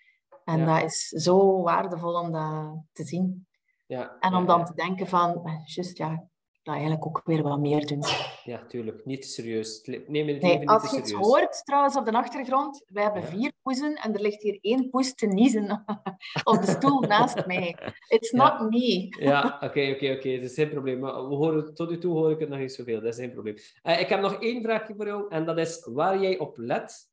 En 0.45 0.65
dat 0.65 0.83
is 0.83 1.07
zo 1.07 1.61
waardevol 1.61 2.13
om 2.13 2.31
dat 2.31 2.83
te 2.91 3.03
zien. 3.03 3.47
Ja, 3.93 4.17
en 4.19 4.35
om 4.35 4.45
dan 4.45 4.65
te 4.65 4.73
denken 4.73 5.07
van, 5.07 5.45
eh, 5.45 5.65
just 5.65 5.97
ja, 5.97 6.11
ik 6.51 6.59
ga 6.63 6.71
eigenlijk 6.71 7.05
ook 7.05 7.21
weer 7.25 7.43
wat 7.43 7.59
meer 7.59 7.87
doen. 7.87 8.03
Ja, 8.43 8.65
tuurlijk. 8.65 9.05
Niet 9.05 9.21
te 9.21 9.27
serieus. 9.27 9.81
Neem 10.07 10.27
het 10.27 10.41
nee, 10.41 10.59
niet 10.59 10.69
als 10.69 10.91
je 10.91 10.97
iets 10.97 11.11
hoort, 11.11 11.65
trouwens, 11.65 11.95
op 11.97 12.05
de 12.05 12.11
achtergrond, 12.11 12.83
wij 12.87 13.03
hebben 13.03 13.23
vier 13.23 13.51
poezen 13.61 13.95
en 13.95 14.13
er 14.13 14.21
ligt 14.21 14.41
hier 14.41 14.57
één 14.61 14.89
poes 14.89 15.13
te 15.13 15.25
niezen 15.25 15.85
op 16.51 16.61
de 16.61 16.67
stoel 16.67 16.99
naast 16.99 17.45
mij. 17.45 17.77
It's 18.07 18.31
not 18.31 18.69
me. 18.69 19.15
ja, 19.19 19.57
oké, 19.61 19.91
oké, 19.95 20.11
oké. 20.11 20.31
Dat 20.35 20.49
is 20.49 20.53
geen 20.53 20.69
probleem. 20.69 20.99
Maar 20.99 21.13
we 21.13 21.35
horen, 21.35 21.73
tot 21.73 21.89
nu 21.89 21.97
toe 21.97 22.13
hoor 22.13 22.31
ik 22.31 22.39
het 22.39 22.49
nog 22.49 22.59
niet 22.59 22.73
zoveel. 22.73 23.01
Dat 23.01 23.13
is 23.13 23.19
geen 23.19 23.31
probleem. 23.31 23.55
Uh, 23.83 23.99
ik 23.99 24.09
heb 24.09 24.21
nog 24.21 24.33
één 24.33 24.61
vraagje 24.61 24.95
voor 24.95 25.05
jou. 25.05 25.29
En 25.29 25.45
dat 25.45 25.57
is 25.57 25.87
waar 25.91 26.21
jij 26.21 26.37
op 26.37 26.57
let 26.57 27.09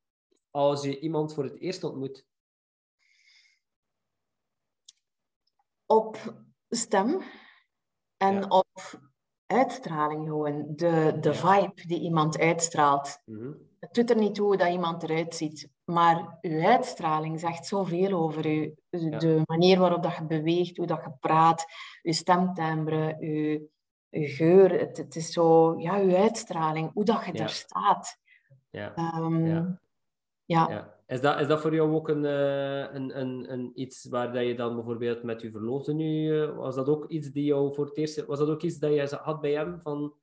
als 0.50 0.82
je 0.82 1.00
iemand 1.00 1.34
voor 1.34 1.44
het 1.44 1.60
eerst 1.60 1.84
ontmoet. 1.84 2.26
Op 5.86 6.16
stem 6.70 7.22
en 8.16 8.50
op 8.50 9.00
uitstraling 9.46 10.28
gewoon. 10.28 10.64
De, 10.76 11.16
de 11.20 11.34
vibe 11.34 11.86
die 11.86 12.00
iemand 12.00 12.38
uitstraalt. 12.38 13.22
Mhm. 13.24 13.52
Het 13.78 13.94
doet 13.94 14.10
er 14.10 14.16
niet 14.16 14.34
toe 14.34 14.56
dat 14.56 14.68
iemand 14.68 15.02
eruit 15.02 15.34
ziet, 15.34 15.68
maar 15.84 16.38
uw 16.40 16.64
uitstraling 16.64 17.40
zegt 17.40 17.66
zoveel 17.66 18.12
over 18.12 18.46
u. 18.46 18.74
De 18.90 19.42
manier 19.44 19.78
waarop 19.78 20.02
dat 20.02 20.16
je 20.16 20.24
beweegt, 20.24 20.76
hoe 20.76 20.86
dat 20.86 21.02
je 21.04 21.12
praat, 21.20 21.64
uw 22.02 22.12
stemtimbre, 22.12 23.16
uw, 23.20 23.68
uw 24.10 24.28
geur. 24.28 24.78
Het, 24.78 24.96
het, 24.96 25.16
is 25.16 25.32
zo, 25.32 25.78
ja, 25.78 26.00
uw 26.00 26.16
uitstraling, 26.16 26.92
hoe 26.92 27.04
dat 27.04 27.24
je 27.24 27.32
daar 27.32 27.48
staat. 27.48 28.18
Ja. 28.70 29.18
Um, 29.18 29.78
ja. 30.44 30.99
Is 31.10 31.20
dat, 31.20 31.40
is 31.40 31.46
dat 31.46 31.60
voor 31.60 31.74
jou 31.74 31.94
ook 31.94 32.08
een, 32.08 32.24
uh, 32.24 32.94
een, 32.94 33.20
een, 33.20 33.52
een, 33.52 33.72
iets 33.74 34.04
waar 34.08 34.32
dat 34.32 34.46
je 34.46 34.54
dan 34.54 34.74
bijvoorbeeld 34.74 35.22
met 35.22 35.40
je 35.40 35.50
verloofde 35.50 35.94
nu, 35.94 36.32
uh, 36.32 36.56
was 36.56 36.74
dat 36.74 36.88
ook 36.88 37.08
iets 37.08 37.30
die 37.30 37.44
jou 37.44 37.74
voor 37.74 37.86
het 37.86 37.96
eerst, 37.96 38.26
was 38.26 38.38
dat 38.38 38.48
ook 38.48 38.62
iets 38.62 38.78
dat 38.78 38.92
je 38.92 39.16
had 39.16 39.40
bij 39.40 39.52
hem 39.52 39.80
van 39.80 40.14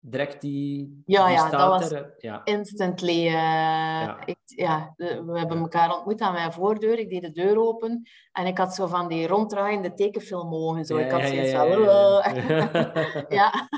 direct 0.00 0.40
die, 0.40 1.02
Ja, 1.06 1.26
die 1.26 1.34
ja, 1.34 1.50
dat 1.50 1.68
was- 1.68 1.90
er, 1.90 2.14
ja. 2.18 2.40
Instantly. 2.44 3.26
eh, 3.26 3.32
Ja. 3.32 4.18
ik, 4.24 4.36
ja, 4.44 4.92
de- 4.96 5.24
we 5.24 5.38
hebben 5.38 5.58
elkaar 5.58 5.94
ontmoet 5.96 6.20
aan 6.20 6.32
mijn 6.32 6.52
voordeur. 6.52 6.98
Ik 6.98 7.10
deed 7.10 7.22
de 7.22 7.30
deur 7.32 7.58
open 7.58 8.02
en 8.32 8.46
ik 8.46 8.58
had 8.58 8.74
zo 8.74 8.86
van 8.86 9.08
die 9.08 9.26
ronddraaiende 9.26 9.94
tekenfilmogen. 9.94 10.84
Zo. 10.84 10.96
ik 10.96 11.10
had 11.10 11.26
zoiets 11.26 11.52
van... 11.52 11.68
ja. 11.82 12.24
Ja. 13.28 13.52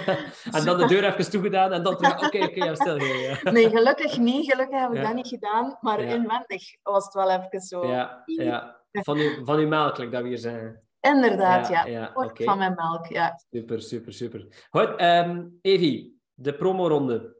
en 0.56 0.64
dan 0.64 0.78
de 0.78 0.86
deur 0.86 1.04
even 1.04 1.30
toegedaan 1.30 1.72
en 1.72 1.82
dan 1.82 1.94
oké, 1.94 2.44
oké, 2.44 2.64
ja, 2.64 2.74
stil. 2.74 2.96
Ja, 2.96 3.14
ja. 3.42 3.50
Nee, 3.52 3.68
gelukkig 3.70 4.18
niet. 4.18 4.50
Gelukkig 4.50 4.80
heb 4.80 4.90
ik 4.90 4.96
Ja. 4.96 5.02
dat 5.02 5.14
niet 5.14 5.28
gedaan. 5.28 5.78
Maar 5.80 6.00
Ja. 6.04 6.14
inwendig 6.14 6.62
was 6.82 7.04
het 7.04 7.14
wel 7.14 7.30
even 7.30 7.60
zo. 7.60 7.86
Ja, 7.86 8.22
ja. 8.24 8.78
Van, 8.92 9.16
uw, 9.18 9.44
van 9.44 9.58
uw 9.58 9.68
melk, 9.68 9.98
like 9.98 10.10
dat 10.10 10.22
we 10.22 10.28
hier 10.28 10.38
zeggen. 10.38 10.82
Inderdaad, 11.00 11.68
ja. 11.68 11.86
ja. 11.86 12.12
Van 12.34 12.58
mijn 12.58 12.74
melk, 12.74 13.06
ja. 13.06 13.40
Super, 13.50 13.82
super, 13.82 14.12
super. 14.12 14.66
Goed, 14.70 14.96
ehm 14.96 15.46
Evi, 15.60 16.18
de 16.34 16.54
promoronde. 16.54 17.36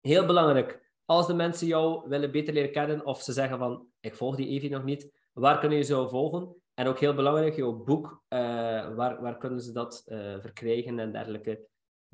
Heel 0.00 0.26
belangrijk. 0.26 0.84
Als 1.04 1.26
de 1.26 1.34
mensen 1.34 1.66
jou 1.66 2.08
willen 2.08 2.30
beter 2.30 2.54
leren 2.54 2.72
kennen 2.72 3.06
of 3.06 3.22
ze 3.22 3.32
zeggen 3.32 3.58
van, 3.58 3.86
ik 4.00 4.14
volg 4.14 4.36
die 4.36 4.48
Evi 4.48 4.68
nog 4.68 4.84
niet, 4.84 5.10
waar 5.32 5.58
kunnen 5.58 5.78
je 5.78 5.84
jou 5.84 6.08
volgen? 6.08 6.56
En 6.74 6.86
ook 6.86 6.98
heel 6.98 7.14
belangrijk, 7.14 7.56
jouw 7.56 7.72
boek, 7.72 8.22
eh, 8.28 8.38
waar, 8.94 9.20
waar 9.20 9.36
kunnen 9.36 9.60
ze 9.60 9.72
dat 9.72 10.02
eh, 10.06 10.34
verkrijgen 10.40 10.98
en 10.98 11.12
dergelijke? 11.12 11.66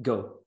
Go. 0.03 0.43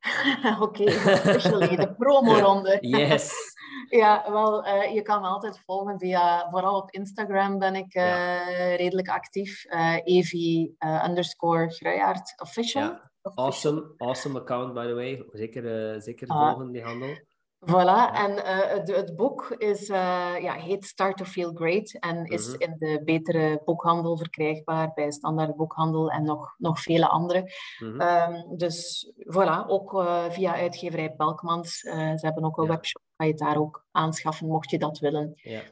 Oké, 0.60 0.82
officially, 0.84 1.76
de 1.76 1.94
promoronde. 1.94 2.78
Yes. 2.98 3.51
Ja, 3.88 4.30
wel, 4.30 4.64
eh, 4.64 4.94
je 4.94 5.02
kan 5.02 5.20
me 5.20 5.26
altijd 5.26 5.58
volgen 5.66 5.98
via, 5.98 6.48
vooral 6.50 6.76
op 6.76 6.90
Instagram 6.90 7.58
ben 7.58 7.74
ik 7.74 7.94
eh, 7.94 8.76
redelijk 8.76 9.08
actief. 9.08 9.64
Eh 9.64 9.96
Evi 10.04 10.74
underscore 11.06 11.70
Gruijaert 11.70 12.40
official. 12.40 12.82
Ja. 12.82 13.10
Awesome, 13.34 13.94
awesome 13.96 14.40
account, 14.40 14.74
by 14.74 14.86
the 14.86 14.94
way. 14.94 15.24
Zeker, 15.32 16.02
zeker 16.02 16.28
Ah. 16.28 16.48
volgen, 16.48 16.72
die 16.72 16.82
handel. 16.82 17.30
Voilà, 17.70 18.10
en 18.14 18.32
het, 18.68 18.96
het 18.96 19.16
boek 19.16 19.50
is, 19.58 19.86
ja, 19.86 20.52
heet 20.52 20.84
Start 20.84 21.16
to 21.16 21.24
Feel 21.24 21.52
Great 21.54 21.92
en 22.00 22.24
is 22.24 22.48
Mhm. 22.48 22.60
in 22.60 22.76
de 22.78 23.02
betere 23.04 23.60
boekhandel 23.64 24.16
verkrijgbaar, 24.16 24.90
bij 24.94 25.10
Standaard 25.12 25.56
Boekhandel 25.56 26.10
en 26.10 26.22
nog, 26.24 26.54
nog 26.58 26.80
vele 26.80 27.08
andere. 27.08 27.52
Mhm. 27.78 28.00
Ehm, 28.00 28.56
dus 28.56 29.06
voilà, 29.16 29.66
ook 29.66 30.04
via 30.28 30.54
uitgeverij 30.54 31.14
Belkmans. 31.16 31.78
Ze 31.78 32.18
hebben 32.20 32.44
ook 32.44 32.56
een 32.58 32.64
Ja. 32.64 32.70
webshop, 32.70 33.02
kan 33.22 33.30
je 33.30 33.38
het 33.44 33.54
daar 33.54 33.62
ook 33.62 33.86
aanschaffen, 33.90 34.46
mocht 34.46 34.70
je 34.70 34.78
dat 34.78 34.98
willen. 34.98 35.32
ja. 35.36 35.62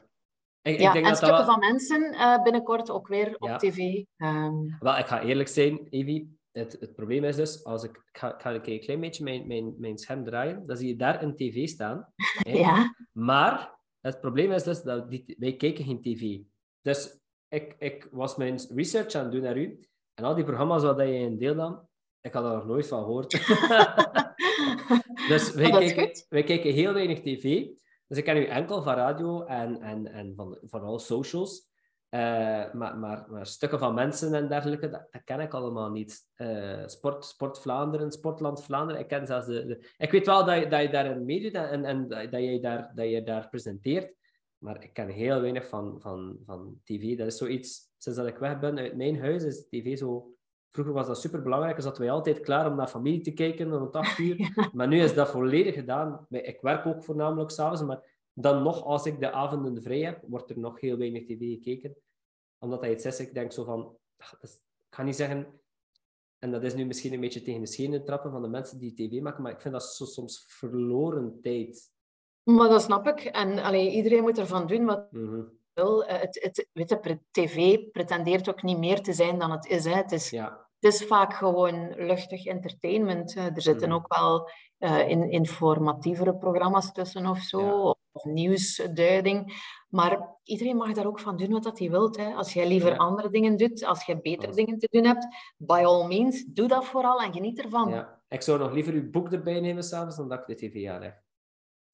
Ik, 0.63 0.79
Ja, 0.79 0.87
ik 0.87 0.93
denk 0.93 1.05
en 1.05 1.11
dat 1.11 1.11
dat 1.11 1.17
stukken 1.17 1.45
wel... 1.45 1.45
van 1.45 1.59
mensen 1.59 2.13
eh, 2.13 2.43
binnenkort 2.43 2.91
ook 2.91 3.07
weer 3.07 3.35
op 3.39 3.49
tv. 3.49 4.03
Ehm, 4.17 4.79
Wel, 4.79 4.97
ik 4.97 5.05
ga 5.05 5.21
eerlijk 5.21 5.49
zijn, 5.49 5.87
Evi. 5.89 6.39
Het, 6.51 6.77
het 6.79 6.95
probleem 6.95 7.23
is 7.23 7.35
dus, 7.35 7.63
als 7.63 7.83
ik, 7.83 7.91
ik, 7.91 8.17
ga, 8.17 8.33
ik 8.33 8.41
ga 8.41 8.53
een 8.53 8.61
keer 8.61 8.73
een 8.73 8.79
klein 8.79 8.99
beetje 8.99 9.23
mijn, 9.23 9.47
mijn, 9.47 9.75
mijn 9.77 9.97
scherm 9.97 10.23
draaien, 10.23 10.67
dan 10.67 10.77
zie 10.77 10.87
je 10.87 10.95
daar 10.95 11.23
een 11.23 11.35
tv 11.35 11.67
staan. 11.67 12.13
ja, 12.63 12.95
Maar 13.11 13.79
het 13.99 14.19
probleem 14.19 14.51
is 14.51 14.63
dus 14.63 14.81
dat 14.81 15.09
die, 15.09 15.35
wij 15.39 15.55
kijken 15.55 15.85
geen 15.85 16.01
tv. 16.01 16.39
Dus 16.81 17.19
ik, 17.47 17.75
ik 17.79 18.07
was 18.11 18.35
mijn 18.35 18.59
research 18.75 19.13
aan 19.13 19.23
het 19.23 19.31
doen 19.31 19.41
naar 19.41 19.57
u. 19.57 19.79
En 20.13 20.23
al 20.23 20.35
die 20.35 20.43
programma's 20.43 20.83
waar 20.83 21.07
je 21.07 21.19
in 21.19 21.37
deelnam, 21.37 21.87
ik 22.21 22.33
had 22.33 22.43
er 22.43 22.51
nog 22.51 22.65
nooit 22.65 22.87
van 22.87 23.03
gehoord. 23.03 23.33
dus 25.29 25.53
wij, 25.53 25.73
Oh, 25.73 25.81
is 25.81 25.93
kijken, 25.93 26.25
wij 26.29 26.43
kijken 26.43 26.73
heel 26.73 26.93
weinig 26.93 27.21
tv. 27.21 27.67
Dus 28.07 28.17
ik 28.17 28.23
ken 28.23 28.37
u 28.37 28.45
enkel 28.45 28.83
van 28.83 28.95
radio 28.95 29.43
en, 29.45 29.81
en, 29.81 30.07
en 30.07 30.33
van 30.35 30.57
vooral 30.61 30.99
socials. 30.99 31.69
Eh, 32.09 32.73
maar, 32.73 32.97
maar, 32.97 33.25
maar 33.29 33.45
stukken 33.45 33.79
van 33.79 33.93
mensen 33.93 34.33
en 34.33 34.47
dergelijke, 34.47 34.89
dat, 34.89 35.07
dat 35.11 35.23
ken 35.23 35.39
ik 35.39 35.53
allemaal 35.53 35.91
niet. 35.91 36.29
Eh, 36.35 36.83
sport, 36.85 37.25
sport 37.25 37.59
Vlaanderen, 37.59 38.11
Sportland 38.11 38.63
Vlaanderen. 38.63 39.01
Ik 39.01 39.07
ken 39.07 39.27
zelfs 39.27 39.47
de, 39.47 39.65
de- 39.65 39.89
Ik 39.97 40.11
weet 40.11 40.25
wel 40.25 40.45
dat 40.45 40.59
je, 40.59 40.67
dat 40.67 40.81
je 40.81 40.89
daarin 40.89 41.25
meedoet 41.25 41.53
en, 41.53 41.69
en, 41.69 41.85
en 41.85 42.29
dat, 42.29 42.41
je 42.43 42.59
daar, 42.59 42.91
dat 42.95 43.09
je 43.09 43.23
daar 43.23 43.49
presenteert. 43.49 44.13
Maar 44.57 44.83
ik 44.83 44.93
ken 44.93 45.09
heel 45.09 45.41
weinig 45.41 45.67
van, 45.67 46.01
van, 46.01 46.37
van 46.45 46.79
tv. 46.83 47.17
Dat 47.17 47.27
is 47.27 47.37
zoiets... 47.37 47.89
Sinds 47.97 48.17
dat 48.19 48.27
ik 48.27 48.37
weg 48.37 48.59
ben 48.59 48.77
uit 48.77 48.95
mijn 48.97 49.19
huis, 49.19 49.43
is 49.43 49.67
tv 49.69 49.97
zo... 49.97 50.33
Vroeger 50.71 50.93
was 50.93 51.07
dat 51.07 51.19
super 51.21 51.41
belangrijk. 51.41 51.75
Dus 51.75 51.85
zaten 51.85 52.01
wij 52.01 52.11
altijd 52.11 52.39
klaar 52.39 52.67
om 52.71 52.75
naar 52.75 52.87
familie 52.87 53.21
te 53.21 53.31
kijken 53.33 53.69
rond 53.71 53.95
8 53.95 54.17
uur. 54.19 54.53
Maar 54.73 54.87
nu 54.87 55.01
is 55.01 55.13
dat 55.13 55.29
volledig 55.29 55.73
gedaan. 55.73 56.25
Ik 56.29 56.61
werk 56.61 56.85
ook 56.85 57.03
voornamelijk 57.03 57.51
s'avonds, 57.51 57.81
maar 57.83 58.03
dan 58.33 58.63
nog, 58.63 58.83
als 58.83 59.05
ik 59.05 59.19
de 59.19 59.31
avonden 59.31 59.81
vrij 59.81 59.99
heb, 59.99 60.23
wordt 60.27 60.49
er 60.49 60.59
nog 60.59 60.79
heel 60.79 60.97
weinig 60.97 61.25
tv 61.25 61.37
gekeken. 61.39 61.95
Omdat 62.59 62.81
hij 62.81 62.91
iets 62.91 63.05
is, 63.05 63.19
ik 63.19 63.33
denk 63.33 63.51
zo 63.51 63.63
van... 63.63 63.97
is- 64.41 64.61
ik 64.89 64.95
ga 64.95 65.03
niet 65.03 65.15
zeggen... 65.15 65.59
En 66.39 66.51
dat 66.51 66.63
is 66.63 66.73
nu 66.73 66.85
misschien 66.85 67.13
een 67.13 67.19
beetje 67.19 67.41
tegen 67.41 67.61
de 67.61 67.67
schenen 67.67 68.05
trappen 68.05 68.31
van 68.31 68.41
de 68.41 68.47
mensen 68.47 68.79
die 68.79 68.93
tv 68.93 69.21
maken, 69.21 69.43
maar 69.43 69.51
ik 69.51 69.61
vind 69.61 69.73
dat 69.73 69.83
zo 69.83 70.05
soms 70.05 70.45
verloren 70.47 71.39
tijd. 71.41 71.91
maar 72.43 72.69
dat 72.69 72.81
snap 72.81 73.07
ik. 73.07 73.19
En 73.19 73.59
allee, 73.59 73.91
iedereen 73.91 74.21
moet 74.21 74.37
ervan 74.37 74.67
doen 74.67 74.85
wat 74.85 75.11
Mhm. 75.11 75.41
Wil. 75.73 76.03
Eh, 76.05 76.19
Het, 76.21 76.39
het, 76.43 76.67
weet 76.73 76.89
je, 76.89 76.99
pre- 76.99 77.21
tv 77.31 77.77
pretendeert 77.91 78.49
ook 78.49 78.63
niet 78.63 78.77
meer 78.77 79.01
te 79.01 79.13
zijn 79.13 79.39
dan 79.39 79.51
het 79.51 79.65
is. 79.65 79.83
Hè. 79.85 79.93
Het 79.95 80.11
is 80.11 80.29
Ja, 80.29 80.69
Het 80.79 80.93
is 80.93 81.05
vaak 81.07 81.33
gewoon 81.33 81.93
luchtig 81.95 82.45
entertainment. 82.45 83.35
Er 83.35 83.61
zitten 83.61 83.87
Mhm. 83.87 83.97
ook 83.97 84.15
wel 84.17 84.49
eh, 84.77 85.09
in, 85.09 85.29
informatievere 85.31 86.35
programma's 86.37 86.91
tussen 86.93 87.25
of 87.27 87.39
zo, 87.39 87.59
Ja. 87.61 87.95
of 88.11 88.23
nieuwsduiding. 88.23 89.53
Maar 89.89 90.37
iedereen 90.43 90.75
mag 90.75 90.91
daar 90.91 91.05
ook 91.07 91.19
van 91.19 91.37
doen 91.37 91.51
wat 91.51 91.63
dat 91.63 91.79
hij 91.79 91.89
wilt. 91.89 92.17
Als 92.35 92.53
jij 92.53 92.67
liever 92.67 92.89
Ja. 92.91 92.95
andere 92.97 93.29
dingen 93.29 93.57
doet, 93.57 93.85
als 93.85 94.05
je 94.05 94.21
betere 94.21 94.47
Als- 94.47 94.55
dingen 94.55 94.77
te 94.79 94.87
doen 94.91 95.05
hebt, 95.05 95.27
by 95.57 95.81
all 95.85 96.07
means, 96.07 96.43
doe 96.47 96.67
dat 96.67 96.85
vooral 96.85 97.21
en 97.21 97.33
geniet 97.33 97.59
ervan. 97.63 97.89
ja. 97.89 98.19
Ik 98.29 98.41
zou 98.41 98.59
nog 98.59 98.71
liever 98.71 98.93
uw 98.93 99.09
boek 99.09 99.31
erbij 99.31 99.59
nemen 99.59 99.83
s'avonds 99.83 100.15
dan 100.15 100.29
dat 100.29 100.39
ik 100.39 100.45
de 100.59 100.67
tv 100.69 100.89
aanleg. 100.89 101.13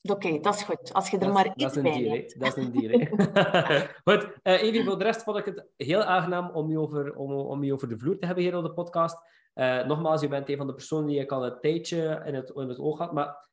Oké, 0.01 0.39
dat 0.39 0.55
is 0.55 0.63
goed. 0.63 0.93
Als 0.93 1.09
je 1.09 1.17
er 1.17 1.23
Dat, 1.25 1.33
maar 1.33 1.45
is- 1.45 1.51
dat 1.55 1.75
iets 1.75 1.77
is 1.77 1.83
een 1.95 2.09
bij. 2.09 2.33
Dat 2.37 2.57
is 2.57 2.63
een 2.65 2.73
hè. 2.89 3.87
Goed, 4.13 4.27
Evie, 4.43 4.83
voor 4.83 4.97
de 4.97 5.03
rest 5.03 5.23
vond 5.23 5.37
ik 5.37 5.45
het 5.45 5.65
heel 5.77 6.03
aangenaam 6.03 6.49
om 6.49 6.69
je 6.69 6.79
over, 6.79 7.15
om, 7.15 7.31
om 7.33 7.63
je 7.63 7.73
over 7.73 7.89
de 7.89 7.97
vloer 7.97 8.17
te 8.19 8.25
hebben 8.25 8.43
hier 8.43 8.57
op 8.57 8.63
de 8.63 8.73
podcast. 8.73 9.17
Eh, 9.53 9.85
nogmaals, 9.85 10.21
je 10.21 10.27
bent 10.27 10.49
een 10.49 10.57
van 10.57 10.67
de 10.67 10.73
personen 10.73 11.07
die 11.07 11.19
ik 11.19 11.31
al 11.31 11.45
een 11.45 11.59
tijdje 11.61 12.21
in 12.25 12.35
het, 12.35 12.49
in 12.55 12.69
het 12.69 12.79
oog 12.79 12.97
had, 12.97 13.13
maar 13.13 13.49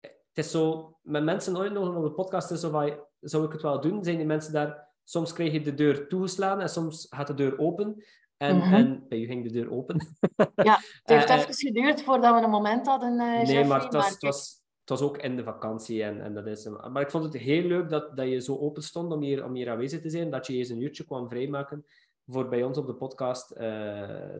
het 0.00 0.44
is 0.44 0.50
zo, 0.50 0.96
met 1.02 1.24
mensen 1.24 1.58
uitnodigen 1.58 1.96
op 1.98 2.04
de 2.04 2.12
podcast 2.12 2.50
is 2.50 2.60
zo 2.60 2.70
van, 2.70 2.98
zou 3.20 3.44
ik 3.44 3.52
het 3.52 3.62
wel 3.62 3.80
doen? 3.80 4.04
Zijn 4.04 4.16
die 4.16 4.26
mensen 4.26 4.52
daar, 4.52 4.88
soms 5.04 5.32
krijg 5.32 5.52
je 5.52 5.60
de 5.60 5.74
deur 5.74 6.08
toegeslaan 6.08 6.60
en 6.60 6.68
soms 6.68 7.06
gaat 7.10 7.26
de 7.26 7.34
deur 7.34 7.58
open. 7.58 8.04
En, 8.36 8.56
Mhm. 8.56 8.74
en 8.74 9.04
bij 9.08 9.18
u 9.18 9.26
ging 9.26 9.44
de 9.44 9.52
deur 9.52 9.70
open. 9.72 10.16
Ja, 10.54 10.74
het 10.74 11.00
heeft 11.04 11.28
Eh, 11.30 11.36
even 11.38 11.54
geduurd 11.54 12.02
voordat 12.02 12.34
we 12.34 12.44
een 12.44 12.50
moment 12.50 12.86
hadden, 12.86 13.10
eh 13.10 13.26
Nee, 13.26 13.38
Jeffrey, 13.38 13.64
maar 13.66 13.82
het 13.82 13.92
was, 13.92 14.08
het, 14.08 14.18
kijk, 14.18 14.32
was, 14.32 14.61
het 14.82 14.90
was 14.90 15.02
ook 15.02 15.18
in 15.18 15.36
de 15.36 15.44
vakantie. 15.44 16.02
En, 16.02 16.20
en 16.20 16.34
dat 16.34 16.46
is, 16.46 16.68
maar 16.90 17.02
ik 17.02 17.10
vond 17.10 17.24
het 17.24 17.36
heel 17.36 17.62
leuk 17.62 17.88
dat, 17.88 18.16
dat 18.16 18.28
je 18.28 18.40
zo 18.40 18.58
open 18.58 18.82
stond 18.82 19.12
om 19.12 19.22
hier, 19.22 19.44
om 19.44 19.54
hier 19.54 19.70
aanwezig 19.70 20.00
te 20.00 20.10
zijn. 20.10 20.30
Dat 20.30 20.46
je 20.46 20.52
eens 20.56 20.68
een 20.68 20.80
uurtje 20.82 21.04
kwam 21.04 21.28
vrijmaken 21.28 21.84
voor 22.26 22.48
bij 22.48 22.62
ons 22.62 22.78
op 22.78 22.86
de 22.86 22.94
podcast 22.94 23.50
eh, 23.50 23.68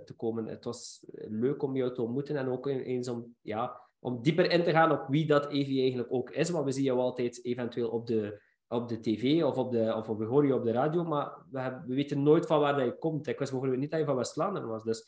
te 0.04 0.14
komen. 0.16 0.46
Het 0.46 0.64
was 0.64 1.04
leuk 1.28 1.62
om 1.62 1.76
jou 1.76 1.94
te 1.94 2.02
ontmoeten 2.02 2.36
en 2.36 2.48
ook 2.48 2.66
eens 2.66 3.08
om, 3.08 3.34
ja, 3.40 3.80
om 3.98 4.22
dieper 4.22 4.50
in 4.50 4.62
te 4.64 4.70
gaan 4.70 4.90
op 4.92 5.06
wie 5.08 5.26
dat 5.26 5.50
Evie 5.50 5.80
eigenlijk 5.80 6.12
ook 6.12 6.30
is. 6.30 6.50
Want 6.50 6.64
we 6.64 6.72
zien 6.72 6.84
jou 6.84 6.98
altijd 6.98 7.44
eventueel 7.44 7.88
op 7.88 8.06
de, 8.06 8.40
op 8.68 8.88
de 8.88 9.00
tv 9.00 9.42
of, 9.42 9.56
op 9.56 9.72
de, 9.72 9.94
of 9.96 10.06
we 10.06 10.24
horen 10.24 10.46
je 10.46 10.54
op 10.54 10.64
de 10.64 10.72
radio, 10.72 11.04
maar 11.04 11.32
we, 11.50 11.60
hebben- 11.60 11.84
we 11.86 11.94
weten 11.94 12.22
nooit 12.22 12.46
van 12.46 12.60
waar 12.60 12.76
dat 12.76 12.84
je 12.84 12.98
komt. 12.98 13.26
Ik 13.26 13.38
wist 13.38 13.50
bijvoorbeeld 13.50 13.80
niet 13.80 13.90
dat 13.90 14.00
je 14.00 14.06
van 14.06 14.16
West-Vlaanderen 14.16 14.68
was. 14.68 14.84
Dus 14.84 14.98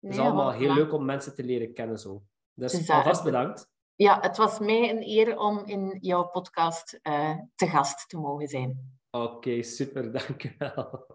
het 0.00 0.10
is 0.10 0.16
nee, 0.16 0.26
allemaal 0.26 0.52
heel 0.52 0.74
leuk 0.74 0.92
om 0.92 1.04
mensen 1.04 1.34
te 1.34 1.44
leren 1.44 1.72
kennen 1.72 1.98
zo. 1.98 2.22
Dus 2.54 2.72
alvast 2.96 3.24
bedankt. 3.24 3.68
Ja, 4.00 4.18
het 4.20 4.36
was 4.36 4.58
mij 4.58 4.90
een 4.90 5.02
eer 5.02 5.38
om 5.38 5.62
in 5.64 5.98
jouw 6.00 6.24
podcast 6.24 6.98
eh, 7.02 7.38
te 7.54 7.66
gast 7.66 8.08
te 8.08 8.18
mogen 8.18 8.48
zijn. 8.48 8.98
Oké, 9.10 9.62
super, 9.62 10.12
dankjewel. 10.18 11.06